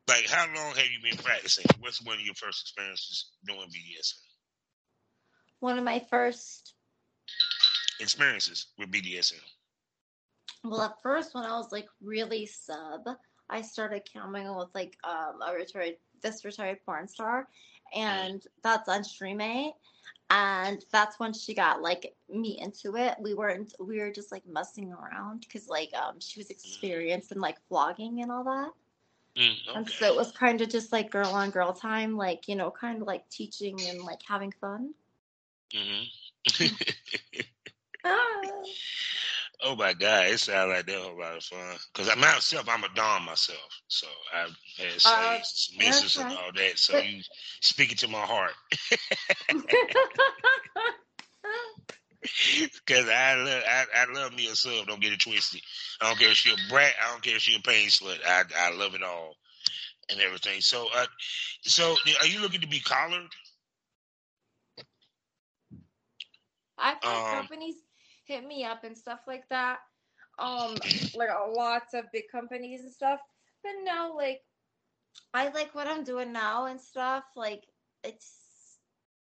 like 0.07 0.27
how 0.27 0.45
long 0.47 0.75
have 0.75 0.85
you 0.85 0.99
been 1.03 1.17
practicing? 1.17 1.65
What's 1.79 2.03
one 2.03 2.15
of 2.15 2.21
your 2.21 2.35
first 2.35 2.61
experiences 2.61 3.31
doing 3.45 3.59
BDSM? 3.59 4.19
One 5.59 5.77
of 5.77 5.83
my 5.83 5.99
first, 6.09 6.73
Experiences 7.99 8.67
with 8.77 8.91
BDSM. 8.91 9.41
well, 10.63 10.81
at 10.81 11.01
first 11.03 11.35
when 11.35 11.43
I 11.43 11.57
was 11.57 11.71
like 11.71 11.87
really 12.01 12.45
sub, 12.45 13.01
I 13.49 13.61
started 13.61 14.07
coming 14.13 14.53
with 14.55 14.69
like 14.73 14.97
um 15.03 15.41
a 15.45 15.53
retired 15.53 15.95
this 16.21 16.43
retired 16.45 16.79
porn 16.85 17.07
star, 17.07 17.47
and 17.95 18.45
that's 18.63 18.87
on 18.89 19.01
Streamate. 19.01 19.73
And 20.31 20.83
that's 20.91 21.19
when 21.19 21.33
she 21.33 21.53
got 21.53 21.81
like 21.81 22.15
me 22.29 22.59
into 22.59 22.95
it. 22.95 23.15
We 23.19 23.33
weren't 23.33 23.73
we 23.79 23.99
were 23.99 24.11
just 24.11 24.31
like 24.31 24.45
messing 24.47 24.91
around 24.91 25.41
because 25.41 25.67
like 25.67 25.91
um 25.93 26.19
she 26.19 26.39
was 26.39 26.49
experienced 26.49 27.31
in 27.31 27.39
like 27.39 27.57
vlogging 27.69 28.21
and 28.21 28.31
all 28.31 28.43
that. 28.43 28.71
Mm, 29.35 29.55
And 29.73 29.89
so 29.89 30.05
it 30.07 30.15
was 30.15 30.31
kind 30.31 30.61
of 30.61 30.69
just 30.69 30.91
like 30.91 31.11
girl 31.11 31.31
on 31.31 31.51
girl 31.51 31.73
time, 31.73 32.15
like, 32.17 32.47
you 32.47 32.55
know, 32.55 32.71
kind 32.71 33.01
of 33.01 33.07
like 33.07 33.29
teaching 33.29 33.79
and 33.87 34.01
like 34.03 34.21
having 34.27 34.51
fun. 34.51 34.93
hmm 35.73 36.03
Oh 39.61 39.75
my 39.75 39.93
God, 39.93 40.27
it 40.27 40.39
sounds 40.39 40.69
like 40.69 40.85
that 40.85 40.97
whole 40.99 41.19
lot 41.19 41.37
of 41.37 41.43
fun. 41.43 41.77
Because 41.93 42.09
I 42.09 42.15
myself, 42.15 42.67
I'm 42.69 42.83
a 42.83 42.89
dom 42.95 43.25
myself, 43.25 43.81
so 43.87 44.07
I've 44.33 44.55
had 44.77 45.01
Uh, 45.03 45.39
misses, 45.77 46.17
and 46.17 46.31
all 46.31 46.51
that. 46.55 46.77
So 46.77 46.95
you 46.95 47.21
speaking 47.61 47.97
to 47.97 48.07
my 48.07 48.21
heart, 48.21 48.53
because 52.71 53.09
I 53.09 53.35
love, 53.35 53.63
I, 53.67 53.85
I 53.95 54.13
love 54.13 54.33
me 54.35 54.47
a 54.47 54.55
sub. 54.55 54.87
Don't 54.87 55.01
get 55.01 55.13
it 55.13 55.19
twisted. 55.21 55.61
I 56.01 56.07
don't 56.09 56.19
care 56.19 56.29
if 56.31 56.37
she 56.37 56.51
a 56.51 56.57
brat. 56.69 56.93
I 57.05 57.11
don't 57.11 57.23
care 57.23 57.35
if 57.35 57.41
she 57.41 57.55
a 57.55 57.59
pain 57.59 57.89
slut. 57.89 58.17
I, 58.25 58.43
I 58.57 58.75
love 58.75 58.95
it 58.95 59.03
all 59.03 59.35
and 60.09 60.19
everything. 60.21 60.61
So, 60.61 60.87
uh, 60.95 61.05
so 61.63 61.95
are 62.21 62.27
you 62.27 62.41
looking 62.41 62.61
to 62.61 62.67
be 62.67 62.79
collared? 62.79 63.29
I've 66.77 67.01
had 67.03 67.27
Um, 67.27 67.27
companies 67.27 67.75
hit 68.29 68.45
me 68.45 68.63
up 68.63 68.83
and 68.83 68.97
stuff 68.97 69.21
like 69.27 69.43
that. 69.49 69.79
Um, 70.37 70.75
like 71.15 71.29
lots 71.53 71.93
of 71.93 72.05
big 72.13 72.23
companies 72.31 72.81
and 72.81 72.93
stuff. 72.93 73.19
But 73.63 73.73
no, 73.83 74.13
like 74.15 74.41
I 75.33 75.49
like 75.49 75.75
what 75.75 75.87
I'm 75.87 76.03
doing 76.03 76.31
now 76.31 76.67
and 76.67 76.79
stuff. 76.79 77.23
Like 77.35 77.65
it's 78.03 78.77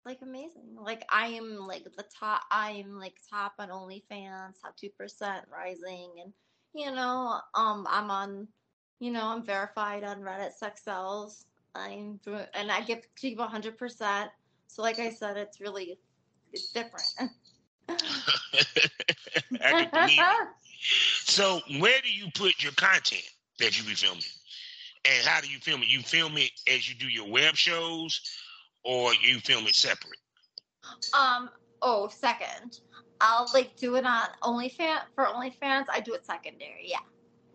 like 0.06 0.20
amazing. 0.22 0.76
Like 0.80 1.06
I 1.12 1.28
am 1.28 1.58
like 1.58 1.84
the 1.84 2.06
top. 2.20 2.42
I 2.52 2.72
am 2.72 2.98
like 2.98 3.16
top 3.30 3.54
on 3.60 3.70
OnlyFans, 3.70 4.62
top 4.62 4.76
two 4.78 4.90
percent 4.98 5.46
rising, 5.52 6.10
and 6.24 6.34
you 6.74 6.92
know, 6.92 7.40
um, 7.54 7.86
I'm 7.90 8.10
on. 8.10 8.48
You 9.00 9.12
know, 9.12 9.28
I'm 9.28 9.44
verified 9.44 10.06
on 10.06 10.22
Reddit 10.22 10.54
Sex 10.54 10.84
Sells. 10.84 11.46
I'm 11.76 12.20
and 12.54 12.72
I 12.72 12.82
give 12.82 13.02
keep 13.18 13.38
100. 13.38 13.78
percent 13.78 14.32
So, 14.68 14.82
like 14.82 15.00
I 15.00 15.10
said, 15.12 15.38
it's 15.38 15.60
really 15.60 16.00
it's 16.54 16.72
different. 16.72 17.12
I 17.90 19.86
can 19.86 19.90
believe 19.92 20.20
it. 20.20 20.48
So, 21.24 21.62
where 21.80 22.00
do 22.02 22.12
you 22.12 22.28
put 22.36 22.64
your 22.64 22.74
content 22.74 23.24
that 23.60 23.78
you 23.78 23.84
be 23.86 23.96
filming, 23.96 24.24
and 25.06 25.26
how 25.26 25.42
do 25.42 25.50
you 25.50 25.60
film 25.60 25.82
it? 25.82 25.88
You 25.88 26.02
film 26.02 26.38
it 26.38 26.52
as 26.72 26.88
you 26.88 26.96
do 26.96 27.08
your 27.08 27.28
web 27.28 27.56
shows, 27.56 28.22
or 28.84 29.14
you 29.16 29.40
film 29.40 29.66
it 29.68 29.76
separate? 29.76 30.20
Um. 31.14 31.50
Oh, 31.82 32.08
second. 32.08 32.80
I'll 33.22 33.50
like 33.54 33.76
do 33.78 33.96
it 33.96 34.06
on 34.06 34.28
OnlyFans 34.44 35.02
for 35.14 35.26
OnlyFans. 35.26 35.86
I 35.92 36.00
do 36.04 36.14
it 36.14 36.26
secondary, 36.26 36.84
yeah, 36.86 36.98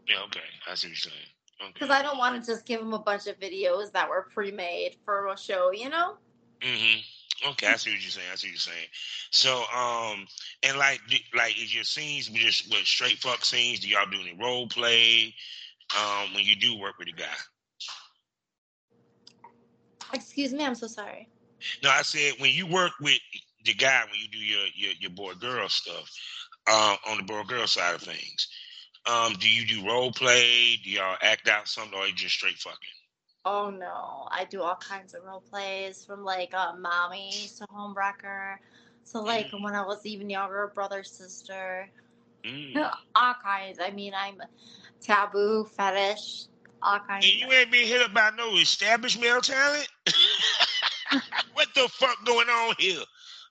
Yeah, 0.08 0.22
okay, 0.24 0.40
I 0.68 0.74
see 0.74 0.88
what 0.88 1.04
you're 1.04 1.12
saying. 1.12 1.26
Okay. 1.62 1.72
because 1.74 1.90
I 1.90 2.00
don't 2.00 2.16
want 2.16 2.42
to 2.42 2.50
just 2.50 2.64
give 2.64 2.80
them 2.80 2.94
a 2.94 2.98
bunch 2.98 3.26
of 3.26 3.38
videos 3.38 3.92
that 3.92 4.08
were 4.08 4.28
pre-made 4.32 4.96
for 5.04 5.26
a 5.26 5.36
show. 5.38 5.72
You 5.72 5.90
know? 5.90 6.16
Mm-hmm. 6.62 7.00
Okay, 7.48 7.66
I 7.68 7.76
see 7.76 7.90
what 7.90 8.02
you're 8.02 8.10
saying. 8.10 8.26
I 8.30 8.36
see 8.36 8.48
what 8.48 8.52
you're 8.52 8.58
saying. 8.58 8.86
So, 9.30 9.62
um, 9.74 10.26
and 10.62 10.76
like, 10.78 11.00
like, 11.34 11.56
is 11.56 11.74
your 11.74 11.84
scenes 11.84 12.28
just 12.28 12.70
what 12.70 12.84
straight 12.84 13.18
fuck 13.18 13.44
scenes? 13.44 13.80
Do 13.80 13.88
y'all 13.88 14.06
do 14.10 14.20
any 14.20 14.36
role 14.38 14.66
play? 14.68 15.34
Um, 15.98 16.34
when 16.34 16.44
you 16.44 16.56
do 16.56 16.78
work 16.78 16.98
with 16.98 17.08
a 17.08 17.12
guy? 17.12 17.26
Excuse 20.12 20.52
me, 20.52 20.64
I'm 20.64 20.74
so 20.74 20.86
sorry. 20.86 21.28
No, 21.82 21.90
I 21.90 22.02
said 22.02 22.34
when 22.38 22.52
you 22.52 22.66
work 22.66 22.92
with 23.00 23.18
the 23.64 23.74
guy 23.74 24.02
when 24.04 24.20
you 24.20 24.28
do 24.28 24.38
your 24.38 24.66
your, 24.74 24.92
your 25.00 25.10
boy 25.10 25.34
girl 25.34 25.68
stuff, 25.68 26.10
uh, 26.66 26.96
on 27.08 27.16
the 27.18 27.22
boy 27.22 27.42
girl 27.44 27.66
side 27.66 27.94
of 27.94 28.02
things. 28.02 28.48
Um, 29.06 29.34
do 29.40 29.48
you 29.48 29.66
do 29.66 29.86
role 29.86 30.12
play? 30.12 30.76
Do 30.84 30.90
y'all 30.90 31.16
act 31.22 31.48
out 31.48 31.68
something, 31.68 31.98
or 31.98 32.06
you 32.06 32.14
just 32.14 32.34
straight 32.34 32.58
fucking? 32.58 32.99
Oh 33.44 33.70
no, 33.70 34.28
I 34.30 34.44
do 34.48 34.62
all 34.62 34.76
kinds 34.76 35.14
of 35.14 35.24
role 35.24 35.42
plays 35.50 36.04
from 36.04 36.24
like 36.24 36.52
uh, 36.54 36.74
mommy 36.78 37.32
to 37.58 37.66
homewrecker. 37.66 38.56
So 39.04 39.22
like 39.22 39.48
when 39.52 39.74
I 39.74 39.84
was 39.84 40.04
even 40.04 40.28
younger, 40.28 40.70
brother, 40.74 41.02
sister, 41.02 41.88
Mm. 42.44 42.90
all 43.14 43.34
kinds. 43.42 43.78
I 43.80 43.90
mean, 43.90 44.12
I'm 44.16 44.40
taboo, 45.00 45.64
fetish, 45.76 46.46
all 46.82 46.98
kinds. 47.00 47.26
And 47.26 47.34
of 47.34 47.48
you 47.48 47.52
ain't 47.52 47.70
been 47.70 47.86
hit 47.86 48.02
up 48.02 48.14
by 48.14 48.30
no 48.36 48.56
established 48.56 49.20
male 49.20 49.40
talent? 49.40 49.88
what 51.54 51.68
the 51.74 51.88
fuck 51.88 52.24
going 52.24 52.48
on 52.48 52.74
here? 52.78 53.00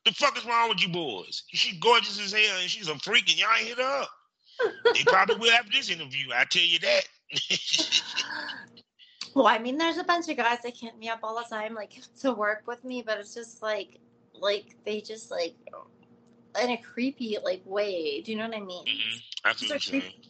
The 0.05 0.11
fuck 0.13 0.37
is 0.37 0.45
wrong 0.45 0.69
with 0.69 0.81
you 0.81 0.89
boys? 0.89 1.43
She's 1.47 1.77
gorgeous 1.79 2.19
as 2.23 2.31
hell 2.31 2.59
and 2.59 2.69
she's 2.69 2.87
a 2.87 2.95
freak 2.99 3.29
and 3.29 3.39
y'all 3.39 3.49
ain't 3.57 3.67
hit 3.67 3.77
her 3.77 4.01
up. 4.01 4.09
They 4.93 5.03
probably 5.03 5.35
will 5.37 5.51
after 5.51 5.71
this 5.71 5.89
interview, 5.89 6.29
I 6.33 6.45
tell 6.45 6.63
you 6.63 6.79
that. 6.79 7.01
Well, 9.39 9.47
I 9.47 9.57
mean, 9.57 9.77
there's 9.77 9.97
a 9.97 10.03
bunch 10.03 10.27
of 10.27 10.35
guys 10.35 10.59
that 10.63 10.75
hit 10.75 10.97
me 10.97 11.07
up 11.07 11.19
all 11.23 11.33
the 11.37 11.45
time, 11.49 11.73
like 11.73 11.93
to 12.21 12.33
work 12.33 12.63
with 12.67 12.83
me, 12.83 13.01
but 13.01 13.19
it's 13.19 13.33
just 13.33 13.61
like, 13.63 13.99
like 14.33 14.75
they 14.85 14.99
just 14.99 15.31
like 15.31 15.55
in 16.61 16.71
a 16.71 16.77
creepy 16.77 17.37
like 17.41 17.61
way. 17.65 18.21
Do 18.21 18.33
you 18.33 18.37
know 18.37 18.49
what 18.49 18.57
I 18.57 18.59
mean? 18.59 18.85
Mhm. 18.85 19.21
I 19.45 19.53
feel 19.53 19.69
what 19.69 19.69
you're 19.69 19.79
Just 19.79 19.87
a 19.87 19.91
saying. 19.91 20.01
creep- 20.01 20.25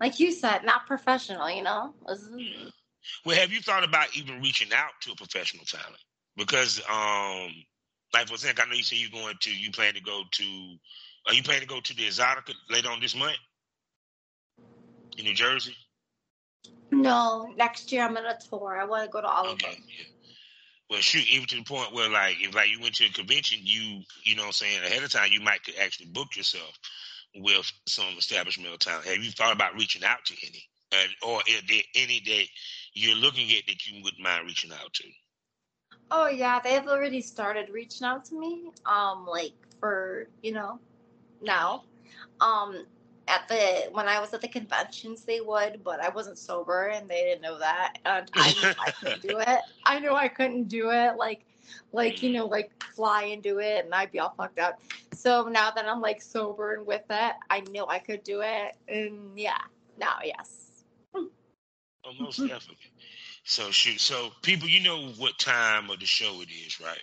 Like 0.00 0.20
you 0.20 0.32
said, 0.32 0.64
not 0.64 0.86
professional. 0.86 1.50
You 1.50 1.62
know? 1.62 1.94
Yeah. 2.36 2.68
Well, 3.24 3.36
have 3.36 3.52
you 3.52 3.62
thought 3.62 3.84
about 3.84 4.14
even 4.14 4.42
reaching 4.42 4.72
out 4.74 4.92
to 5.02 5.12
a 5.12 5.16
professional 5.16 5.64
talent? 5.64 6.02
Because, 6.36 6.80
um, 6.90 7.54
like 8.12 8.28
for 8.28 8.34
example, 8.34 8.64
I 8.66 8.70
know 8.70 8.76
you 8.76 8.82
say 8.82 8.96
you're 8.96 9.10
going 9.10 9.36
to, 9.40 9.50
you 9.50 9.70
plan 9.70 9.94
to 9.94 10.02
go 10.02 10.24
to, 10.30 10.76
are 11.26 11.34
you 11.34 11.42
planning 11.42 11.62
to 11.62 11.66
go 11.68 11.80
to 11.80 11.96
the 11.96 12.06
Exxxotica 12.06 12.54
later 12.68 12.90
on 12.90 13.00
this 13.00 13.16
month 13.16 13.38
in 15.16 15.24
New 15.24 15.34
Jersey? 15.34 15.76
No, 16.90 17.52
next 17.56 17.92
year 17.92 18.02
I'm 18.02 18.14
gonna 18.14 18.38
tour. 18.48 18.78
I 18.80 18.84
want 18.84 19.04
to 19.04 19.10
go 19.10 19.20
to 19.20 19.28
all 19.28 19.48
of 19.48 19.58
them. 19.58 19.70
Yeah. 19.86 20.04
Well, 20.90 21.00
shoot, 21.00 21.30
even 21.30 21.46
to 21.48 21.56
the 21.56 21.62
point 21.62 21.94
where, 21.94 22.10
like, 22.10 22.36
if 22.40 22.52
like 22.54 22.68
you 22.68 22.80
went 22.80 22.96
to 22.96 23.06
a 23.06 23.10
convention, 23.10 23.60
you, 23.62 24.02
you 24.24 24.34
know, 24.34 24.42
what 24.42 24.48
I'm 24.48 24.52
saying 24.52 24.82
ahead 24.84 25.04
of 25.04 25.10
time, 25.10 25.30
you 25.30 25.40
might 25.40 25.62
could 25.62 25.76
actually 25.80 26.06
book 26.06 26.36
yourself 26.36 26.76
with 27.36 27.70
some 27.86 28.06
established 28.18 28.60
male 28.60 28.76
talent. 28.76 29.06
Have 29.06 29.18
you 29.18 29.30
thought 29.30 29.54
about 29.54 29.74
reaching 29.74 30.02
out 30.02 30.24
to 30.26 30.34
any, 30.44 30.64
uh, 30.92 31.28
or 31.28 31.42
is 31.48 31.62
there 31.68 31.82
any 31.94 32.20
that 32.26 32.44
you're 32.94 33.14
looking 33.14 33.48
at 33.50 33.66
that 33.68 33.86
you 33.86 34.02
wouldn't 34.02 34.20
mind 34.20 34.46
reaching 34.46 34.72
out 34.72 34.92
to? 34.94 35.04
Oh 36.10 36.28
yeah, 36.28 36.58
they've 36.58 36.86
already 36.88 37.20
started 37.20 37.70
reaching 37.70 38.04
out 38.04 38.24
to 38.26 38.38
me. 38.38 38.70
Um, 38.84 39.26
like 39.26 39.52
for 39.78 40.26
you 40.42 40.52
know, 40.52 40.80
now, 41.40 41.84
um, 42.40 42.84
at 43.30 43.48
the 43.48 43.88
when 43.92 44.08
I 44.08 44.20
was 44.20 44.34
at 44.34 44.40
the 44.40 44.48
conventions, 44.48 45.24
they 45.24 45.40
would, 45.40 45.82
but 45.84 46.00
I 46.00 46.08
wasn't 46.08 46.38
sober 46.38 46.88
and 46.88 47.08
they 47.08 47.22
didn't 47.22 47.42
know 47.42 47.58
that, 47.58 47.98
and 48.04 48.30
I 48.34 48.52
knew 48.52 48.74
I 48.78 48.90
couldn't 48.90 49.22
do 49.22 49.38
it. 49.46 49.60
I 49.84 50.00
knew 50.00 50.12
I 50.12 50.28
couldn't 50.28 50.64
do 50.64 50.90
it. 50.90 51.16
Like, 51.16 51.44
like 51.92 52.22
you 52.22 52.32
know, 52.32 52.46
like 52.46 52.70
fly 52.94 53.24
and 53.24 53.42
do 53.42 53.60
it, 53.60 53.84
and 53.84 53.94
I'd 53.94 54.10
be 54.10 54.18
all 54.18 54.34
fucked 54.36 54.58
up. 54.58 54.80
So 55.14 55.48
now 55.48 55.70
that 55.70 55.88
I'm 55.88 56.00
like 56.00 56.20
sober 56.20 56.74
and 56.74 56.86
with 56.86 57.04
it, 57.08 57.34
I 57.48 57.60
knew 57.70 57.86
I 57.86 58.00
could 58.00 58.24
do 58.24 58.40
it, 58.42 58.76
and 58.88 59.38
yeah, 59.38 59.58
now 59.98 60.18
yes. 60.24 60.84
Almost 62.02 62.38
most 62.40 62.48
definitely. 62.48 62.90
So 63.44 63.70
shoot. 63.70 64.00
So 64.00 64.30
people, 64.42 64.68
you 64.68 64.82
know 64.82 65.08
what 65.18 65.38
time 65.38 65.90
of 65.90 66.00
the 66.00 66.06
show 66.06 66.40
it 66.40 66.48
is, 66.50 66.80
right? 66.80 66.98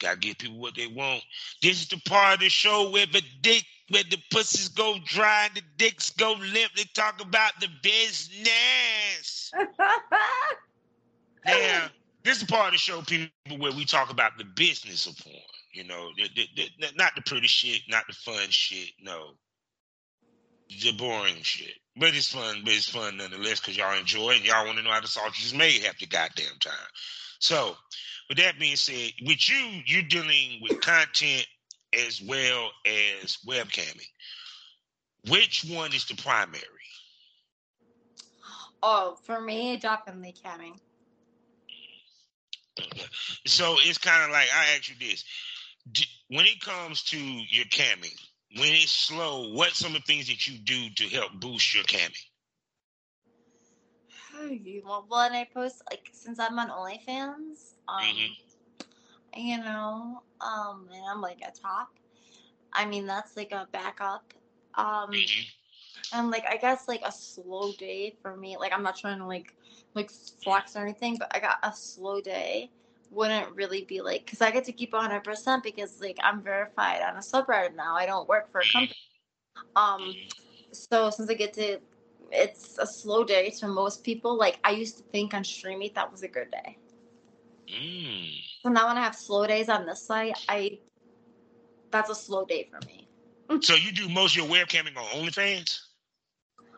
Gotta 0.00 0.18
give 0.18 0.38
people 0.38 0.58
what 0.58 0.74
they 0.74 0.86
want. 0.88 1.22
This 1.62 1.82
is 1.82 1.88
the 1.88 2.00
part 2.08 2.34
of 2.34 2.40
the 2.40 2.48
show 2.48 2.90
where 2.90 3.06
the 3.06 3.22
dick, 3.42 3.64
where 3.88 4.04
the 4.10 4.18
pussies 4.30 4.68
go 4.68 4.96
dry 5.04 5.46
and 5.46 5.54
the 5.54 5.62
dicks 5.78 6.10
go 6.10 6.32
limp. 6.32 6.72
They 6.76 6.84
talk 6.94 7.20
about 7.20 7.52
the 7.60 7.68
business. 7.82 9.52
Now, 11.46 11.88
this 12.24 12.38
is 12.38 12.46
the 12.46 12.52
part 12.52 12.68
of 12.68 12.72
the 12.72 12.78
show, 12.78 13.02
people, 13.02 13.30
where 13.58 13.72
we 13.72 13.84
talk 13.84 14.10
about 14.10 14.36
the 14.36 14.44
business 14.44 15.06
of 15.06 15.16
porn. 15.18 15.36
You 15.72 15.84
know, 15.84 16.08
the, 16.16 16.28
the, 16.34 16.68
the, 16.80 16.88
not 16.96 17.14
the 17.14 17.22
pretty 17.22 17.46
shit, 17.46 17.82
not 17.88 18.04
the 18.08 18.14
fun 18.14 18.48
shit. 18.50 18.90
No, 19.00 19.34
the 20.68 20.92
boring 20.92 21.42
shit. 21.42 21.74
But 21.96 22.14
it's 22.14 22.32
fun. 22.32 22.62
But 22.64 22.72
it's 22.72 22.88
fun 22.88 23.18
nonetheless 23.18 23.60
because 23.60 23.76
y'all 23.76 23.96
enjoy 23.96 24.30
it 24.32 24.36
and 24.38 24.46
y'all 24.46 24.66
want 24.66 24.78
to 24.78 24.84
know 24.84 24.90
how 24.90 25.00
the 25.00 25.06
sausage 25.08 25.44
is 25.44 25.54
made 25.54 25.82
half 25.82 25.98
the 25.98 26.06
goddamn 26.06 26.58
time. 26.60 26.74
So, 27.38 27.76
with 28.28 28.38
that 28.38 28.58
being 28.58 28.76
said, 28.76 29.12
with 29.24 29.48
you, 29.48 29.82
you're 29.86 30.02
dealing 30.02 30.60
with 30.62 30.80
content 30.80 31.46
as 31.92 32.20
well 32.20 32.70
as 32.84 33.38
webcamming. 33.46 34.08
Which 35.28 35.64
one 35.68 35.92
is 35.92 36.04
the 36.06 36.14
primary? 36.16 36.62
oh, 38.82 39.16
for 39.24 39.40
me, 39.40 39.76
definitely 39.76 40.34
camming. 40.44 40.78
So 43.46 43.76
it's 43.80 43.98
kind 43.98 44.24
of 44.24 44.30
like 44.30 44.48
I 44.54 44.76
ask 44.76 44.88
you 44.88 44.96
this: 45.00 45.24
when 46.28 46.46
it 46.46 46.60
comes 46.60 47.02
to 47.04 47.18
your 47.18 47.64
camming, 47.66 48.16
when 48.56 48.72
it's 48.72 48.92
slow, 48.92 49.52
what 49.52 49.72
some 49.72 49.94
of 49.94 50.02
the 50.02 50.12
things 50.12 50.28
that 50.28 50.46
you 50.46 50.58
do 50.58 50.90
to 50.96 51.08
help 51.14 51.32
boost 51.40 51.74
your 51.74 51.84
camming? 51.84 52.24
Well, 54.84 55.06
when 55.08 55.32
I 55.32 55.44
post, 55.52 55.82
like, 55.90 56.08
since 56.12 56.38
I'm 56.38 56.58
on 56.58 56.68
OnlyFans, 56.68 57.75
um, 57.88 58.02
Mhm. 58.04 58.36
you 59.36 59.58
know, 59.58 60.22
um, 60.40 60.88
and 60.92 61.04
I'm 61.10 61.20
like 61.20 61.40
a 61.46 61.50
top. 61.52 61.90
I 62.72 62.86
mean, 62.86 63.06
that's 63.06 63.36
like 63.36 63.52
a 63.52 63.68
backup. 63.72 64.32
Um, 64.74 65.10
Mhm. 65.10 65.46
and 66.12 66.30
like, 66.30 66.44
I 66.46 66.56
guess 66.56 66.88
like 66.88 67.02
a 67.04 67.12
slow 67.12 67.72
day 67.72 68.16
for 68.22 68.36
me. 68.36 68.56
Like, 68.56 68.72
I'm 68.72 68.82
not 68.82 68.96
trying 68.96 69.18
to 69.18 69.26
like, 69.26 69.54
like 69.94 70.10
flex 70.10 70.76
or 70.76 70.80
anything, 70.82 71.16
but 71.18 71.34
I 71.34 71.40
got 71.40 71.58
a 71.62 71.72
slow 71.72 72.20
day 72.20 72.70
wouldn't 73.10 73.54
really 73.54 73.84
be 73.84 74.00
like 74.00 74.24
because 74.24 74.40
I 74.42 74.50
get 74.50 74.64
to 74.64 74.72
keep 74.72 74.92
100 74.92 75.22
percent 75.22 75.62
because 75.62 76.00
like 76.00 76.18
I'm 76.22 76.42
verified 76.42 77.02
on 77.02 77.16
a 77.16 77.20
subreddit 77.20 77.74
now. 77.74 77.94
I 77.96 78.06
don't 78.06 78.28
work 78.28 78.50
for 78.50 78.60
a 78.60 78.64
company. 78.64 78.96
Um, 79.76 80.14
so 80.72 81.10
since 81.10 81.30
I 81.30 81.34
get 81.34 81.52
to, 81.54 81.78
it's 82.32 82.78
a 82.78 82.86
slow 82.86 83.24
day 83.24 83.50
to 83.60 83.68
most 83.68 84.04
people. 84.04 84.36
Like 84.36 84.58
I 84.64 84.70
used 84.72 84.98
to 84.98 85.04
think 85.04 85.34
on 85.34 85.42
Streamate 85.42 85.94
that 85.94 86.10
was 86.10 86.22
a 86.22 86.28
good 86.28 86.50
day. 86.50 86.78
Mm. 87.68 88.30
So 88.62 88.68
now 88.68 88.88
when 88.88 88.96
I 88.96 89.02
have 89.02 89.14
slow 89.14 89.46
days 89.46 89.68
on 89.68 89.86
this 89.86 90.02
site, 90.02 90.36
I 90.48 90.78
that's 91.90 92.10
a 92.10 92.14
slow 92.14 92.44
day 92.44 92.68
for 92.70 92.84
me. 92.86 93.08
So 93.62 93.74
you 93.74 93.92
do 93.92 94.08
most 94.08 94.36
of 94.36 94.44
your 94.44 94.54
webcamming 94.54 94.96
on 94.96 95.04
OnlyFans? 95.04 95.80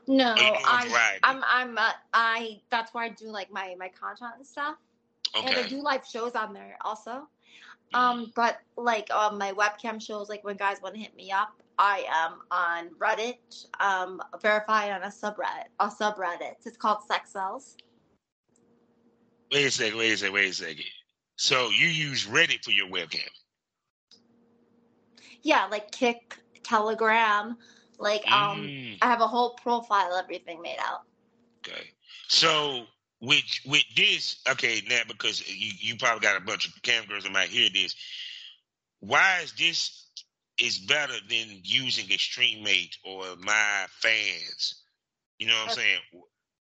No, 0.06 0.32
Or 0.32 0.36
you 0.36 0.42
do 0.42 0.54
a 0.54 0.58
I? 0.64 1.18
I'm 1.22 1.42
I'm 1.46 1.78
uh, 1.78 1.92
I 2.14 2.60
that's 2.70 2.94
where 2.94 3.04
I 3.04 3.10
do 3.10 3.26
like 3.26 3.52
my 3.52 3.74
my 3.78 3.88
content 3.88 4.32
and 4.38 4.46
stuff, 4.46 4.76
okay. 5.36 5.46
and 5.46 5.56
I 5.56 5.68
do 5.68 5.82
live 5.82 6.06
shows 6.06 6.32
on 6.32 6.54
there 6.54 6.78
also. 6.82 7.28
Mm. 7.94 7.98
Um, 7.98 8.32
but 8.34 8.58
like 8.76 9.10
um, 9.10 9.38
my 9.38 9.52
webcam 9.52 10.00
shows, 10.00 10.28
like 10.28 10.44
when 10.44 10.56
guys 10.56 10.78
want 10.82 10.94
to 10.94 11.00
hit 11.00 11.14
me 11.14 11.30
up, 11.30 11.60
I 11.78 12.04
am 12.10 12.40
on 12.50 12.90
Reddit, 12.98 13.66
um, 13.80 14.20
verified 14.40 14.92
on 14.92 15.02
a 15.02 15.08
subreddit, 15.08 15.68
a 15.78 15.88
subreddit. 15.88 16.56
It's 16.64 16.76
called 16.76 17.04
Sex 17.06 17.32
Cells. 17.32 17.76
Wait 19.52 19.66
a 19.66 19.70
second, 19.70 19.98
wait 19.98 20.12
a 20.12 20.16
second, 20.16 20.34
wait 20.34 20.50
a 20.50 20.54
second. 20.54 20.84
So 21.36 21.70
you 21.70 21.86
use 21.86 22.26
Reddit 22.26 22.64
for 22.64 22.70
your 22.70 22.88
webcam? 22.88 23.28
Yeah, 25.42 25.66
like 25.66 25.90
Kick, 25.90 26.38
Telegram, 26.62 27.56
like 27.98 28.24
um, 28.32 28.72
Mm, 28.72 29.00
I 29.00 29.06
have 29.08 29.20
a 29.20 29.26
whole 29.28 29.54
profile, 29.54 30.14
everything 30.16 30.60
made 30.62 30.78
out. 30.80 31.02
okay. 31.66 31.90
So 32.28 32.86
with 33.20 33.44
with 33.66 33.84
this, 33.96 34.40
okay, 34.48 34.82
now 34.88 35.00
because 35.06 35.46
you, 35.48 35.72
you 35.78 35.96
probably 35.96 36.20
got 36.20 36.36
a 36.40 36.44
bunch 36.44 36.66
of 36.66 36.80
cam 36.82 37.06
girls 37.06 37.24
that 37.24 37.32
might 37.32 37.48
hear 37.48 37.68
this. 37.72 37.94
Why 39.00 39.40
is 39.42 39.52
this 39.52 40.10
is 40.58 40.78
better 40.78 41.14
than 41.28 41.60
using 41.62 42.06
Streamate 42.06 42.96
or 43.04 43.36
my 43.36 43.86
fans? 43.90 44.82
You 45.38 45.46
know 45.48 45.54
what 45.56 45.64
I'm 45.64 45.68
Okay. 45.68 45.80
saying? 45.80 45.98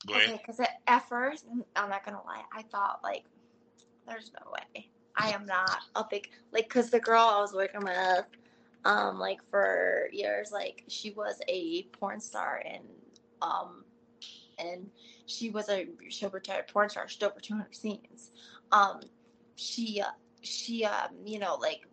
Go 0.07 0.14
ahead. 0.14 0.30
Okay, 0.30 0.42
because 0.46 0.61
at 0.86 1.09
first, 1.09 1.46
I'm 1.76 1.90
not 1.90 2.05
gonna 2.05 2.22
lie, 2.24 2.42
I 2.53 2.62
thought 2.62 3.01
like, 3.03 3.24
there's 4.07 4.32
no 4.32 4.51
way. 4.51 4.88
I 5.16 5.30
am 5.30 5.44
not 5.44 5.80
a 5.94 6.05
big 6.09 6.30
like, 6.53 6.68
cause 6.68 6.90
the 6.90 7.01
girl 7.01 7.22
I 7.22 7.40
was 7.40 7.53
working 7.53 7.82
with, 7.82 8.24
um, 8.84 9.18
like 9.18 9.40
for 9.51 10.09
years, 10.12 10.51
like 10.53 10.84
she 10.88 11.11
was 11.11 11.40
a 11.48 11.82
porn 11.92 12.20
star 12.20 12.62
and 12.64 12.84
um, 13.42 13.84
and 14.59 14.90
she 15.26 15.51
was 15.51 15.68
a 15.68 15.88
she 16.09 16.26
retired 16.26 16.68
porn 16.68 16.88
star. 16.88 17.09
She 17.09 17.18
did 17.18 17.26
over 17.26 17.40
200 17.40 17.74
scenes. 17.74 18.30
Um, 18.72 19.01
she 19.57 20.01
uh, 20.01 20.12
she 20.42 20.84
um, 20.84 21.11
you 21.24 21.38
know 21.38 21.57
like. 21.57 21.86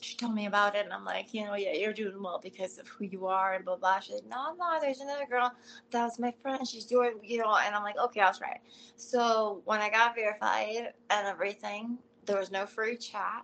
She 0.00 0.16
told 0.16 0.34
me 0.34 0.46
about 0.46 0.76
it, 0.76 0.84
and 0.84 0.92
I'm 0.92 1.04
like, 1.04 1.34
you 1.34 1.44
know, 1.44 1.54
yeah, 1.54 1.72
you're 1.72 1.92
doing 1.92 2.22
well 2.22 2.40
because 2.42 2.78
of 2.78 2.86
who 2.86 3.04
you 3.04 3.26
are, 3.26 3.54
and 3.54 3.64
blah 3.64 3.76
blah. 3.76 4.00
She's 4.00 4.14
like, 4.16 4.28
no, 4.28 4.54
no, 4.58 4.78
there's 4.80 5.00
another 5.00 5.26
girl 5.26 5.52
that 5.90 6.04
was 6.04 6.18
my 6.18 6.32
friend. 6.42 6.66
She's 6.66 6.84
doing, 6.84 7.14
you 7.22 7.38
know, 7.38 7.56
and 7.56 7.74
I'm 7.74 7.82
like, 7.82 7.98
okay, 7.98 8.20
I 8.20 8.28
was 8.28 8.40
right. 8.40 8.60
So 8.96 9.62
when 9.64 9.80
I 9.80 9.90
got 9.90 10.14
verified 10.14 10.92
and 11.10 11.26
everything, 11.26 11.98
there 12.24 12.38
was 12.38 12.50
no 12.50 12.66
free 12.66 12.96
chat, 12.96 13.42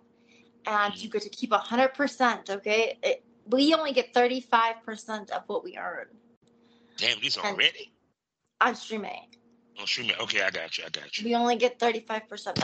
and 0.66 0.92
mm-hmm. 0.92 1.02
you 1.02 1.10
get 1.10 1.22
to 1.22 1.30
keep 1.30 1.52
hundred 1.52 1.94
percent. 1.94 2.50
Okay, 2.50 2.98
it, 3.02 3.24
we 3.46 3.74
only 3.74 3.92
get 3.92 4.14
thirty 4.14 4.40
five 4.40 4.76
percent 4.84 5.30
of 5.30 5.42
what 5.46 5.64
we 5.64 5.76
earn 5.76 6.06
Damn, 6.96 7.20
these 7.20 7.36
and- 7.42 7.58
Reddit? 7.58 7.90
on 8.60 8.76
streaming. 8.76 9.26
On 9.80 9.86
streaming. 9.86 10.16
Okay, 10.20 10.42
I 10.42 10.50
got 10.50 10.78
you. 10.78 10.84
I 10.86 10.90
got 10.90 11.18
you. 11.18 11.24
We 11.24 11.34
only 11.34 11.56
get 11.56 11.78
thirty 11.78 12.00
five 12.00 12.28
percent. 12.28 12.58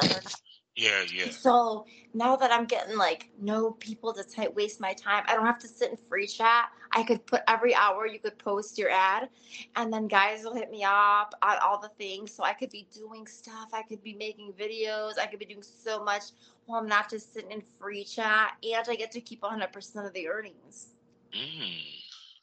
Yeah, 0.78 1.02
yeah. 1.12 1.28
So 1.30 1.86
now 2.14 2.36
that 2.36 2.52
I'm 2.52 2.66
getting 2.66 2.96
like 2.96 3.30
no 3.40 3.72
people 3.72 4.12
to 4.12 4.22
t- 4.22 4.46
waste 4.54 4.80
my 4.80 4.92
time, 4.92 5.24
I 5.26 5.34
don't 5.34 5.44
have 5.44 5.58
to 5.58 5.66
sit 5.66 5.90
in 5.90 5.96
free 5.96 6.28
chat. 6.28 6.70
I 6.92 7.02
could 7.02 7.26
put 7.26 7.42
every 7.48 7.74
hour 7.74 8.06
you 8.06 8.20
could 8.20 8.38
post 8.38 8.78
your 8.78 8.88
ad, 8.88 9.28
and 9.74 9.92
then 9.92 10.06
guys 10.06 10.44
will 10.44 10.54
hit 10.54 10.70
me 10.70 10.84
up 10.84 11.34
on 11.42 11.56
all 11.64 11.80
the 11.80 11.90
things. 11.98 12.32
So 12.32 12.44
I 12.44 12.52
could 12.52 12.70
be 12.70 12.86
doing 12.94 13.26
stuff. 13.26 13.70
I 13.72 13.82
could 13.82 14.04
be 14.04 14.14
making 14.14 14.52
videos. 14.52 15.18
I 15.18 15.26
could 15.26 15.40
be 15.40 15.46
doing 15.46 15.64
so 15.64 16.04
much 16.04 16.22
while 16.66 16.80
I'm 16.80 16.86
not 16.86 17.10
just 17.10 17.34
sitting 17.34 17.50
in 17.50 17.62
free 17.80 18.04
chat, 18.04 18.52
and 18.62 18.86
I 18.88 18.94
get 18.94 19.10
to 19.12 19.20
keep 19.20 19.42
100 19.42 19.72
percent 19.72 20.06
of 20.06 20.12
the 20.12 20.28
earnings. 20.28 20.94
Mm, 21.34 21.82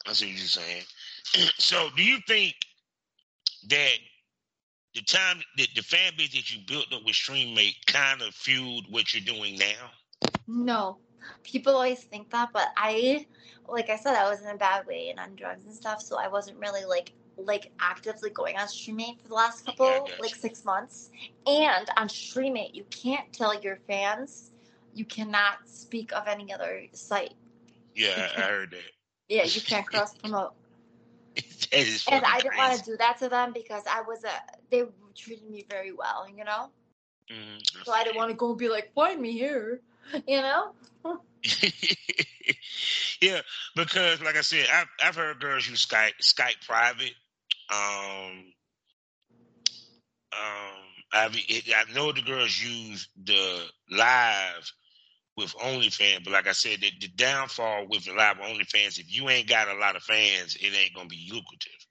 I 0.06 0.12
see 0.12 0.26
what 0.26 0.36
you're 0.36 0.46
saying. 0.46 0.82
so, 1.56 1.88
do 1.96 2.02
you 2.02 2.18
think 2.28 2.54
that 3.68 3.96
the 4.96 5.02
time 5.02 5.42
that 5.58 5.68
the 5.74 5.82
fan 5.82 6.12
base 6.16 6.32
that 6.32 6.52
you 6.52 6.60
built 6.66 6.86
up 6.92 7.04
with 7.04 7.14
Streamate 7.14 7.74
kind 7.86 8.22
of 8.22 8.34
fueled 8.34 8.86
what 8.90 9.12
you're 9.12 9.22
doing 9.22 9.56
now? 9.58 10.30
No, 10.48 10.96
people 11.44 11.74
always 11.74 12.02
think 12.02 12.30
that, 12.30 12.48
but 12.52 12.68
I, 12.78 13.26
like 13.68 13.90
I 13.90 13.96
said, 13.96 14.14
I 14.14 14.28
was 14.28 14.40
in 14.40 14.48
a 14.48 14.56
bad 14.56 14.86
way 14.86 15.10
and 15.10 15.20
on 15.20 15.36
drugs 15.36 15.66
and 15.66 15.74
stuff, 15.74 16.00
so 16.00 16.18
I 16.18 16.28
wasn't 16.28 16.58
really 16.58 16.84
like 16.84 17.12
like 17.36 17.70
actively 17.78 18.30
going 18.30 18.56
on 18.56 18.66
Streamate 18.66 19.20
for 19.20 19.28
the 19.28 19.34
last 19.34 19.66
couple 19.66 19.86
got 19.86 20.10
like 20.18 20.34
six 20.34 20.64
months. 20.64 21.10
And 21.46 21.86
on 21.98 22.08
Streamate, 22.08 22.74
you 22.74 22.84
can't 22.84 23.30
tell 23.34 23.60
your 23.60 23.76
fans, 23.86 24.52
you 24.94 25.04
cannot 25.04 25.58
speak 25.66 26.12
of 26.12 26.26
any 26.26 26.54
other 26.54 26.84
site. 26.92 27.34
Yeah, 27.94 28.30
I, 28.34 28.40
I 28.40 28.44
heard 28.46 28.70
that. 28.70 28.90
Yeah, 29.28 29.44
you 29.44 29.60
can't 29.60 29.86
cross 29.86 30.14
promote. 30.14 30.54
And 32.10 32.24
I 32.24 32.40
didn't 32.40 32.56
want 32.56 32.78
to 32.78 32.84
do 32.84 32.96
that 32.96 33.18
to 33.18 33.28
them 33.28 33.52
because 33.52 33.82
I 33.90 34.00
was 34.00 34.24
a 34.24 34.55
they 34.70 34.84
treated 35.16 35.48
me 35.50 35.64
very 35.68 35.92
well, 35.92 36.26
you 36.28 36.44
know. 36.44 36.70
Mm, 37.30 37.60
So 37.84 37.92
I 37.92 38.04
didn't 38.04 38.16
want 38.16 38.30
to 38.30 38.36
go 38.36 38.50
and 38.50 38.58
be 38.58 38.68
like, 38.68 38.92
find 38.94 39.20
me 39.20 39.32
here, 39.32 39.80
you 40.26 40.40
know. 40.40 40.72
yeah, 43.20 43.40
because 43.74 44.20
like 44.22 44.36
I 44.36 44.42
said, 44.42 44.66
I've 44.72 44.88
I've 45.02 45.16
heard 45.16 45.40
girls 45.40 45.68
use 45.68 45.86
Skype 45.86 46.12
Skype 46.22 46.66
private. 46.66 47.14
Um, 47.72 48.52
um, 50.32 50.82
I've 51.12 51.36
I 51.36 51.92
know 51.94 52.12
the 52.12 52.22
girls 52.22 52.60
use 52.62 53.08
the 53.22 53.64
live 53.90 54.72
with 55.36 55.54
OnlyFans, 55.56 56.24
but 56.24 56.32
like 56.32 56.46
I 56.48 56.52
said, 56.52 56.80
the, 56.80 56.90
the 57.00 57.08
downfall 57.08 57.86
with 57.88 58.04
the 58.04 58.12
live 58.14 58.38
OnlyFans, 58.38 58.98
if 58.98 59.14
you 59.14 59.28
ain't 59.28 59.48
got 59.48 59.68
a 59.68 59.78
lot 59.78 59.96
of 59.96 60.02
fans, 60.02 60.56
it 60.60 60.74
ain't 60.74 60.94
gonna 60.94 61.08
be 61.08 61.28
lucrative. 61.32 61.86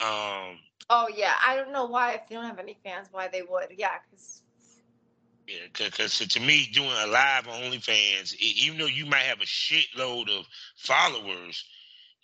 Um, 0.00 0.58
Oh 0.90 1.08
yeah, 1.14 1.34
I 1.44 1.56
don't 1.56 1.72
know 1.72 1.86
why 1.86 2.12
if 2.12 2.28
they 2.28 2.34
don't 2.34 2.44
have 2.44 2.58
any 2.58 2.74
fans, 2.84 3.08
why 3.10 3.28
they 3.28 3.42
would. 3.42 3.68
Yeah, 3.76 3.98
because 4.10 4.42
Yeah, 5.46 5.66
because 5.74 6.18
to 6.18 6.40
me, 6.40 6.66
doing 6.72 6.90
a 6.90 7.06
live 7.06 7.48
on 7.48 7.62
OnlyFans, 7.62 8.34
e- 8.34 8.54
even 8.64 8.78
though 8.78 8.86
you 8.86 9.06
might 9.06 9.22
have 9.24 9.40
a 9.40 9.44
shitload 9.44 10.28
of 10.30 10.46
followers, 10.76 11.64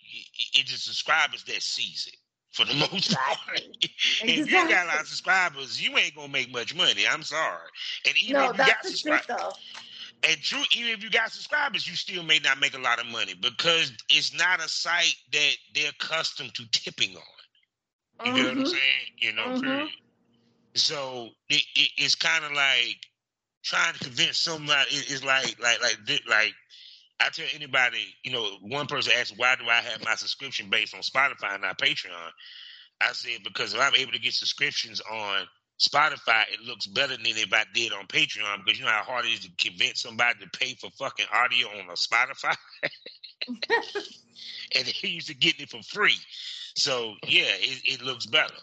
i- 0.01 0.25
it's 0.59 0.71
the 0.71 0.77
subscribers 0.77 1.43
that 1.45 1.61
sees 1.61 2.07
it 2.11 2.17
for 2.51 2.65
the 2.65 2.73
most 2.91 3.19
part. 3.23 3.59
Exactly. 3.59 3.77
if 4.27 4.47
you 4.47 4.67
got 4.67 4.85
a 4.85 4.87
lot 4.87 5.01
of 5.01 5.07
subscribers, 5.07 5.81
you 5.81 5.97
ain't 5.97 6.15
gonna 6.15 6.29
make 6.29 6.51
much 6.51 6.75
money. 6.75 7.05
I'm 7.07 7.23
sorry. 7.23 7.69
And 8.05 8.15
even 8.23 8.41
no, 8.41 8.45
if 8.45 8.55
you 8.55 8.63
got 8.65 8.83
that's 8.83 8.91
the 8.91 8.93
truth 8.93 9.21
subscribers, 9.21 9.27
though. 9.27 9.57
and 10.23 10.37
true, 10.41 10.63
even 10.75 10.91
if 10.91 11.03
you 11.03 11.09
got 11.09 11.31
subscribers, 11.31 11.87
you 11.87 11.95
still 11.95 12.23
may 12.23 12.39
not 12.39 12.59
make 12.59 12.75
a 12.75 12.79
lot 12.81 12.99
of 12.99 13.07
money 13.07 13.33
because 13.35 13.91
it's 14.09 14.33
not 14.37 14.59
a 14.63 14.69
site 14.69 15.15
that 15.31 15.53
they're 15.75 15.89
accustomed 15.91 16.55
to 16.55 16.65
tipping 16.71 17.15
on. 17.15 17.38
You 18.23 18.33
know 18.33 18.43
what 18.49 18.57
I'm 18.57 18.65
Mhm. 18.65 18.67
saying? 18.67 19.07
You 19.19 19.33
know, 19.33 19.51
Mhm. 19.51 19.61
period. 19.61 19.89
So 20.75 21.29
it, 21.49 21.63
it, 21.75 21.91
it's 21.97 22.15
kind 22.15 22.45
of 22.45 22.53
like 22.53 22.97
trying 23.63 23.93
to 23.93 23.99
convince 23.99 24.37
somebody. 24.37 24.91
It, 24.91 25.11
it's 25.11 25.23
like 25.23 25.57
like 25.61 25.81
like 25.81 25.97
like 26.29 26.53
I 27.19 27.29
tell 27.29 27.47
anybody, 27.53 28.05
you 28.23 28.31
know, 28.31 28.57
one 28.61 28.87
person 28.87 29.13
asked, 29.17 29.35
"Why 29.37 29.55
do 29.55 29.67
I 29.69 29.75
have 29.81 30.03
my 30.05 30.15
subscription 30.15 30.69
based 30.69 30.95
on 30.95 31.01
Spotify 31.01 31.53
and 31.53 31.63
not 31.63 31.79
Patreon?" 31.79 32.31
I 33.01 33.11
said 33.13 33.43
because 33.43 33.73
if 33.73 33.79
I'm 33.79 33.95
able 33.95 34.11
to 34.13 34.19
get 34.19 34.33
subscriptions 34.33 35.01
on 35.01 35.47
Spotify, 35.79 36.43
it 36.51 36.61
looks 36.61 36.87
better 36.87 37.15
than 37.17 37.25
if 37.25 37.53
I 37.53 37.65
did 37.73 37.93
on 37.93 38.07
Patreon 38.07 38.65
because 38.65 38.79
you 38.79 38.85
know 38.85 38.91
how 38.91 39.03
hard 39.03 39.25
it 39.25 39.29
is 39.29 39.39
to 39.41 39.51
convince 39.59 40.01
somebody 40.01 40.39
to 40.39 40.59
pay 40.59 40.75
for 40.75 40.89
fucking 40.91 41.27
audio 41.33 41.67
on 41.69 41.89
a 41.89 41.93
Spotify, 41.93 42.55
and 44.75 44.85
they 44.85 45.09
used 45.09 45.27
to 45.27 45.35
get 45.35 45.59
it 45.61 45.69
for 45.69 45.81
free. 45.83 46.17
So 46.79 47.15
yeah, 47.27 47.51
it, 47.59 47.81
it 47.85 48.01
looks 48.01 48.25
better, 48.25 48.53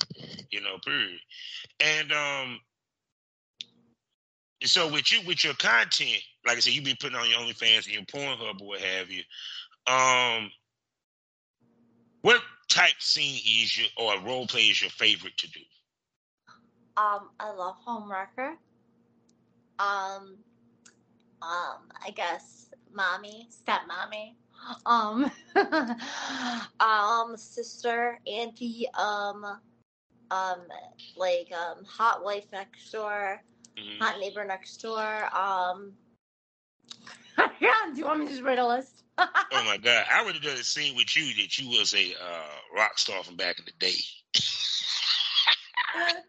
you 0.50 0.60
know. 0.60 0.78
Period. 0.84 1.20
And 1.80 2.12
um, 2.12 2.60
so 4.64 4.90
with 4.90 5.12
you 5.12 5.20
with 5.26 5.44
your 5.44 5.54
content, 5.54 6.22
like 6.46 6.56
I 6.56 6.60
said, 6.60 6.72
you 6.72 6.82
be 6.82 6.96
putting 6.98 7.16
on 7.16 7.28
your 7.28 7.40
OnlyFans 7.40 7.84
and 7.84 7.92
your 7.94 8.02
Pornhub 8.04 8.60
or 8.60 8.66
what 8.66 8.80
have 8.80 9.10
you. 9.10 9.22
Um, 9.86 10.50
what 12.22 12.40
type 12.68 12.94
scene 12.98 13.36
is 13.36 13.76
your 13.76 13.88
or 13.98 14.18
role 14.20 14.46
play 14.46 14.62
is 14.62 14.80
your 14.80 14.90
favorite 14.90 15.36
to 15.36 15.50
do? 15.50 15.60
Um, 16.96 17.28
I 17.38 17.52
love 17.52 17.76
homewrecker. 17.86 18.54
Um, 19.78 20.38
um, 21.42 21.82
I 22.04 22.10
guess 22.14 22.70
mommy, 22.92 23.48
stepmommy. 23.52 24.34
Um, 24.84 25.30
um, 26.80 27.36
sister, 27.36 28.18
auntie. 28.26 28.88
Um, 28.94 29.44
um, 30.30 30.60
like 31.16 31.52
um, 31.52 31.84
hot 31.84 32.24
wife 32.24 32.46
next 32.52 32.90
door, 32.90 33.42
Mhm. 33.76 34.00
hot 34.00 34.18
neighbor 34.18 34.44
next 34.44 34.78
door. 34.78 35.34
Um, 35.34 35.96
yeah, 37.60 37.74
do 37.92 37.98
you 37.98 38.04
want 38.04 38.20
me 38.20 38.26
to 38.26 38.32
just 38.32 38.42
write 38.42 38.58
a 38.58 38.66
list? 38.66 39.04
oh 39.18 39.64
my 39.64 39.78
god, 39.78 40.06
I 40.10 40.24
would 40.24 40.34
have 40.34 40.42
done 40.42 40.56
a 40.56 40.64
scene 40.64 40.96
with 40.96 41.14
you 41.16 41.26
that 41.42 41.58
you 41.58 41.68
was 41.70 41.94
a 41.94 42.14
uh, 42.14 42.58
rock 42.76 42.98
star 42.98 43.22
from 43.22 43.36
back 43.36 43.58
in 43.58 43.64
the 43.66 43.72
day. 43.78 43.98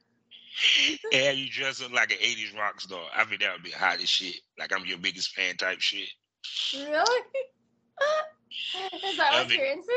and 1.14 1.38
you 1.38 1.50
dress 1.50 1.82
up 1.82 1.92
like 1.92 2.12
an 2.12 2.18
'80s 2.20 2.56
rock 2.56 2.80
star. 2.82 3.04
I 3.16 3.26
think 3.26 3.42
that 3.42 3.54
would 3.54 3.64
be 3.64 3.72
hot 3.72 4.02
as 4.02 4.10
shit. 4.10 4.36
Like 4.60 4.72
I'm 4.74 4.86
your 4.86 4.98
biggest 5.00 5.34
fan 5.34 5.56
type 5.58 5.82
shit. 5.82 6.10
really? 6.76 7.22
Is 9.06 9.18
that 9.18 9.34
I 9.34 9.40
what 9.40 9.50
mean- 9.50 9.58
you're 9.60 9.72
into? 9.72 9.92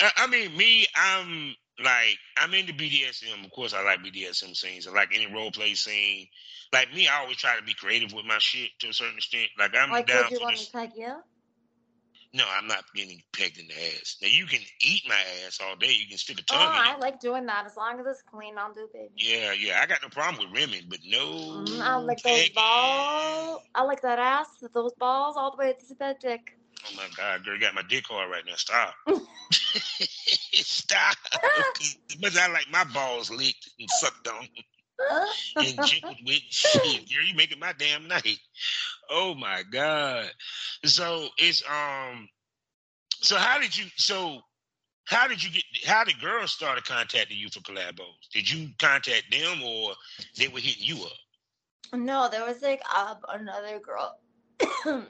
I, 0.00 0.10
I 0.16 0.26
mean, 0.26 0.56
me, 0.56 0.86
I'm 0.96 1.54
like 1.82 2.18
I'm 2.36 2.52
into 2.54 2.72
BDSM. 2.72 3.44
Of 3.44 3.50
course, 3.52 3.74
I 3.74 3.82
like 3.82 4.00
BDSM 4.00 4.56
scenes. 4.56 4.86
I 4.86 4.92
like 4.92 5.10
any 5.14 5.32
role 5.32 5.50
play 5.50 5.74
scene. 5.74 6.26
Like 6.72 6.92
me, 6.92 7.06
I 7.08 7.20
always 7.20 7.36
try 7.36 7.56
to 7.56 7.62
be 7.62 7.74
creative 7.74 8.12
with 8.12 8.24
my 8.24 8.38
shit 8.38 8.70
to 8.80 8.88
a 8.88 8.92
certain 8.92 9.16
extent. 9.16 9.50
Like 9.58 9.74
I'm 9.78 9.90
Like, 9.90 10.06
down 10.06 10.24
would 10.24 10.30
you 10.32 10.38
for 10.38 10.44
want 10.44 10.56
this. 10.56 10.66
to 10.66 10.72
peg 10.72 10.90
you? 10.96 11.14
No, 12.36 12.44
I'm 12.54 12.66
not 12.66 12.84
getting 12.94 13.22
pegged 13.32 13.58
in 13.58 13.66
the 13.68 13.74
ass. 13.74 14.18
Now 14.20 14.28
you 14.28 14.44
can 14.46 14.60
eat 14.80 15.02
my 15.08 15.18
ass 15.46 15.58
all 15.62 15.74
day. 15.76 15.92
You 15.92 16.06
can 16.06 16.18
stick 16.18 16.38
a 16.38 16.42
Oh, 16.50 16.56
tongue 16.56 16.74
in 16.74 16.82
I 16.82 16.94
it. 16.94 17.00
like 17.00 17.18
doing 17.18 17.46
that. 17.46 17.64
As 17.64 17.76
long 17.76 17.98
as 17.98 18.06
it's 18.06 18.22
clean, 18.22 18.58
I'll 18.58 18.74
do 18.74 18.88
baby. 18.92 19.10
Yeah, 19.16 19.52
yeah. 19.52 19.80
I 19.82 19.86
got 19.86 20.02
no 20.02 20.08
problem 20.08 20.44
with 20.50 20.60
women, 20.60 20.84
but 20.90 20.98
no. 21.06 21.18
Mm, 21.18 21.80
I 21.80 21.96
like 21.96 22.22
those 22.22 22.48
balls. 22.50 23.62
I 23.74 23.82
like 23.82 24.02
that 24.02 24.18
ass 24.18 24.48
those 24.74 24.92
balls 24.94 25.36
all 25.38 25.50
the 25.52 25.56
way 25.56 25.72
to 25.88 25.94
bed 25.94 26.16
dick. 26.20 26.58
Oh 26.86 26.94
my 26.94 27.06
god, 27.16 27.44
girl, 27.44 27.54
you 27.54 27.60
got 27.60 27.74
my 27.74 27.82
dick 27.88 28.04
hard 28.06 28.30
right 28.30 28.44
now. 28.46 28.54
Stop. 28.56 28.94
Stop. 30.52 31.16
But 32.20 32.36
I 32.36 32.48
like 32.50 32.66
my 32.70 32.84
balls 32.84 33.30
licked 33.30 33.70
and 33.78 33.90
sucked 33.90 34.28
on 34.28 34.48
and 35.60 35.82
jiggled 35.82 36.16
with. 36.24 36.40
Shit, 36.48 37.08
girl, 37.08 37.24
you 37.26 37.34
making 37.34 37.58
my 37.58 37.72
damn 37.78 38.08
night. 38.08 38.38
Oh 39.10 39.34
my 39.34 39.62
god. 39.70 40.30
So 40.84 41.28
it's 41.38 41.62
um. 41.68 42.28
So 43.20 43.36
how 43.36 43.58
did 43.60 43.76
you? 43.76 43.86
So 43.96 44.40
how 45.06 45.26
did 45.28 45.42
you 45.42 45.50
get? 45.50 45.64
How 45.86 46.04
did 46.04 46.20
girls 46.20 46.52
started 46.52 46.84
contacting 46.84 47.38
you 47.38 47.48
for 47.48 47.60
collabos? 47.60 48.28
Did 48.32 48.50
you 48.50 48.68
contact 48.78 49.24
them 49.30 49.62
or 49.62 49.92
they 50.36 50.48
were 50.48 50.60
hitting 50.60 50.84
you 50.84 51.04
up? 51.04 51.12
no, 51.94 52.28
there 52.30 52.44
was 52.44 52.62
like 52.62 52.82
um, 52.94 53.18
another 53.28 53.78
girl. 53.78 54.18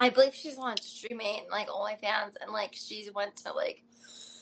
I 0.00 0.08
believe 0.10 0.34
she's 0.34 0.58
on 0.58 0.76
streaming 0.78 1.46
like 1.50 1.68
OnlyFans, 1.68 2.34
and 2.40 2.52
like 2.52 2.74
she 2.74 3.08
went 3.14 3.36
to 3.38 3.52
like 3.52 3.82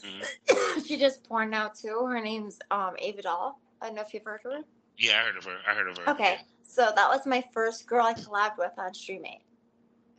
Mhm. 0.02 0.86
she 0.86 0.96
just 0.96 1.22
porn 1.24 1.50
now 1.50 1.68
too. 1.68 2.06
Her 2.06 2.20
name's 2.20 2.58
um 2.70 2.94
Ava 2.98 3.22
Doll. 3.22 3.60
I 3.82 3.86
don't 3.86 3.96
know 3.96 4.02
if 4.02 4.14
you've 4.14 4.24
heard 4.24 4.40
of 4.44 4.52
her. 4.52 4.64
Yeah, 4.96 5.20
I 5.20 5.26
heard 5.26 5.36
of 5.36 5.44
her. 5.44 5.58
I 5.68 5.74
heard 5.74 5.88
of 5.88 5.98
her. 5.98 6.10
Okay, 6.12 6.38
so 6.70 6.92
that 6.94 7.08
was 7.08 7.26
my 7.26 7.42
first 7.52 7.86
girl 7.86 8.06
I 8.06 8.14
collabed 8.14 8.58
with 8.58 8.72
on 8.78 8.92
Streamate. 8.92 9.42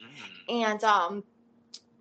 Mm. 0.02 0.64
and 0.64 0.84
um 0.84 1.24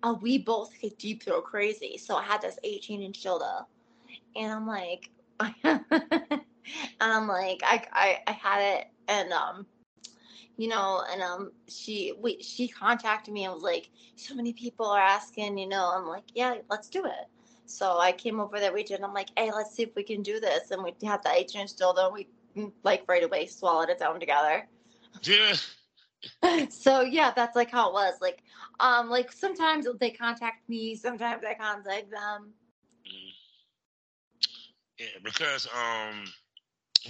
uh, 0.03 0.15
we 0.21 0.39
both 0.39 0.71
get 0.81 0.97
deep 0.97 1.23
throat 1.23 1.43
crazy 1.43 1.97
so 1.97 2.15
i 2.15 2.23
had 2.23 2.41
this 2.41 2.57
18 2.63 3.01
inch 3.01 3.23
dildo 3.23 3.65
and 4.35 4.51
i'm 4.51 4.67
like 4.67 5.09
and 5.63 5.81
i'm 6.99 7.27
like 7.27 7.61
I, 7.63 7.83
I 7.93 8.19
i 8.27 8.31
had 8.31 8.61
it 8.61 8.87
and 9.07 9.31
um 9.31 9.65
you 10.57 10.67
know 10.67 11.03
and 11.11 11.21
um 11.21 11.51
she 11.67 12.13
we 12.19 12.41
she 12.41 12.67
contacted 12.67 13.33
me 13.33 13.45
and 13.45 13.53
was 13.53 13.63
like 13.63 13.89
so 14.15 14.35
many 14.35 14.53
people 14.53 14.85
are 14.87 14.99
asking 14.99 15.57
you 15.57 15.67
know 15.67 15.91
i'm 15.95 16.07
like 16.07 16.25
yeah 16.33 16.55
let's 16.69 16.89
do 16.89 17.05
it 17.05 17.27
so 17.65 17.99
i 17.99 18.11
came 18.11 18.39
over 18.39 18.59
that 18.59 18.73
weekend. 18.73 19.03
i'm 19.05 19.13
like 19.13 19.29
hey 19.37 19.51
let's 19.51 19.75
see 19.75 19.83
if 19.83 19.95
we 19.95 20.03
can 20.03 20.21
do 20.21 20.39
this 20.39 20.71
and 20.71 20.83
we 20.83 20.93
had 21.03 21.21
the 21.23 21.31
18 21.31 21.61
inch 21.61 21.75
dildo 21.75 22.05
and 22.05 22.13
we 22.13 22.27
like 22.83 23.03
right 23.07 23.23
away 23.23 23.45
swallowed 23.45 23.89
its 23.89 24.01
own 24.01 24.19
together 24.19 24.67
Yeah. 25.23 25.55
so 26.69 27.01
yeah, 27.01 27.31
that's 27.35 27.55
like 27.55 27.71
how 27.71 27.89
it 27.89 27.93
was. 27.93 28.15
Like, 28.21 28.43
um, 28.79 29.09
like 29.09 29.31
sometimes 29.31 29.87
they 29.99 30.11
contact 30.11 30.67
me, 30.69 30.95
sometimes 30.95 31.43
I 31.43 31.53
contact 31.55 32.11
them. 32.11 32.53
Mm. 33.07 33.31
Yeah, 34.99 35.19
because 35.23 35.67
um, 35.67 36.25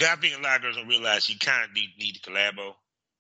I 0.02 0.16
think 0.16 0.38
a 0.38 0.42
lot 0.42 0.58
of 0.58 0.62
girls 0.62 0.78
don't 0.78 0.88
realize 0.88 1.30
you 1.30 1.38
kind 1.40 1.66
of 1.66 1.74
need, 1.74 1.90
need 2.00 2.14
to 2.14 2.22
collabo, 2.22 2.74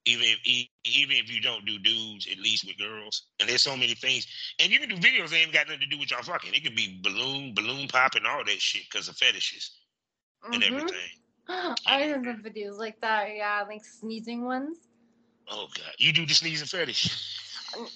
even 0.05 0.25
if 0.27 0.39
even 0.85 1.17
if 1.17 1.33
you 1.33 1.41
don't 1.41 1.65
do 1.65 1.77
dudes, 1.79 2.27
at 2.31 2.39
least 2.39 2.65
with 2.65 2.77
girls. 2.77 3.27
And 3.39 3.49
there's 3.49 3.61
so 3.63 3.75
many 3.75 3.93
things, 3.93 4.25
and 4.59 4.71
you 4.71 4.79
can 4.79 4.89
do 4.89 4.95
videos 4.95 5.29
that 5.29 5.37
ain't 5.37 5.53
got 5.53 5.67
nothing 5.67 5.81
to 5.81 5.87
do 5.87 5.99
with 5.99 6.11
y'all 6.11 6.23
fucking. 6.23 6.53
It 6.53 6.63
could 6.63 6.75
be 6.75 6.99
balloon, 7.03 7.53
balloon 7.53 7.87
popping, 7.87 8.25
all 8.25 8.45
that 8.45 8.61
shit 8.61 8.83
because 8.89 9.09
of 9.09 9.17
fetishes 9.17 9.71
and 10.53 10.63
Mhm. 10.63 10.67
everything. 10.67 11.09
I 11.87 12.05
remember 12.05 12.49
videos 12.49 12.77
like 12.77 12.99
that. 13.01 13.35
Yeah, 13.35 13.63
like 13.67 13.83
sneezing 13.83 14.43
ones. 14.43 14.77
Oh 15.49 15.67
god, 15.75 15.93
you 15.97 16.13
do 16.13 16.25
the 16.25 16.33
sneezing 16.33 16.67
fetish? 16.67 17.37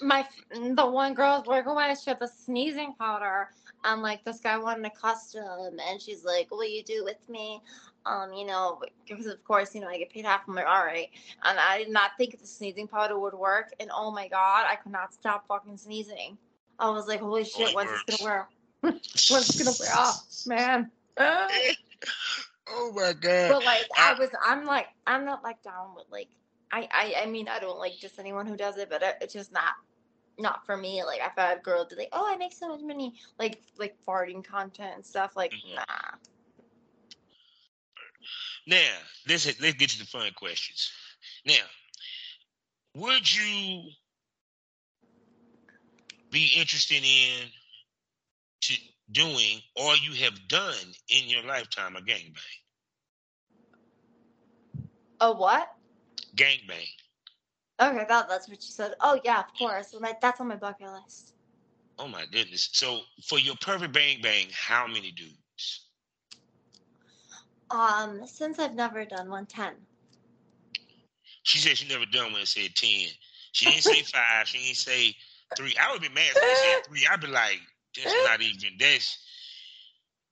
My 0.01 0.25
the 0.51 0.85
one 0.85 1.13
girl 1.13 1.31
I 1.31 1.37
was 1.39 1.47
working 1.47 1.75
with, 1.75 2.01
she 2.01 2.09
had 2.09 2.19
the 2.19 2.27
sneezing 2.27 2.93
powder, 2.97 3.49
and 3.83 4.01
like 4.01 4.23
this 4.23 4.39
guy 4.39 4.57
wanted 4.57 4.85
a 4.85 4.89
custom, 4.89 5.79
and 5.87 6.01
she's 6.01 6.23
like, 6.23 6.49
"Will 6.51 6.65
you 6.65 6.83
do 6.83 7.03
with 7.03 7.27
me?" 7.29 7.61
Um, 8.05 8.33
you 8.33 8.45
know, 8.45 8.81
because 9.07 9.25
of 9.25 9.43
course, 9.43 9.73
you 9.73 9.81
know, 9.81 9.87
I 9.87 9.97
get 9.97 10.11
paid 10.11 10.25
half. 10.25 10.41
I'm 10.47 10.55
like, 10.55 10.67
all 10.67 10.85
right, 10.85 11.09
and 11.43 11.59
I 11.59 11.77
did 11.77 11.89
not 11.89 12.11
think 12.17 12.39
the 12.39 12.47
sneezing 12.47 12.87
powder 12.87 13.19
would 13.19 13.33
work, 13.33 13.73
and 13.79 13.89
oh 13.93 14.11
my 14.11 14.27
god, 14.27 14.65
I 14.69 14.75
could 14.75 14.91
not 14.91 15.13
stop 15.13 15.47
fucking 15.47 15.77
sneezing. 15.77 16.37
I 16.79 16.89
was 16.89 17.07
like, 17.07 17.19
holy 17.19 17.45
shit, 17.45 17.69
it 17.69 17.75
when's 17.75 17.89
this 18.05 18.17
gonna 18.19 18.29
wear? 18.29 18.47
what's 18.81 19.47
this 19.47 19.63
gonna 19.63 19.75
wear 19.79 19.97
off, 19.97 20.25
man? 20.45 20.91
Oh 22.67 22.91
my 22.93 23.13
god! 23.13 23.57
but 23.57 23.63
like 23.63 23.89
I 23.97 24.13
I- 24.13 24.13
was, 24.13 24.29
I'm 24.43 24.65
like, 24.65 24.87
I'm 25.05 25.25
not 25.25 25.43
like 25.43 25.61
down 25.63 25.95
with 25.95 26.05
like, 26.11 26.29
I, 26.71 26.87
I, 26.91 27.13
I 27.23 27.25
mean, 27.27 27.47
I 27.47 27.59
don't 27.59 27.77
like 27.79 27.93
just 27.99 28.19
anyone 28.19 28.45
who 28.47 28.55
does 28.57 28.77
it, 28.77 28.89
but 28.89 29.01
it's 29.21 29.33
just 29.33 29.51
not, 29.51 29.73
not 30.39 30.65
for 30.65 30.77
me. 30.77 31.03
Like 31.03 31.21
I've 31.21 31.35
had 31.35 31.63
girls 31.63 31.87
be 31.89 31.95
like, 31.95 32.09
oh, 32.13 32.31
I 32.31 32.37
make 32.37 32.53
so 32.53 32.69
much 32.69 32.81
money, 32.81 33.13
like, 33.39 33.61
like 33.77 33.95
farting 34.07 34.43
content 34.43 34.93
and 34.95 35.05
stuff. 35.05 35.35
Like, 35.35 35.53
Mhm. 35.53 35.75
nah. 35.75 36.17
Now, 38.67 38.97
let's 39.27 39.45
let's 39.59 39.75
get 39.75 39.89
to 39.91 39.99
the 39.99 40.05
fun 40.05 40.31
questions. 40.33 40.91
Now, 41.45 41.65
would 42.95 43.33
you 43.35 43.91
be 46.31 46.51
interested 46.57 47.03
in 47.03 47.49
to 48.61 48.73
doing 49.11 49.61
or 49.75 49.95
you 49.97 50.13
have 50.23 50.47
done 50.47 50.75
in 51.09 51.29
your 51.29 51.43
lifetime 51.43 51.95
a 51.95 52.01
gangbang? 52.01 52.35
A 55.21 55.31
what? 55.31 55.73
Gangbang. 56.35 56.87
Okay, 57.81 58.05
that, 58.07 58.29
that's 58.29 58.47
what 58.47 58.57
you 58.57 58.71
said. 58.71 58.93
Oh 59.01 59.19
yeah, 59.23 59.39
of 59.39 59.53
course. 59.57 59.95
That's 60.21 60.39
on 60.39 60.47
my 60.47 60.55
bucket 60.55 60.91
list. 60.91 61.33
Oh 61.97 62.07
my 62.07 62.25
goodness. 62.31 62.69
So 62.73 63.01
for 63.23 63.39
your 63.39 63.55
perfect 63.61 63.93
bang 63.93 64.21
bang, 64.21 64.47
how 64.51 64.87
many 64.87 65.11
dudes? 65.11 65.87
Um, 67.71 68.25
since 68.25 68.59
I've 68.59 68.75
never 68.75 69.05
done 69.05 69.29
one, 69.29 69.45
ten. 69.45 69.73
She 71.43 71.57
said 71.59 71.77
she 71.77 71.87
never 71.87 72.05
done 72.05 72.31
one 72.31 72.39
and 72.41 72.47
said 72.47 72.75
ten. 72.75 73.07
She 73.51 73.65
didn't 73.65 73.83
say 73.83 74.01
five, 74.03 74.47
she 74.47 74.59
didn't 74.59 74.77
say 74.77 75.15
three. 75.57 75.75
I 75.81 75.91
would 75.91 76.01
be 76.01 76.09
mad 76.09 76.31
if 76.35 76.41
she 76.41 76.55
said 76.55 76.85
three. 76.87 77.07
I'd 77.09 77.21
be 77.21 77.27
like, 77.27 77.59
that's 77.95 78.15
not 78.25 78.41
even 78.41 78.77
that's 78.79 79.19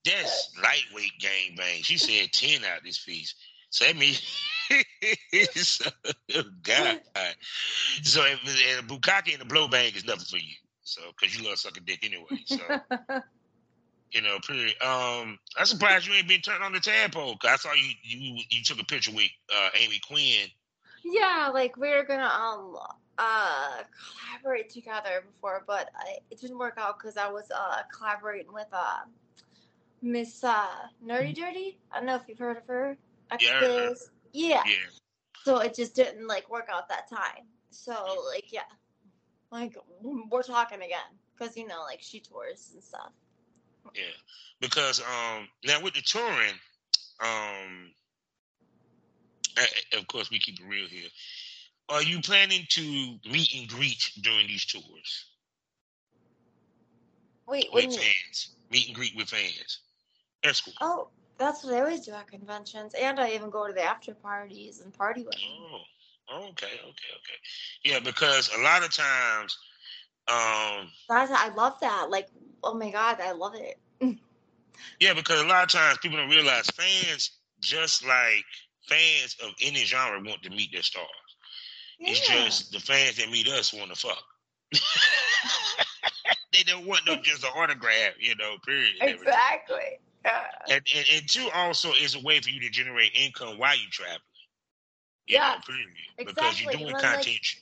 that's 0.05 0.51
lightweight 0.61 1.11
gangbang. 1.21 1.83
She 1.83 1.97
said 1.97 2.31
ten 2.31 2.63
out 2.65 2.83
this 2.83 3.03
piece. 3.03 3.35
So 3.69 3.85
that 3.85 3.97
means 3.97 4.21
so, 5.55 5.89
oh 6.35 6.43
God. 6.61 6.99
So 8.03 8.23
if, 8.23 8.39
and 8.45 8.89
a 8.89 8.93
bukkake 8.93 9.33
and 9.33 9.41
a 9.41 9.45
blow 9.45 9.67
bang 9.67 9.93
is 9.95 10.05
nothing 10.05 10.25
for 10.25 10.37
you. 10.37 10.55
So 10.83 11.01
because 11.19 11.37
you 11.37 11.47
love 11.47 11.57
sucking 11.57 11.83
dick 11.85 12.05
anyway. 12.05 12.43
So 12.45 12.61
you 14.11 14.21
know, 14.21 14.37
pretty. 14.43 14.79
Um, 14.79 15.39
I'm 15.57 15.65
surprised 15.65 16.07
you 16.07 16.13
ain't 16.13 16.27
been 16.27 16.41
turned 16.41 16.63
on 16.63 16.73
the 16.73 16.79
tadpole. 16.79 17.35
Cause 17.37 17.51
I 17.51 17.55
saw 17.55 17.73
you 17.73 17.93
you 18.03 18.43
you 18.49 18.63
took 18.63 18.79
a 18.79 18.85
picture 18.85 19.11
with 19.11 19.29
uh, 19.55 19.69
Amy 19.79 19.99
Quinn. 20.07 20.47
yeah, 21.03 21.49
like 21.53 21.77
we 21.77 21.89
were 21.89 22.03
gonna 22.03 22.25
um 22.25 22.77
uh 23.17 23.83
collaborate 24.19 24.69
together 24.69 25.23
before, 25.31 25.63
but 25.67 25.89
I, 25.95 26.17
it 26.31 26.39
didn't 26.41 26.57
work 26.57 26.75
out 26.77 26.97
because 26.99 27.17
I 27.17 27.29
was 27.29 27.51
uh 27.51 27.83
collaborating 27.95 28.51
with 28.51 28.67
uh 28.71 29.01
Miss 30.01 30.43
uh 30.43 30.67
Nerdy 31.05 31.35
Dirty. 31.35 31.77
I 31.91 31.97
don't 31.97 32.07
know 32.07 32.15
if 32.15 32.23
you've 32.27 32.39
heard 32.39 32.57
of 32.57 32.67
her. 32.67 32.97
Yeah, 33.39 33.49
I 33.49 33.53
heard 33.53 33.63
of 33.63 33.69
her. 33.75 33.89
XBIZ. 33.93 34.09
Yeah. 34.33 34.63
Yeah. 34.65 34.75
So 35.43 35.59
it 35.59 35.75
just 35.75 35.95
didn't 35.95 36.27
like 36.27 36.49
work 36.49 36.67
out 36.71 36.89
that 36.89 37.09
time. 37.09 37.45
So 37.69 37.91
like 38.33 38.51
yeah, 38.51 38.61
like 39.51 39.75
we're 40.01 40.43
talking 40.43 40.81
again 40.81 40.99
because 41.37 41.55
you 41.57 41.67
know 41.67 41.81
like 41.81 42.01
she 42.01 42.19
tours 42.19 42.71
and 42.73 42.83
stuff. 42.83 43.11
Yeah, 43.95 44.03
because 44.61 44.99
um 45.01 45.47
now 45.65 45.81
with 45.81 45.93
the 45.93 46.01
touring, 46.01 46.53
um, 47.19 47.91
a- 49.57 49.97
of 49.97 50.07
course 50.07 50.31
we 50.31 50.39
keep 50.39 50.59
it 50.59 50.65
real 50.67 50.87
here. 50.87 51.09
Are 51.89 52.03
you 52.03 52.21
planning 52.21 52.65
to 52.69 52.81
meet 53.29 53.53
and 53.55 53.67
greet 53.67 54.11
during 54.21 54.47
these 54.47 54.65
tours 54.65 55.25
Wait, 57.47 57.69
with 57.73 57.85
when 57.85 57.91
fans? 57.91 58.49
Meet 58.71 58.87
and 58.87 58.95
greet 58.95 59.15
with 59.15 59.29
fans. 59.29 59.79
That's 60.43 60.61
cool. 60.61 60.73
oh, 60.81 61.07
that's 61.37 61.63
what 61.63 61.73
I 61.73 61.81
always 61.81 62.01
do 62.01 62.11
at 62.13 62.27
conventions, 62.27 62.93
and 62.93 63.19
I 63.19 63.31
even 63.31 63.49
go 63.49 63.67
to 63.67 63.73
the 63.73 63.83
after 63.83 64.13
parties 64.13 64.81
and 64.81 64.93
party 64.93 65.23
with 65.23 65.31
them. 65.31 65.41
Oh, 65.71 65.81
Okay, 66.31 66.65
okay, 66.65 66.79
okay. 66.85 67.39
Yeah, 67.83 67.99
because 67.99 68.49
a 68.57 68.61
lot 68.61 68.83
of 68.83 68.91
times, 68.93 69.57
um, 70.27 70.89
That's 71.09 71.31
I 71.31 71.53
love 71.55 71.79
that. 71.81 72.09
Like, 72.09 72.29
oh 72.63 72.73
my 72.73 72.89
god, 72.89 73.19
I 73.21 73.33
love 73.33 73.55
it. 73.55 73.77
yeah, 74.99 75.13
because 75.13 75.41
a 75.41 75.45
lot 75.47 75.63
of 75.63 75.69
times 75.69 75.97
people 75.99 76.17
don't 76.17 76.29
realize 76.29 76.67
fans, 76.67 77.31
just 77.61 78.05
like 78.05 78.45
fans 78.87 79.35
of 79.43 79.51
any 79.61 79.83
genre, 79.83 80.21
want 80.23 80.41
to 80.43 80.49
meet 80.49 80.71
their 80.71 80.81
stars. 80.81 81.07
It's 81.99 82.27
Yeah. 82.27 82.45
just 82.45 82.71
the 82.71 82.79
fans 82.79 83.17
that 83.17 83.29
meet 83.29 83.47
us 83.47 83.73
want 83.73 83.93
to 83.93 83.99
fuck. 83.99 84.23
they 86.53 86.63
don't 86.63 86.85
want 86.85 87.05
no 87.05 87.15
just 87.21 87.43
an 87.43 87.51
autograph, 87.55 88.13
you 88.19 88.35
know. 88.35 88.57
Period. 88.65 88.95
exactly. 89.01 89.99
Yeah. 90.25 90.43
And, 90.69 90.81
and 90.95 91.05
and 91.13 91.29
two 91.29 91.49
also 91.53 91.91
is 91.93 92.15
a 92.15 92.19
way 92.21 92.39
for 92.39 92.49
you 92.49 92.61
to 92.61 92.69
generate 92.69 93.11
income 93.15 93.57
while 93.57 93.75
you're 93.77 93.89
traveling. 93.91 94.19
You 95.27 95.35
Yeah, 95.35 95.55
know, 95.55 95.61
period. 95.65 95.89
Because 96.17 96.61
you're 96.61 96.71
doing 96.71 96.87
And 96.87 96.95
then, 96.95 97.03
like, 97.03 97.13
content. 97.13 97.55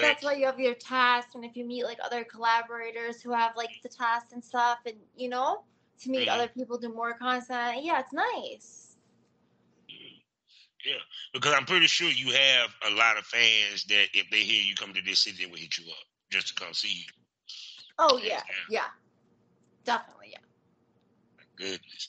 That's 0.00 0.22
why 0.22 0.34
you 0.34 0.46
have 0.46 0.58
your 0.60 0.74
tasks, 0.74 1.34
and 1.34 1.44
if 1.44 1.56
you 1.56 1.64
meet 1.64 1.84
like 1.84 1.98
other 2.04 2.24
collaborators 2.24 3.22
who 3.22 3.32
have 3.32 3.56
like 3.56 3.70
the 3.82 3.88
tasks 3.88 4.32
and 4.32 4.44
stuff, 4.44 4.78
and 4.86 4.96
you 5.16 5.28
know, 5.28 5.64
to 6.02 6.10
meet 6.10 6.28
Mhm. 6.28 6.34
other 6.34 6.48
people 6.48 6.78
do 6.78 6.92
more 6.92 7.14
content. 7.14 7.82
Yeah, 7.82 8.00
it's 8.00 8.12
nice. 8.12 8.87
Yeah, 10.84 10.94
because 11.32 11.54
I'm 11.54 11.66
pretty 11.66 11.86
sure 11.86 12.08
you 12.08 12.32
have 12.32 12.74
a 12.88 12.94
lot 12.94 13.18
of 13.18 13.24
fans 13.24 13.84
that 13.86 14.06
if 14.14 14.30
they 14.30 14.40
hear 14.40 14.62
you 14.62 14.74
come 14.74 14.94
to 14.94 15.02
this 15.02 15.20
city, 15.20 15.44
they 15.44 15.50
will 15.50 15.58
hit 15.58 15.76
you 15.76 15.90
up 15.90 15.98
just 16.30 16.48
to 16.48 16.54
come 16.54 16.72
see 16.72 16.98
you. 16.98 17.04
Oh 17.98 18.18
yeah, 18.22 18.42
yeah, 18.70 18.84
definitely. 19.84 20.28
Yeah. 20.32 20.38
My 21.36 21.42
Goodness. 21.56 22.08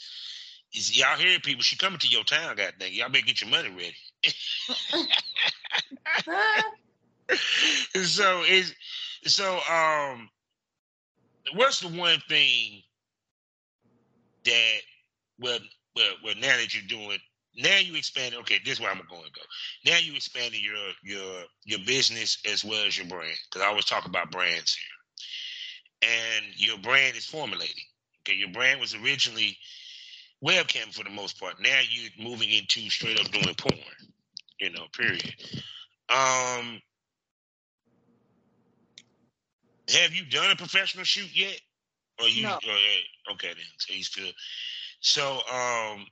Is 0.74 0.98
y'all 0.98 1.18
hear 1.18 1.40
people? 1.40 1.64
She 1.64 1.78
coming 1.78 2.00
to 2.00 2.08
your 2.08 2.24
town, 2.24 2.56
goddamn. 2.56 2.92
Y'all 2.92 3.10
better 3.10 3.26
get 3.26 3.42
your 3.42 3.50
money 3.50 3.70
ready. 3.70 3.96
so 8.04 8.44
is 8.44 8.76
so 9.26 9.60
um 9.72 10.30
what's 11.54 11.80
the 11.80 11.88
one 11.88 12.22
thing 12.28 12.82
that 14.46 14.78
well 15.40 15.60
well 15.96 16.14
well 16.24 16.36
now 16.36 16.58
that 16.58 16.74
you're 16.74 16.88
doing 16.88 17.20
now 17.58 17.78
you 17.78 17.96
expand 17.96 18.36
okay 18.36 18.60
this 18.64 18.76
is 18.76 18.80
where 18.80 18.92
i'm 18.92 19.02
going 19.10 19.24
to 19.24 19.32
go 19.32 19.42
now 19.86 19.98
you 19.98 20.14
expanding 20.14 20.62
your 20.64 20.76
your 21.04 21.44
your 21.66 21.80
business 21.86 22.38
as 22.52 22.64
well 22.64 22.86
as 22.86 22.98
your 22.98 23.08
brand 23.08 23.38
because 23.50 23.66
i 23.66 23.70
always 23.70 23.86
talk 23.86 24.06
about 24.06 24.32
brands 24.32 24.76
here 24.76 26.10
and 26.10 26.46
your 26.56 26.78
brand 26.80 27.16
is 27.16 27.26
formulating 27.26 27.84
okay 28.22 28.36
your 28.36 28.50
brand 28.50 28.80
was 28.80 28.96
originally 28.96 29.58
webcam 30.44 30.94
for 30.94 31.04
the 31.04 31.10
most 31.10 31.40
part 31.40 31.56
now 31.62 31.80
you're 31.90 32.12
moving 32.30 32.50
into 32.50 32.90
straight 32.90 33.20
up 33.20 33.30
doing 33.32 33.56
porn 33.56 33.78
you 34.60 34.70
know 34.70 34.86
period 34.94 35.34
um 36.10 36.82
have 39.92 40.14
you 40.14 40.26
done 40.26 40.52
a 40.52 40.56
professional 40.56 41.04
shoot 41.04 41.30
yet? 41.36 41.60
Or 42.20 42.28
you? 42.28 42.44
No. 42.44 42.54
Or, 42.54 42.54
uh, 42.54 43.34
okay, 43.34 43.50
then. 43.50 43.66
So 43.78 43.94
you 43.94 44.04
still. 44.04 44.32
So, 45.02 45.40
um, 45.52 46.06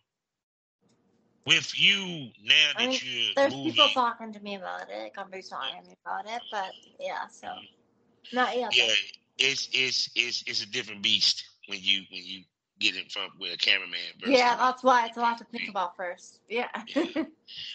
with 1.48 1.80
you 1.80 2.30
now 2.44 2.54
that 2.78 2.84
I 2.84 2.88
mean, 2.88 3.00
you're 3.04 3.32
There's 3.36 3.54
moving, 3.56 3.72
people 3.72 3.88
talking 3.94 4.32
to 4.34 4.40
me 4.42 4.56
about 4.56 4.90
it, 4.90 5.14
companies 5.16 5.50
talking 5.50 5.82
to 5.82 5.90
me 5.90 5.96
about 6.06 6.26
it, 6.28 6.42
but 6.52 6.72
yeah, 7.00 7.28
so 7.28 7.48
not 8.34 8.56
yet. 8.58 8.76
yeah, 8.76 8.94
it's 9.40 9.70
it's 9.74 10.10
it's 10.16 10.44
it's 10.46 10.62
a 10.64 10.68
different 10.70 11.02
beast 11.02 11.44
when 11.68 11.80
you 11.82 12.02
when 12.12 12.22
you 12.24 12.44
get 12.80 12.96
in 12.96 13.06
front 13.10 13.32
with 13.40 13.52
a 13.54 13.58
cameraman. 13.58 13.98
versus- 14.20 14.38
Yeah, 14.38 14.56
that's 14.56 14.84
why 14.84 15.08
it's 15.08 15.18
a 15.18 15.20
lot 15.22 15.38
to 15.40 15.46
think 15.46 15.68
about 15.70 15.96
first. 15.98 16.40
Yeah. 16.48 16.68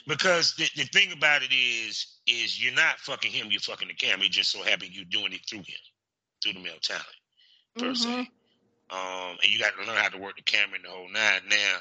because 0.06 0.54
the, 0.56 0.68
the 0.76 0.84
thing 0.84 1.12
about 1.12 1.42
it 1.42 1.52
is 1.52 2.18
is 2.26 2.62
you're 2.62 2.74
not 2.74 2.98
fucking 3.00 3.32
him, 3.32 3.48
you're 3.50 3.60
fucking 3.60 3.88
the 3.88 3.94
camera. 3.94 4.24
You 4.24 4.30
just 4.30 4.52
so 4.52 4.62
happen 4.62 4.88
you're 4.92 5.04
doing 5.06 5.32
it 5.32 5.40
through 5.48 5.60
him, 5.60 5.82
through 6.42 6.52
the 6.54 6.60
male 6.60 6.78
talent. 6.82 7.06
per 7.78 7.94
se. 7.94 8.08
Mhm. 8.08 8.26
Um, 8.90 9.38
and 9.42 9.50
you 9.50 9.58
got 9.58 9.72
to 9.74 9.84
learn 9.86 9.96
how 9.96 10.08
to 10.10 10.18
work 10.18 10.36
the 10.36 10.42
camera 10.42 10.76
and 10.76 10.84
the 10.84 10.90
whole 10.90 11.08
nine. 11.10 11.40
Now, 11.48 11.76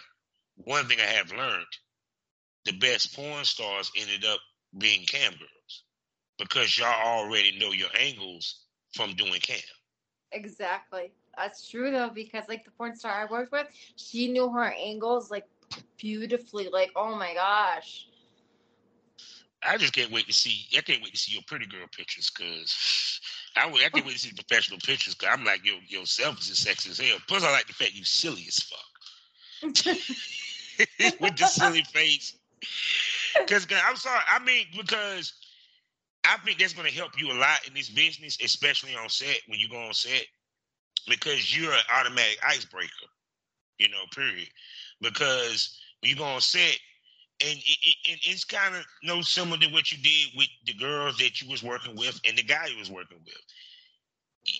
one 0.65 0.85
thing 0.87 0.99
I 0.99 1.11
have 1.13 1.31
learned, 1.31 1.65
the 2.65 2.73
best 2.73 3.15
porn 3.15 3.45
stars 3.45 3.91
ended 3.97 4.25
up 4.25 4.39
being 4.77 5.05
cam 5.05 5.31
girls 5.31 5.83
because 6.37 6.77
y'all 6.77 7.19
already 7.19 7.57
know 7.59 7.71
your 7.71 7.89
angles 7.99 8.61
from 8.93 9.13
doing 9.13 9.39
cam. 9.39 9.59
Exactly. 10.31 11.11
That's 11.37 11.69
true 11.69 11.91
though, 11.91 12.09
because 12.09 12.45
like 12.49 12.65
the 12.65 12.71
porn 12.71 12.95
star 12.95 13.11
I 13.11 13.31
worked 13.31 13.51
with, 13.51 13.67
she 13.95 14.31
knew 14.31 14.49
her 14.49 14.73
angles 14.73 15.31
like 15.31 15.47
beautifully. 15.97 16.69
Like, 16.69 16.91
oh 16.95 17.15
my 17.15 17.33
gosh. 17.33 18.07
I 19.63 19.77
just 19.77 19.93
can't 19.93 20.11
wait 20.11 20.25
to 20.27 20.33
see. 20.33 20.65
I 20.75 20.81
can't 20.81 21.03
wait 21.03 21.13
to 21.13 21.19
see 21.19 21.33
your 21.33 21.43
pretty 21.45 21.67
girl 21.67 21.85
pictures 21.95 22.31
because 22.31 23.19
I. 23.55 23.67
I 23.69 23.89
can't 23.89 24.05
wait 24.05 24.13
to 24.13 24.19
see 24.19 24.31
the 24.31 24.43
professional 24.43 24.79
pictures 24.79 25.15
because 25.15 25.37
I'm 25.37 25.45
like, 25.45 25.65
yo, 25.65 25.73
yourself 25.87 26.39
is 26.39 26.49
as 26.49 26.59
sexy 26.59 26.89
as 26.89 26.99
hell. 26.99 27.17
Plus, 27.27 27.43
I 27.43 27.51
like 27.51 27.67
the 27.67 27.73
fact 27.73 27.93
you 27.93 28.03
silly 28.03 28.45
as 28.47 28.59
fuck 28.59 28.79
with 31.19 31.37
the 31.37 31.45
silly 31.45 31.83
face. 31.83 32.37
Because 33.45 33.67
I'm 33.85 33.95
sorry, 33.95 34.21
I 34.31 34.39
mean 34.43 34.67
because 34.75 35.33
I 36.25 36.37
think 36.37 36.59
that's 36.59 36.73
going 36.73 36.87
to 36.89 36.95
help 36.95 37.19
you 37.19 37.31
a 37.31 37.37
lot 37.37 37.67
in 37.67 37.73
this 37.73 37.89
business, 37.89 38.37
especially 38.43 38.95
on 38.95 39.09
set 39.09 39.41
when 39.47 39.59
you 39.59 39.69
go 39.69 39.77
on 39.79 39.93
set, 39.93 40.25
because 41.07 41.55
you're 41.55 41.71
an 41.73 41.79
automatic 41.95 42.39
icebreaker. 42.45 43.07
You 43.79 43.89
know, 43.89 44.03
period. 44.13 44.49
Because 45.01 45.79
you 46.01 46.15
go 46.15 46.23
on 46.23 46.41
set, 46.41 46.77
and 47.41 47.57
it, 47.57 47.95
it- 48.05 48.19
it's 48.29 48.45
kind 48.45 48.75
of 48.75 48.85
no 49.03 49.21
similar 49.21 49.57
to 49.59 49.67
what 49.69 49.91
you 49.91 49.97
did 50.01 50.29
with 50.37 50.47
the 50.65 50.73
girls 50.73 51.17
that 51.17 51.41
you 51.41 51.49
was 51.49 51.63
working 51.63 51.95
with 51.95 52.19
and 52.27 52.37
the 52.37 52.43
guy 52.43 52.67
you 52.67 52.77
was 52.79 52.91
working 52.91 53.19
with. 53.25 53.35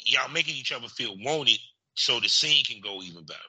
Y'all 0.05 0.29
making 0.29 0.55
each 0.55 0.71
other 0.71 0.87
feel 0.87 1.15
wanted, 1.19 1.59
so 1.95 2.19
the 2.19 2.29
scene 2.29 2.63
can 2.63 2.81
go 2.81 3.01
even 3.01 3.23
better 3.25 3.39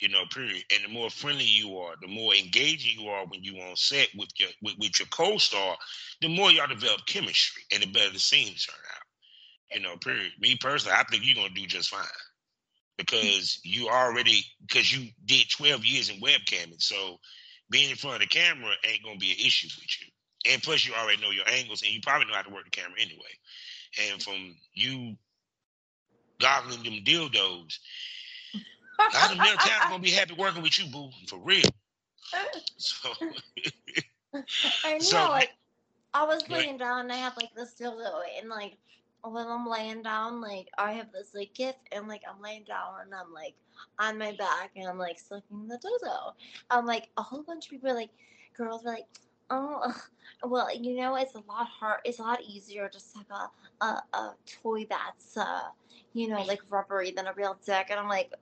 you 0.00 0.08
know, 0.08 0.24
period. 0.32 0.64
And 0.74 0.84
the 0.84 0.88
more 0.88 1.10
friendly 1.10 1.44
you 1.44 1.76
are, 1.78 1.94
the 2.00 2.08
more 2.08 2.34
engaging 2.34 2.98
you 3.00 3.08
are 3.08 3.26
when 3.26 3.42
you 3.44 3.60
on 3.60 3.76
set 3.76 4.08
with 4.16 4.28
your 4.38 4.48
with, 4.62 4.74
with 4.78 4.98
your 4.98 5.08
co-star, 5.08 5.76
the 6.20 6.28
more 6.28 6.50
y'all 6.50 6.66
develop 6.66 7.06
chemistry 7.06 7.62
and 7.72 7.82
the 7.82 7.86
better 7.86 8.12
the 8.12 8.18
scenes 8.18 8.66
turn 8.66 8.74
out. 8.74 9.76
You 9.76 9.82
know, 9.82 9.96
period. 9.96 10.32
Me 10.40 10.56
personally, 10.56 10.96
I 10.98 11.04
think 11.04 11.24
you're 11.24 11.36
gonna 11.36 11.54
do 11.54 11.66
just 11.66 11.90
fine. 11.90 12.04
Because 12.96 13.60
you 13.64 13.88
already 13.88 14.44
because 14.66 14.92
you 14.92 15.10
did 15.24 15.48
12 15.50 15.84
years 15.84 16.08
in 16.08 16.16
webcamming. 16.16 16.82
So 16.82 17.18
being 17.70 17.90
in 17.90 17.96
front 17.96 18.16
of 18.16 18.20
the 18.22 18.26
camera 18.26 18.72
ain't 18.84 19.04
gonna 19.04 19.18
be 19.18 19.30
an 19.32 19.46
issue 19.46 19.68
with 19.80 20.00
you. 20.00 20.52
And 20.52 20.62
plus 20.62 20.86
you 20.86 20.94
already 20.94 21.20
know 21.22 21.30
your 21.30 21.48
angles 21.48 21.82
and 21.82 21.92
you 21.92 22.00
probably 22.02 22.26
know 22.26 22.34
how 22.34 22.42
to 22.42 22.50
work 22.50 22.64
the 22.64 22.70
camera 22.70 22.96
anyway. 22.98 24.10
And 24.10 24.22
from 24.22 24.56
you 24.74 25.16
goggling 26.40 26.82
them 26.82 27.04
dildos, 27.04 27.78
of 29.06 29.38
male 29.38 29.56
talent 29.58 29.70
gonna 29.72 29.86
be 29.86 30.10
happy 30.10 30.34
working 30.34 30.62
with 30.62 30.78
you, 30.78 30.86
boo, 30.86 31.10
for 31.28 31.38
real. 31.38 31.68
So 32.76 33.08
I 34.84 34.98
know, 34.98 34.98
So- 34.98 35.28
like 35.28 35.50
I 36.12 36.24
was 36.24 36.48
laying 36.48 36.76
down 36.78 37.00
and 37.00 37.12
I 37.12 37.16
have 37.16 37.36
like 37.36 37.54
this 37.54 37.74
dildo 37.80 38.22
and 38.38 38.48
like 38.48 38.76
when 39.22 39.46
I'm 39.46 39.66
laying 39.66 40.02
down, 40.02 40.40
like 40.40 40.68
I 40.78 40.92
have 40.92 41.12
this 41.12 41.34
like 41.34 41.54
gift 41.54 41.78
and 41.92 42.08
like 42.08 42.22
I'm 42.28 42.40
laying 42.40 42.64
down 42.64 42.94
and 43.04 43.14
I'm 43.14 43.32
like 43.32 43.54
on 43.98 44.18
my 44.18 44.32
back 44.32 44.72
and 44.76 44.88
I'm 44.88 44.98
like 44.98 45.18
sucking 45.18 45.68
the 45.68 45.78
dildo. 45.78 46.34
I'm 46.70 46.86
like 46.86 47.08
a 47.16 47.22
whole 47.22 47.42
bunch 47.42 47.66
of 47.66 47.70
people 47.70 47.90
are 47.90 47.94
like 47.94 48.10
girls 48.56 48.84
were 48.84 48.90
like, 48.92 49.06
Oh 49.50 49.92
well, 50.44 50.74
you 50.74 50.96
know, 50.96 51.16
it's 51.16 51.34
a 51.34 51.40
lot 51.48 51.66
hard 51.66 52.00
it's 52.04 52.18
a 52.18 52.22
lot 52.22 52.40
easier 52.42 52.88
to 52.88 53.00
suck 53.00 53.26
a 53.30 53.50
a, 53.84 54.02
a 54.14 54.34
toy 54.46 54.86
that's 54.88 55.36
uh 55.36 55.68
you 56.12 56.28
know, 56.28 56.42
like 56.42 56.60
rubbery 56.70 57.10
than 57.12 57.26
a 57.26 57.32
real 57.34 57.58
dick 57.64 57.86
and 57.90 57.98
I'm 58.00 58.08
like, 58.08 58.32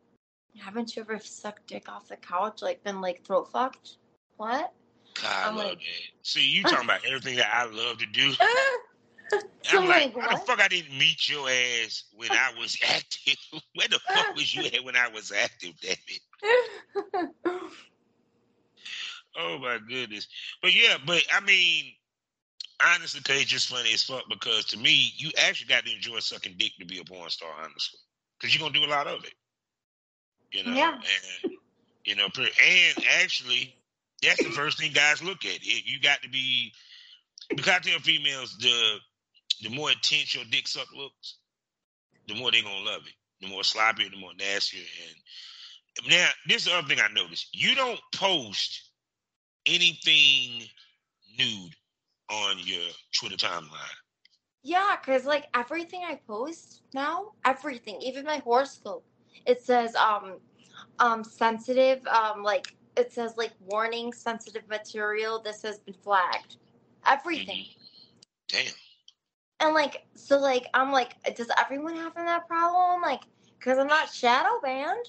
Haven't 0.58 0.96
you 0.96 1.02
ever 1.02 1.18
sucked 1.18 1.66
dick 1.66 1.88
off 1.88 2.08
the 2.08 2.16
couch, 2.16 2.62
like 2.62 2.82
been 2.84 3.00
like 3.00 3.24
throat 3.24 3.50
fucked? 3.52 3.96
What? 4.36 4.72
God, 5.14 5.26
I 5.26 5.48
I'm 5.48 5.56
love 5.56 5.66
like- 5.68 5.78
that. 5.78 5.84
See, 6.22 6.48
you 6.48 6.62
talking 6.62 6.84
about 6.84 7.04
everything 7.06 7.36
that 7.36 7.50
I 7.52 7.64
love 7.64 7.98
to 7.98 8.06
do. 8.06 8.32
so 9.62 9.78
I'm 9.80 9.88
like, 9.88 10.14
like, 10.14 10.16
why 10.16 10.34
the 10.34 10.40
fuck 10.40 10.60
I 10.60 10.68
didn't 10.68 10.96
meet 10.98 11.28
your 11.28 11.48
ass 11.48 12.04
when 12.14 12.30
I 12.30 12.50
was 12.58 12.76
active? 12.88 13.36
Where 13.74 13.88
the 13.88 13.98
fuck 14.08 14.34
was 14.34 14.54
you 14.54 14.64
at 14.64 14.84
when 14.84 14.96
I 14.96 15.08
was 15.08 15.32
active, 15.32 15.72
damn 15.80 15.96
it? 16.06 17.32
Oh 19.40 19.58
my 19.58 19.78
goodness. 19.88 20.26
But 20.62 20.74
yeah, 20.74 20.96
but 21.06 21.22
I 21.32 21.40
mean, 21.40 21.92
honestly, 22.84 23.20
cause 23.20 23.36
it's 23.40 23.50
just 23.50 23.68
funny 23.68 23.92
as 23.92 24.02
fuck 24.02 24.24
because 24.28 24.64
to 24.66 24.78
me, 24.78 25.12
you 25.16 25.30
actually 25.46 25.68
got 25.68 25.84
to 25.86 25.92
enjoy 25.94 26.18
sucking 26.18 26.54
dick 26.58 26.72
to 26.80 26.86
be 26.86 26.98
a 26.98 27.04
porn 27.04 27.30
star, 27.30 27.50
honestly. 27.62 28.00
Because 28.38 28.54
you're 28.54 28.68
gonna 28.68 28.78
do 28.78 28.84
a 28.84 28.90
lot 28.90 29.06
of 29.06 29.24
it. 29.24 29.34
You 30.52 30.64
know? 30.64 30.74
Yeah. 30.74 30.94
And 30.94 31.50
you 32.04 32.16
know, 32.16 32.24
and 32.24 32.98
actually 33.20 33.74
that's 34.22 34.42
the 34.42 34.50
first 34.50 34.78
thing 34.78 34.92
guys 34.92 35.22
look 35.22 35.44
at. 35.44 35.60
It, 35.62 35.84
you 35.86 36.00
got 36.00 36.22
to 36.22 36.28
be 36.28 36.72
because 37.54 37.72
I 37.72 37.78
tell 37.78 37.98
females 38.00 38.56
the 38.58 38.96
the 39.62 39.74
more 39.74 39.90
intense 39.90 40.34
your 40.34 40.44
dick 40.50 40.68
suck 40.68 40.88
looks, 40.96 41.36
the 42.26 42.34
more 42.34 42.50
they're 42.50 42.62
gonna 42.62 42.84
love 42.84 43.02
it. 43.06 43.14
The 43.40 43.48
more 43.48 43.62
sloppier, 43.62 44.10
the 44.10 44.18
more 44.18 44.32
nastier. 44.38 44.82
And 45.98 46.10
now 46.10 46.28
this 46.46 46.62
is 46.62 46.64
the 46.64 46.78
other 46.78 46.88
thing 46.88 46.98
I 47.00 47.12
noticed. 47.12 47.48
You 47.52 47.74
don't 47.74 48.00
post 48.14 48.90
anything 49.66 50.62
nude 51.38 51.74
on 52.30 52.56
your 52.64 52.86
Twitter 53.12 53.36
timeline. 53.36 53.96
Yeah, 54.62 54.96
because 55.00 55.24
like 55.24 55.46
everything 55.54 56.02
I 56.06 56.16
post 56.26 56.82
now, 56.92 57.32
everything, 57.44 58.00
even 58.02 58.24
my 58.24 58.38
horoscope, 58.38 59.04
it 59.46 59.62
says 59.62 59.94
um 59.94 60.34
um 60.98 61.24
sensitive, 61.24 62.06
um 62.06 62.42
like 62.42 62.66
it 62.96 63.12
says 63.12 63.36
like 63.36 63.52
warning 63.66 64.12
sensitive 64.12 64.68
material, 64.68 65.40
this 65.40 65.62
has 65.62 65.78
been 65.78 65.94
flagged. 65.94 66.56
Everything. 67.06 67.64
Mm-hmm. 67.64 67.78
Damn. 68.48 68.72
And 69.60 69.74
like 69.74 70.06
so 70.14 70.38
like 70.38 70.66
I'm 70.74 70.92
like, 70.92 71.14
does 71.34 71.48
everyone 71.58 71.96
have 71.96 72.14
that 72.14 72.46
problem? 72.48 73.02
Like, 73.02 73.22
cause 73.60 73.78
I'm 73.78 73.86
not 73.86 74.12
shadow 74.12 74.60
banned. 74.62 75.06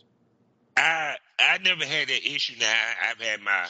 I 0.77 1.15
I 1.39 1.57
never 1.59 1.85
had 1.85 2.07
that 2.07 2.25
issue. 2.25 2.53
Now 2.59 2.71
I, 2.71 3.11
I've 3.11 3.21
had 3.21 3.41
my. 3.41 3.65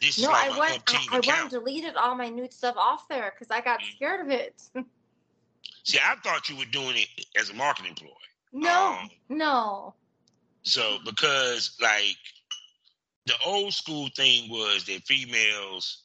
This 0.00 0.18
No, 0.18 0.30
like 0.30 0.50
I 0.52 0.58
went 0.58 0.82
I, 0.88 1.06
I 1.12 1.20
went 1.20 1.40
and 1.40 1.50
deleted 1.50 1.96
all 1.96 2.14
my 2.14 2.28
nude 2.28 2.52
stuff 2.52 2.76
off 2.76 3.08
there 3.08 3.32
because 3.34 3.50
I 3.50 3.60
got 3.60 3.80
Mm. 3.80 3.96
scared 3.96 4.26
of 4.26 4.30
it. 4.30 4.62
See, 5.84 5.98
I 6.02 6.16
thought 6.22 6.48
you 6.48 6.56
were 6.56 6.64
doing 6.66 6.96
it 6.96 7.26
as 7.38 7.50
a 7.50 7.54
marketing 7.54 7.94
ploy. 7.94 8.08
No, 8.54 8.98
Um, 9.02 9.10
no. 9.28 9.94
So 10.62 10.98
because 11.04 11.76
like 11.82 12.16
the 13.26 13.34
old 13.44 13.74
school 13.74 14.08
thing 14.16 14.50
was 14.50 14.84
that 14.86 15.06
females 15.06 16.02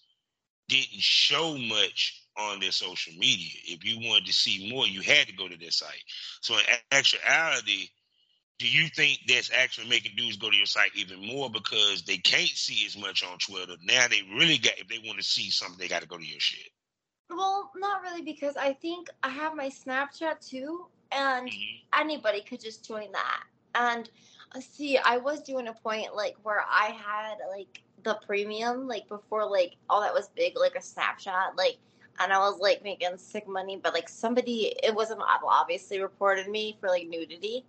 didn't 0.70 1.02
show 1.02 1.58
much 1.58 2.24
on 2.38 2.60
their 2.60 2.72
social 2.72 3.14
media. 3.14 3.52
If 3.66 3.86
you 3.86 4.00
wanted 4.08 4.26
to 4.28 4.34
see 4.34 4.72
more, 4.72 4.88
you 4.88 5.02
had 5.02 5.28
to 5.28 5.34
go 5.34 5.48
to 5.48 5.58
their 5.58 5.72
site. 5.72 6.04
So 6.42 6.56
in 6.58 6.64
actuality, 6.92 7.90
do 8.60 8.68
you 8.68 8.88
think 8.90 9.20
that's 9.28 9.52
actually 9.52 9.90
making 9.90 10.16
dudes 10.18 10.38
go 10.38 10.50
to 10.50 10.56
your 10.56 10.66
site 10.66 10.92
even 10.96 11.26
more 11.26 11.50
because 11.50 12.04
they 12.04 12.18
can't 12.18 12.50
see 12.50 12.86
as 12.86 12.98
much 12.98 13.24
on 13.24 13.38
Twitter? 13.40 13.76
Now 13.84 14.08
they 14.10 14.22
really 14.34 14.58
got 14.58 14.80
if 14.80 14.88
they 14.88 15.00
want 15.06 15.20
to 15.20 15.24
see 15.26 15.50
something, 15.50 15.78
they 15.80 15.88
got 15.88 16.02
to 16.02 16.08
go 16.08 16.18
to 16.18 16.26
your 16.26 16.40
shit. 16.40 16.70
Well, 17.30 17.72
not 17.76 18.02
really 18.02 18.22
because 18.22 18.58
I 18.58 18.74
think 18.74 19.10
I 19.24 19.30
have 19.30 19.56
my 19.56 19.70
Snapchat 19.70 20.48
too, 20.48 20.88
and 21.12 21.48
Mhm. 21.48 21.82
anybody 21.94 22.42
could 22.42 22.60
just 22.62 22.86
join 22.86 23.12
that. 23.12 23.44
And 23.76 24.10
uh, 24.56 24.60
see, 24.60 24.98
I 24.98 25.18
was 25.18 25.42
doing 25.42 25.68
a 25.68 25.74
point 25.74 26.16
like 26.16 26.36
where 26.44 26.64
I 26.70 26.88
had 26.92 27.36
like 27.50 27.82
the 28.04 28.16
premium, 28.26 28.88
like 28.88 29.08
before 29.08 29.46
like 29.50 29.76
all 29.90 30.02
that 30.02 30.14
was 30.14 30.30
big, 30.36 30.58
like 30.58 30.76
a 30.76 30.82
snapshot, 30.82 31.56
like, 31.58 31.78
and 32.20 32.34
I 32.34 32.40
was 32.40 32.60
like 32.60 32.84
making 32.84 33.18
sick 33.18 33.48
money, 33.48 33.78
but 33.82 33.94
like 33.94 34.10
somebody, 34.10 34.76
it 34.84 34.94
was 34.94 35.12
a 35.12 35.16
model, 35.16 35.50
obviously 35.50 36.02
reported 36.02 36.48
me 36.48 36.78
for 36.80 36.90
like 36.90 37.08
nudity. 37.08 37.66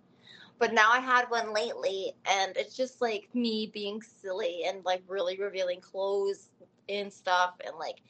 But 0.59 0.73
now 0.73 0.91
I 0.91 0.99
had 0.99 1.25
one 1.29 1.53
lately, 1.53 2.13
and 2.25 2.55
it's 2.55 2.75
just 2.75 3.01
like 3.01 3.29
me 3.33 3.69
being 3.73 4.01
silly 4.01 4.63
and 4.65 4.83
like 4.85 5.03
really 5.07 5.37
revealing 5.37 5.81
clothes 5.81 6.49
and 6.87 7.11
stuff, 7.11 7.55
and 7.65 7.75
like, 7.77 8.01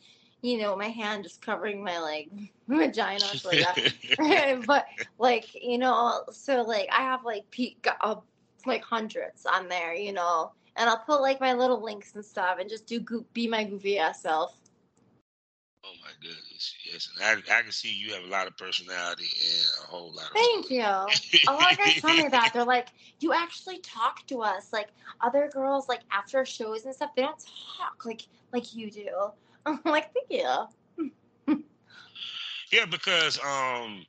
you 0.41 0.57
know, 0.57 0.75
my 0.75 0.87
hand 0.87 1.23
just 1.23 1.41
covering 1.41 1.83
my 1.83 1.99
like 1.99 2.29
vagina. 2.67 3.25
Like 3.43 3.59
that. 3.59 4.63
but 4.67 4.85
like 5.17 5.53
you 5.53 5.77
know, 5.77 6.23
so 6.31 6.61
like 6.61 6.89
I 6.91 7.01
have 7.01 7.23
like 7.25 7.49
peak 7.51 7.87
uh, 8.01 8.15
like 8.65 8.83
hundreds 8.83 9.45
on 9.45 9.67
there, 9.67 9.93
you 9.93 10.13
know, 10.13 10.51
and 10.75 10.89
I'll 10.89 10.99
put 10.99 11.21
like 11.21 11.39
my 11.39 11.53
little 11.53 11.81
links 11.81 12.15
and 12.15 12.23
stuff, 12.23 12.57
and 12.59 12.69
just 12.69 12.87
do 12.87 12.99
goo 12.99 13.25
be 13.33 13.47
my 13.47 13.63
goofy 13.63 13.97
ass 13.97 14.21
self. 14.21 14.57
Oh 15.83 15.93
my 16.03 16.11
goodness, 16.21 16.75
yes, 16.85 17.09
and 17.15 17.25
I, 17.25 17.57
I 17.57 17.61
can 17.63 17.71
see 17.71 17.91
you 17.91 18.13
have 18.13 18.23
a 18.23 18.27
lot 18.27 18.45
of 18.45 18.55
personality 18.55 19.25
and 19.25 19.83
a 19.83 19.87
whole 19.87 20.13
lot 20.13 20.27
of. 20.27 20.33
Thank 20.33 20.69
you. 20.69 20.81
A 20.81 21.53
lot 21.53 21.71
of 21.71 21.77
guys 21.79 21.95
tell 21.95 22.15
me 22.15 22.27
that 22.27 22.51
they're 22.53 22.63
like, 22.63 22.89
you 23.19 23.33
actually 23.33 23.79
talk 23.79 24.25
to 24.27 24.43
us. 24.43 24.71
Like 24.71 24.89
other 25.21 25.49
girls, 25.51 25.89
like 25.89 26.01
after 26.11 26.45
shows 26.45 26.85
and 26.85 26.93
stuff, 26.93 27.15
they 27.15 27.23
don't 27.23 27.43
talk 27.77 28.05
like 28.05 28.27
like 28.53 28.75
you 28.75 28.91
do. 28.91 29.09
I'm 29.65 29.79
like, 29.85 30.11
thank 30.13 30.27
you. 30.29 31.63
Yeah, 32.71 32.85
because 32.85 33.37
um, 33.39 34.05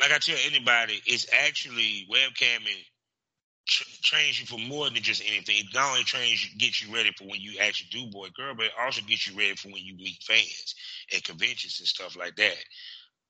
like 0.00 0.10
I 0.10 0.18
tell 0.18 0.38
anybody, 0.46 1.02
it's 1.06 1.26
actually 1.32 2.08
webcamming 2.10 2.82
tr- 3.66 3.84
trains 4.02 4.40
you 4.40 4.46
for 4.46 4.58
more 4.58 4.88
than 4.90 5.02
just 5.02 5.22
anything. 5.26 5.56
It 5.58 5.66
not 5.74 5.90
only 5.90 6.04
trains 6.04 6.44
you, 6.44 6.58
gets 6.58 6.82
you 6.82 6.94
ready 6.94 7.10
for 7.16 7.24
when 7.24 7.40
you 7.40 7.58
actually 7.60 7.88
do 7.90 8.10
boy 8.10 8.28
girl, 8.36 8.54
but 8.54 8.66
it 8.66 8.72
also 8.80 9.02
gets 9.02 9.26
you 9.26 9.36
ready 9.36 9.54
for 9.56 9.68
when 9.68 9.82
you 9.84 9.96
meet 9.96 10.22
fans 10.22 10.74
at 11.14 11.24
conventions 11.24 11.78
and 11.80 11.88
stuff 11.88 12.16
like 12.16 12.36
that. 12.36 12.56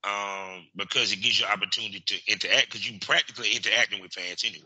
Um, 0.08 0.66
because 0.76 1.12
it 1.12 1.22
gives 1.22 1.40
you 1.40 1.46
opportunity 1.46 2.00
to 2.06 2.14
interact 2.30 2.66
because 2.66 2.88
you're 2.88 3.00
practically 3.00 3.50
interacting 3.56 4.02
with 4.02 4.12
fans 4.12 4.44
anyway. 4.44 4.62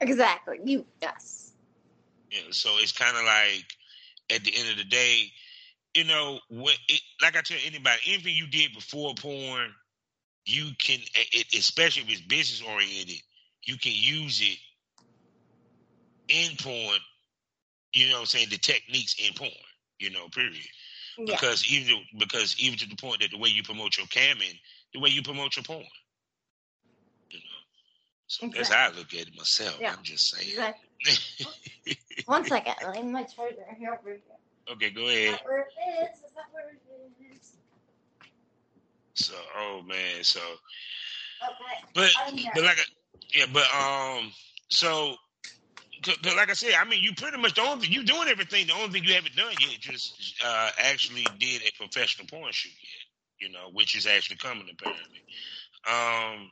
Exactly. 0.00 0.58
You 0.64 0.86
yes. 1.00 1.52
Know, 2.32 2.50
so 2.50 2.70
it's 2.78 2.92
kind 2.92 3.16
of 3.16 3.24
like 3.24 3.66
at 4.30 4.42
the 4.42 4.52
end 4.56 4.70
of 4.70 4.78
the 4.78 4.84
day, 4.84 5.30
you 5.94 6.04
know, 6.04 6.38
what 6.48 6.76
it, 6.88 7.00
like 7.20 7.36
I 7.36 7.42
tell 7.42 7.58
anybody, 7.64 8.00
anything 8.06 8.34
you 8.34 8.46
did 8.46 8.72
before 8.74 9.14
porn, 9.14 9.74
you 10.46 10.70
can, 10.82 10.98
it, 11.14 11.54
especially 11.54 12.02
if 12.02 12.10
it's 12.10 12.20
business 12.22 12.62
oriented, 12.66 13.20
you 13.64 13.76
can 13.76 13.92
use 13.94 14.40
it 14.40 14.58
in 16.28 16.56
porn. 16.56 16.98
You 17.92 18.08
know, 18.08 18.14
what 18.14 18.20
I'm 18.20 18.26
saying 18.26 18.48
the 18.50 18.58
techniques 18.58 19.16
in 19.18 19.34
porn. 19.34 19.50
You 19.98 20.10
know, 20.10 20.28
period. 20.28 20.56
Yeah. 21.18 21.34
Because 21.34 21.70
even 21.70 21.98
because 22.18 22.56
even 22.58 22.78
to 22.78 22.88
the 22.88 22.96
point 22.96 23.20
that 23.20 23.30
the 23.30 23.38
way 23.38 23.50
you 23.50 23.62
promote 23.62 23.96
your 23.98 24.06
camming, 24.06 24.58
the 24.94 25.00
way 25.00 25.10
you 25.10 25.22
promote 25.22 25.56
your 25.56 25.62
porn. 25.62 25.84
You 27.30 27.38
know, 27.38 27.44
so 28.26 28.48
that's 28.54 28.70
how 28.70 28.88
I 28.88 28.96
look 28.96 29.12
at 29.12 29.28
it 29.28 29.36
myself. 29.36 29.76
Yeah. 29.78 29.94
I'm 29.96 30.02
just 30.02 30.34
saying. 30.34 30.48
Exactly. 30.48 31.96
One 32.26 32.44
second. 32.46 32.74
Let 32.82 33.04
me 33.04 33.12
my 33.12 33.24
charger 33.24 33.56
here 33.78 33.96
over 34.00 34.10
here. 34.10 34.20
Okay, 34.70 34.90
go 34.90 35.08
ahead. 35.08 35.34
that 35.34 35.44
where 35.46 35.60
it 35.60 35.66
is? 36.02 36.16
Is 36.18 36.32
that 36.34 36.44
where 36.52 36.68
it 36.70 37.34
is? 37.34 37.56
So, 39.14 39.34
oh 39.58 39.82
man, 39.86 40.22
so 40.24 40.40
Okay. 41.42 41.84
but 41.94 42.10
but 42.54 42.64
like 42.64 42.78
I- 42.78 42.94
yeah, 43.34 43.46
but 43.52 43.64
um, 43.74 44.32
so 44.68 45.16
'cause 46.02 46.16
like 46.36 46.50
I 46.50 46.54
said, 46.54 46.74
I 46.74 46.84
mean, 46.84 47.02
you 47.02 47.14
pretty 47.14 47.38
much 47.38 47.54
the 47.54 47.62
only 47.62 47.88
you 47.88 48.04
doing 48.04 48.28
everything. 48.28 48.66
The 48.66 48.74
only 48.74 48.88
thing 48.90 49.04
you 49.04 49.14
haven't 49.14 49.36
done 49.36 49.52
yet 49.58 49.80
just 49.80 50.34
uh 50.44 50.70
actually 50.78 51.24
did 51.38 51.62
a 51.62 51.72
professional 51.76 52.26
porn 52.28 52.52
shoot 52.52 52.72
yet, 52.72 53.48
you 53.48 53.52
know, 53.52 53.70
which 53.72 53.96
is 53.96 54.06
actually 54.06 54.36
coming 54.36 54.68
apparently. 54.72 55.22
Um, 55.88 56.50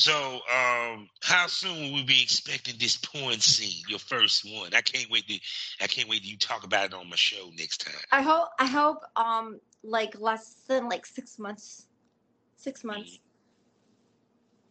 so 0.00 0.40
um, 0.52 1.08
how 1.22 1.46
soon 1.46 1.82
will 1.82 1.94
we 1.94 2.02
be 2.04 2.22
expecting 2.22 2.76
this 2.78 2.96
porn 2.96 3.38
scene, 3.38 3.84
your 3.86 3.98
first 3.98 4.48
one? 4.50 4.72
I 4.74 4.80
can't 4.80 5.10
wait 5.10 5.28
to 5.28 5.38
I 5.80 5.86
can't 5.86 6.08
wait 6.08 6.22
to 6.22 6.28
you 6.28 6.38
talk 6.38 6.64
about 6.64 6.86
it 6.86 6.94
on 6.94 7.08
my 7.10 7.16
show 7.16 7.50
next 7.56 7.78
time. 7.84 8.00
I 8.10 8.22
hope 8.22 8.48
I 8.58 8.66
hope 8.66 9.04
um 9.16 9.60
like 9.82 10.18
less 10.18 10.54
than 10.66 10.88
like 10.88 11.04
six 11.04 11.38
months. 11.38 11.86
Six 12.56 12.82
months. 12.82 13.18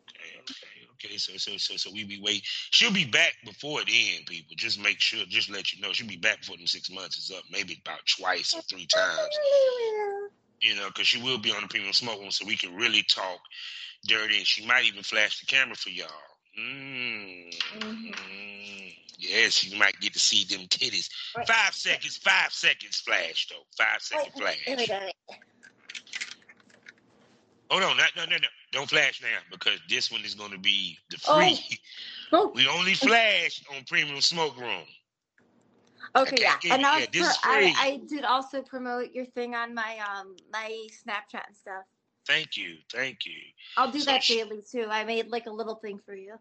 Okay, 0.09 0.39
okay, 0.41 1.07
okay. 1.07 1.17
So, 1.17 1.37
so, 1.37 1.57
so, 1.57 1.77
so 1.77 1.91
we 1.93 2.05
be 2.05 2.19
wait. 2.21 2.41
She'll 2.71 2.91
be 2.93 3.05
back 3.05 3.33
before 3.45 3.83
the 3.83 4.15
end, 4.15 4.25
people. 4.25 4.55
Just 4.57 4.81
make 4.81 4.99
sure. 4.99 5.23
Just 5.27 5.49
let 5.49 5.73
you 5.73 5.81
know, 5.81 5.91
she'll 5.91 6.07
be 6.07 6.17
back 6.17 6.41
before 6.41 6.57
them 6.57 6.67
six 6.67 6.89
months 6.91 7.17
is 7.17 7.31
up. 7.35 7.43
Maybe 7.51 7.79
about 7.85 7.99
twice 8.17 8.53
or 8.55 8.61
three 8.63 8.87
times. 8.87 9.19
You 10.61 10.75
know, 10.75 10.87
because 10.87 11.07
she 11.07 11.23
will 11.23 11.37
be 11.37 11.53
on 11.53 11.61
the 11.61 11.69
premium 11.69 11.93
smoke 11.93 12.19
room, 12.19 12.31
so 12.31 12.45
we 12.45 12.57
can 12.57 12.75
really 12.75 13.01
talk 13.03 13.39
dirty. 14.09 14.37
And 14.37 14.47
she 14.47 14.65
might 14.65 14.85
even 14.85 15.03
flash 15.03 15.39
the 15.39 15.45
camera 15.45 15.75
for 15.75 15.89
y'all. 15.89 16.07
Mm. 16.59 17.53
Mhm. 17.77 18.15
Mm. 18.15 18.95
Yes, 19.17 19.63
you 19.63 19.77
might 19.77 19.99
get 19.99 20.13
to 20.13 20.19
see 20.19 20.43
them 20.45 20.67
titties. 20.67 21.09
Right. 21.35 21.47
Five 21.47 21.73
seconds. 21.73 22.17
Five 22.17 22.53
seconds 22.53 22.99
flash 22.99 23.47
though. 23.47 23.65
Five 23.77 24.01
second 24.01 24.33
flash. 24.33 24.57
Hold 27.69 27.83
on, 27.83 27.97
no, 27.97 28.03
no, 28.17 28.25
no, 28.25 28.37
no. 28.37 28.47
Don't 28.71 28.89
flash 28.89 29.21
now 29.21 29.39
because 29.51 29.79
this 29.87 30.11
one 30.11 30.21
is 30.25 30.33
going 30.35 30.51
to 30.51 30.57
be 30.57 30.97
the 31.09 31.17
Oh. 31.27 31.39
free. 31.39 31.79
Oh, 32.31 32.51
We 32.53 32.67
only 32.67 32.93
flash 32.93 33.63
on 33.75 33.83
Premium 33.85 34.21
Smoke 34.21 34.55
Room. 34.57 34.85
okay, 36.15 36.37
yeah. 36.39 36.59
And 36.69 36.85
I, 36.85 36.99
yeah, 36.99 37.05
was 37.05 37.09
this 37.11 37.27
is 37.31 37.37
pro- 37.37 37.53
I. 37.53 37.73
I 37.77 38.01
did 38.07 38.23
also 38.23 38.61
promote 38.61 39.13
your 39.13 39.25
thing 39.25 39.55
on 39.55 39.73
my 39.73 39.97
um 39.99 40.35
my 40.51 40.87
Snapchat 40.91 41.47
and 41.47 41.55
stuff. 41.55 41.85
Thank 42.25 42.57
you, 42.57 42.77
thank 42.91 43.25
you. 43.25 43.41
I'll 43.77 43.91
do 43.91 44.03
So 44.03 44.05
that 44.05 44.23
sh- 44.23 44.27
daily 44.27 44.61
too. 44.61 44.87
I 44.89 45.03
made 45.03 45.29
like 45.29 45.45
a 45.47 45.51
little 45.51 45.75
thing 45.75 45.99
for 45.99 46.13
you, 46.15 46.39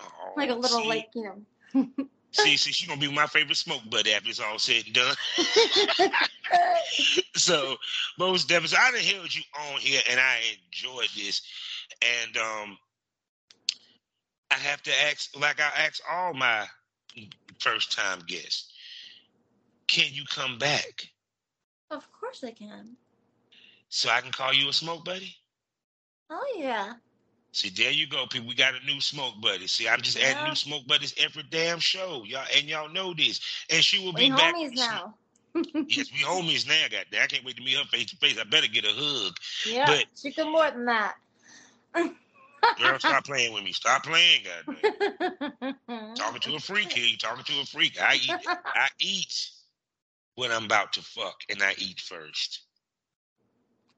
Oh, 0.00 0.06
like 0.36 0.50
a 0.50 0.54
little 0.54 0.84
see, 0.84 0.86
like 0.86 1.10
you 1.14 1.22
know. 1.74 1.88
See, 2.32 2.56
see, 2.56 2.72
she's 2.72 2.88
gonna 2.88 3.00
be 3.00 3.10
my 3.12 3.26
favorite 3.26 3.56
smoke 3.56 3.82
buddy 3.90 4.12
after 4.12 4.28
it's 4.28 4.40
all 4.40 4.58
said 4.58 4.84
and 4.86 4.94
done. 4.94 5.14
so 7.34 7.76
most 8.18 8.48
definitely, 8.48 8.78
I 8.78 8.90
done 8.90 9.00
held 9.00 9.34
you 9.34 9.42
on 9.58 9.80
here, 9.80 10.00
and 10.10 10.20
I 10.20 10.38
enjoyed 10.66 11.08
this. 11.16 11.42
And 12.02 12.36
um, 12.36 12.78
I 14.50 14.54
have 14.56 14.82
to 14.82 14.92
ask, 15.04 15.34
like 15.38 15.60
I 15.60 15.70
ask 15.86 16.00
all 16.10 16.34
my 16.34 16.66
first 17.58 17.92
time 17.92 18.20
guests, 18.26 18.72
can 19.88 20.12
you 20.12 20.24
come 20.24 20.58
back 20.58 21.10
of 21.90 22.10
course 22.12 22.42
I 22.44 22.50
can. 22.52 22.96
So 23.96 24.10
I 24.10 24.20
can 24.20 24.30
call 24.30 24.52
you 24.52 24.68
a 24.68 24.72
smoke 24.74 25.06
buddy? 25.06 25.34
Oh 26.28 26.54
yeah. 26.58 26.92
See, 27.52 27.70
there 27.70 27.90
you 27.90 28.06
go, 28.06 28.26
people. 28.26 28.46
We 28.48 28.54
got 28.54 28.74
a 28.74 28.84
new 28.84 29.00
smoke 29.00 29.40
buddy. 29.40 29.66
See, 29.66 29.88
I'm 29.88 30.02
just 30.02 30.20
adding 30.20 30.44
new 30.46 30.54
smoke 30.54 30.86
buddies 30.86 31.14
every 31.16 31.44
damn 31.50 31.78
show, 31.78 32.22
y'all, 32.26 32.44
and 32.54 32.68
y'all 32.68 32.90
know 32.92 33.14
this. 33.14 33.40
And 33.70 33.82
she 33.82 33.98
will 33.98 34.12
We 34.12 34.28
be 34.28 34.36
back. 34.36 34.54
We 34.54 34.66
homies 34.68 34.76
now. 34.76 35.14
yes, 35.88 36.12
we 36.12 36.18
homies 36.18 36.68
now. 36.68 36.82
Goddamn, 36.90 37.22
I 37.22 37.26
can't 37.26 37.42
wait 37.46 37.56
to 37.56 37.62
meet 37.62 37.78
her 37.78 37.84
face 37.84 38.10
to 38.10 38.16
face. 38.16 38.38
I 38.38 38.44
better 38.44 38.66
get 38.66 38.84
a 38.84 38.92
hug. 38.92 39.34
Yeah, 39.66 39.86
But- 39.86 40.04
she 40.14 40.30
can 40.30 40.52
more 40.52 40.70
than 40.70 40.84
that. 40.84 41.14
Girl, 41.94 42.98
stop 42.98 43.24
playing 43.24 43.54
with 43.54 43.64
me. 43.64 43.72
Stop 43.72 44.04
playing, 44.04 44.42
goddamn. 44.66 45.74
talking 46.16 46.40
to 46.42 46.56
a 46.56 46.60
freak 46.60 46.92
here. 46.92 47.06
You 47.06 47.16
talking 47.16 47.44
to 47.44 47.62
a 47.62 47.64
freak. 47.64 47.96
I 47.98 48.16
eat. 48.16 48.30
I 48.46 48.88
eat 49.00 49.50
when 50.34 50.52
I'm 50.52 50.66
about 50.66 50.92
to 50.94 51.02
fuck, 51.02 51.36
and 51.48 51.62
I 51.62 51.74
eat 51.78 52.00
first 52.00 52.65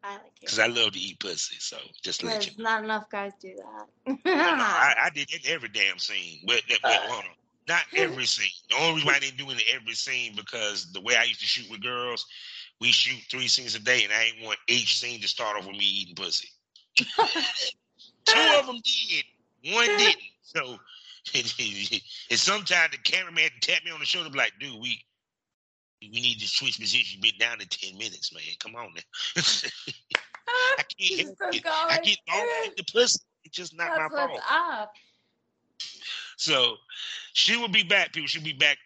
I 0.02 0.14
like 0.14 0.42
it. 0.42 0.50
because 0.50 0.58
I 0.58 0.66
love 0.66 0.92
to 0.92 0.98
eat 0.98 1.20
pussy. 1.20 1.56
So 1.58 1.76
just 2.02 2.22
let 2.22 2.46
you 2.46 2.52
Because 2.52 2.58
not 2.58 2.84
enough 2.84 3.08
guys 3.10 3.32
do 3.40 3.54
that. 3.56 3.86
No, 4.34 4.42
I, 4.64 4.94
I 5.04 5.10
did 5.10 5.30
it 5.32 5.48
every 5.48 5.68
damn 5.68 5.98
scene. 5.98 6.40
But, 6.46 6.62
but 6.68 6.78
Uh. 6.82 6.98
hold 7.06 7.24
on. 7.24 7.30
Not 7.68 7.82
every 7.96 8.24
scene. 8.26 8.48
The 8.70 8.76
only 8.76 8.94
reason 8.94 9.06
why 9.06 9.14
I 9.16 9.18
didn't 9.20 9.38
do 9.38 9.50
it 9.50 9.54
in 9.54 9.74
every 9.74 9.94
scene 9.94 10.34
because 10.36 10.92
the 10.92 11.00
way 11.00 11.16
I 11.16 11.24
used 11.24 11.40
to 11.40 11.46
shoot 11.46 11.70
with 11.70 11.82
girls, 11.82 12.26
we 12.80 12.88
shoot 12.92 13.22
three 13.30 13.48
scenes 13.48 13.74
a 13.74 13.80
day, 13.80 14.04
and 14.04 14.12
I 14.12 14.26
didn't 14.30 14.44
want 14.44 14.58
each 14.68 14.98
scene 14.98 15.20
to 15.20 15.28
start 15.28 15.56
off 15.58 15.66
with 15.66 15.76
me 15.76 15.84
eating 15.84 16.14
pussy. 16.14 16.48
Two 18.24 18.54
of 18.58 18.66
them 18.66 18.80
did, 18.82 19.72
one 19.74 19.96
didn't. 19.96 20.16
So, 20.42 20.78
and 21.34 22.38
sometimes 22.38 22.92
the 22.92 22.98
cameraman 23.02 23.44
had 23.44 23.52
to 23.60 23.72
tap 23.72 23.84
me 23.84 23.90
on 23.90 24.00
the 24.00 24.06
shoulder, 24.06 24.30
be 24.30 24.38
like, 24.38 24.54
"Dude, 24.58 24.80
we 24.80 25.04
we 26.00 26.08
need 26.08 26.40
to 26.40 26.48
switch 26.48 26.78
positions. 26.78 27.20
Been 27.20 27.38
down 27.38 27.60
in 27.60 27.68
ten 27.68 27.96
minutes, 27.98 28.32
man. 28.32 28.42
Come 28.60 28.76
on 28.76 28.92
now." 28.94 29.42
I 30.78 30.82
can't 30.98 31.38
help 31.40 31.52
keep 31.52 31.64
it. 31.64 31.72
I 31.72 31.98
get 32.02 32.18
in 32.66 32.72
the 32.76 32.84
pussy. 32.92 33.20
It's 33.44 33.56
just 33.56 33.76
not 33.76 33.90
That's 33.96 34.12
my 34.12 34.26
fault. 34.26 34.40
up. 34.50 34.92
So 36.36 36.76
she 37.32 37.56
will 37.56 37.68
be 37.68 37.82
back, 37.82 38.12
people. 38.12 38.28
She'll 38.28 38.42
be 38.42 38.52
back 38.52 38.78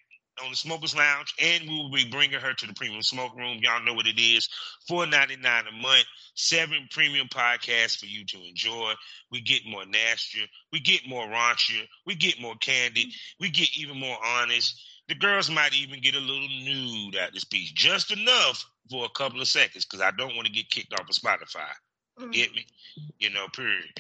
on 0.42 0.50
the 0.50 0.56
Smokers 0.56 0.96
Lounge, 0.96 1.34
and 1.40 1.68
we 1.68 1.74
will 1.74 1.90
be 1.90 2.08
bringing 2.08 2.40
her 2.40 2.54
to 2.54 2.66
the 2.66 2.72
Premium 2.74 3.02
Smoke 3.02 3.36
Room. 3.36 3.58
Y'all 3.60 3.84
know 3.84 3.94
what 3.94 4.06
it 4.06 4.18
is: 4.18 4.48
four 4.88 5.06
ninety 5.06 5.36
nine 5.36 5.64
a 5.68 5.72
month, 5.72 6.06
seven 6.34 6.88
premium 6.90 7.28
podcasts 7.28 7.98
for 7.98 8.06
you 8.06 8.24
to 8.26 8.42
enjoy. 8.48 8.92
We 9.30 9.40
get 9.40 9.66
more 9.66 9.84
nastier, 9.84 10.46
we 10.72 10.80
get 10.80 11.06
more 11.06 11.26
raunchier, 11.26 11.86
we 12.06 12.14
get 12.14 12.40
more 12.40 12.54
candid, 12.56 13.08
mm. 13.08 13.14
we 13.40 13.50
get 13.50 13.76
even 13.76 13.98
more 13.98 14.16
honest. 14.24 14.80
The 15.12 15.18
girls 15.18 15.50
might 15.50 15.74
even 15.74 16.00
get 16.00 16.14
a 16.14 16.20
little 16.20 16.48
nude 16.48 17.16
at 17.16 17.34
this 17.34 17.44
piece, 17.44 17.70
just 17.70 18.12
enough 18.12 18.64
for 18.90 19.04
a 19.04 19.10
couple 19.10 19.42
of 19.42 19.46
seconds, 19.46 19.84
because 19.84 20.00
I 20.00 20.10
don't 20.10 20.34
want 20.34 20.46
to 20.46 20.52
get 20.52 20.70
kicked 20.70 20.94
off 20.94 21.00
of 21.00 21.14
Spotify. 21.14 21.68
Mm. 22.18 22.32
Get 22.32 22.54
me? 22.54 22.64
You 23.18 23.28
know, 23.28 23.46
period. 23.54 23.90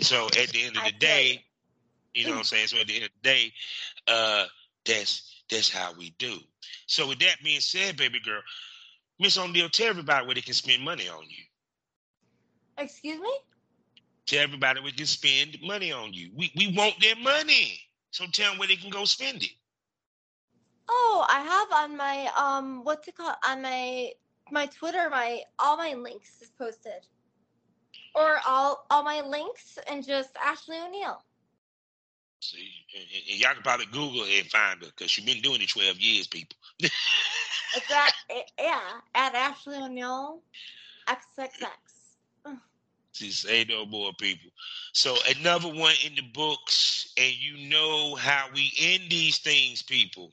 So 0.00 0.24
at 0.24 0.48
the 0.48 0.64
end 0.64 0.78
of 0.78 0.84
the 0.84 0.92
day, 0.92 1.44
you 2.14 2.24
know 2.24 2.30
what 2.30 2.38
I'm 2.38 2.44
saying? 2.44 2.68
So 2.68 2.78
at 2.78 2.86
the 2.86 2.94
end 2.94 3.04
of 3.04 3.10
the 3.22 3.28
day, 3.28 3.52
uh, 4.08 4.46
that's 4.86 5.42
that's 5.50 5.68
how 5.68 5.92
we 5.98 6.14
do. 6.18 6.38
So 6.86 7.08
with 7.08 7.18
that 7.18 7.36
being 7.44 7.60
said, 7.60 7.98
baby 7.98 8.20
girl, 8.24 8.40
Miss 9.20 9.36
O'Neill, 9.36 9.68
tell 9.68 9.88
everybody 9.88 10.24
where 10.24 10.34
they 10.34 10.40
can 10.40 10.54
spend 10.54 10.82
money 10.82 11.10
on 11.10 11.24
you. 11.24 11.44
Excuse 12.78 13.20
me? 13.20 13.36
Tell 14.24 14.44
everybody 14.44 14.80
where 14.80 14.92
they 14.92 14.96
can 14.96 15.04
spend 15.04 15.58
money 15.62 15.92
on 15.92 16.14
you. 16.14 16.30
We 16.34 16.50
we 16.56 16.72
want 16.74 16.94
their 17.02 17.16
money. 17.16 17.78
So 18.12 18.24
tell 18.32 18.52
them 18.52 18.58
where 18.58 18.68
they 18.68 18.76
can 18.76 18.88
go 18.88 19.04
spend 19.04 19.42
it. 19.42 19.50
Oh, 20.88 21.26
I 21.28 21.40
have 21.40 21.72
on 21.90 21.96
my 21.96 22.30
um 22.36 22.84
what's 22.84 23.08
it 23.08 23.16
called? 23.16 23.36
On 23.46 23.62
my 23.62 24.12
my 24.50 24.66
Twitter, 24.66 25.08
my 25.10 25.42
all 25.58 25.76
my 25.76 25.94
links 25.94 26.40
is 26.42 26.50
posted. 26.50 27.06
Or 28.14 28.38
all 28.46 28.86
all 28.90 29.02
my 29.02 29.20
links 29.22 29.78
and 29.88 30.04
just 30.06 30.36
Ashley 30.36 30.78
O'Neill. 30.78 31.22
See, 32.40 32.70
and, 32.94 33.04
and- 33.14 33.40
y'all 33.40 33.54
can 33.54 33.62
probably 33.62 33.86
Google 33.86 34.24
and 34.24 34.46
find 34.50 34.80
her 34.82 34.88
because 34.88 35.10
she's 35.10 35.24
been 35.24 35.40
doing 35.42 35.62
it 35.62 35.68
12 35.68 35.98
years, 36.00 36.26
people. 36.26 36.56
It's 37.74 37.90
at 37.90 38.12
eh, 38.30 38.42
yeah, 38.58 39.00
at 39.14 39.34
Ashley 39.34 39.76
O'Neill 39.76 40.42
XXX. 41.08 41.70
See, 43.12 43.30
say 43.30 43.64
no 43.68 43.86
more, 43.86 44.12
people. 44.14 44.50
So 44.92 45.16
another 45.38 45.68
one 45.68 45.94
in 46.04 46.14
the 46.16 46.22
books, 46.22 47.12
and 47.16 47.32
you 47.32 47.68
know 47.68 48.16
how 48.16 48.48
we 48.52 48.72
end 48.78 49.04
these 49.10 49.38
things, 49.38 49.82
people. 49.82 50.32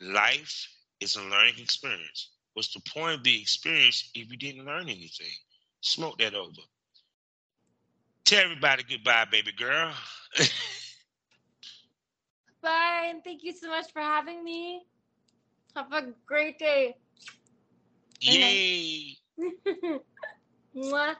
Life 0.00 0.68
is 1.00 1.16
a 1.16 1.22
learning 1.22 1.58
experience. 1.58 2.30
What's 2.54 2.72
the 2.72 2.80
point 2.92 3.14
of 3.14 3.24
the 3.24 3.40
experience 3.40 4.10
if 4.14 4.30
you 4.30 4.36
didn't 4.36 4.64
learn 4.66 4.88
anything? 4.88 5.34
Smoke 5.80 6.18
that 6.18 6.34
over. 6.34 6.62
Tell 8.24 8.44
everybody 8.44 8.82
goodbye, 8.82 9.26
baby 9.30 9.52
girl. 9.52 9.92
Bye 12.62 13.08
and 13.10 13.22
thank 13.22 13.44
you 13.44 13.52
so 13.52 13.68
much 13.68 13.92
for 13.92 14.00
having 14.00 14.42
me. 14.42 14.86
Have 15.76 15.92
a 15.92 16.12
great 16.26 16.58
day. 16.58 16.96
Yay. 18.20 19.16
Mwah. 20.76 21.16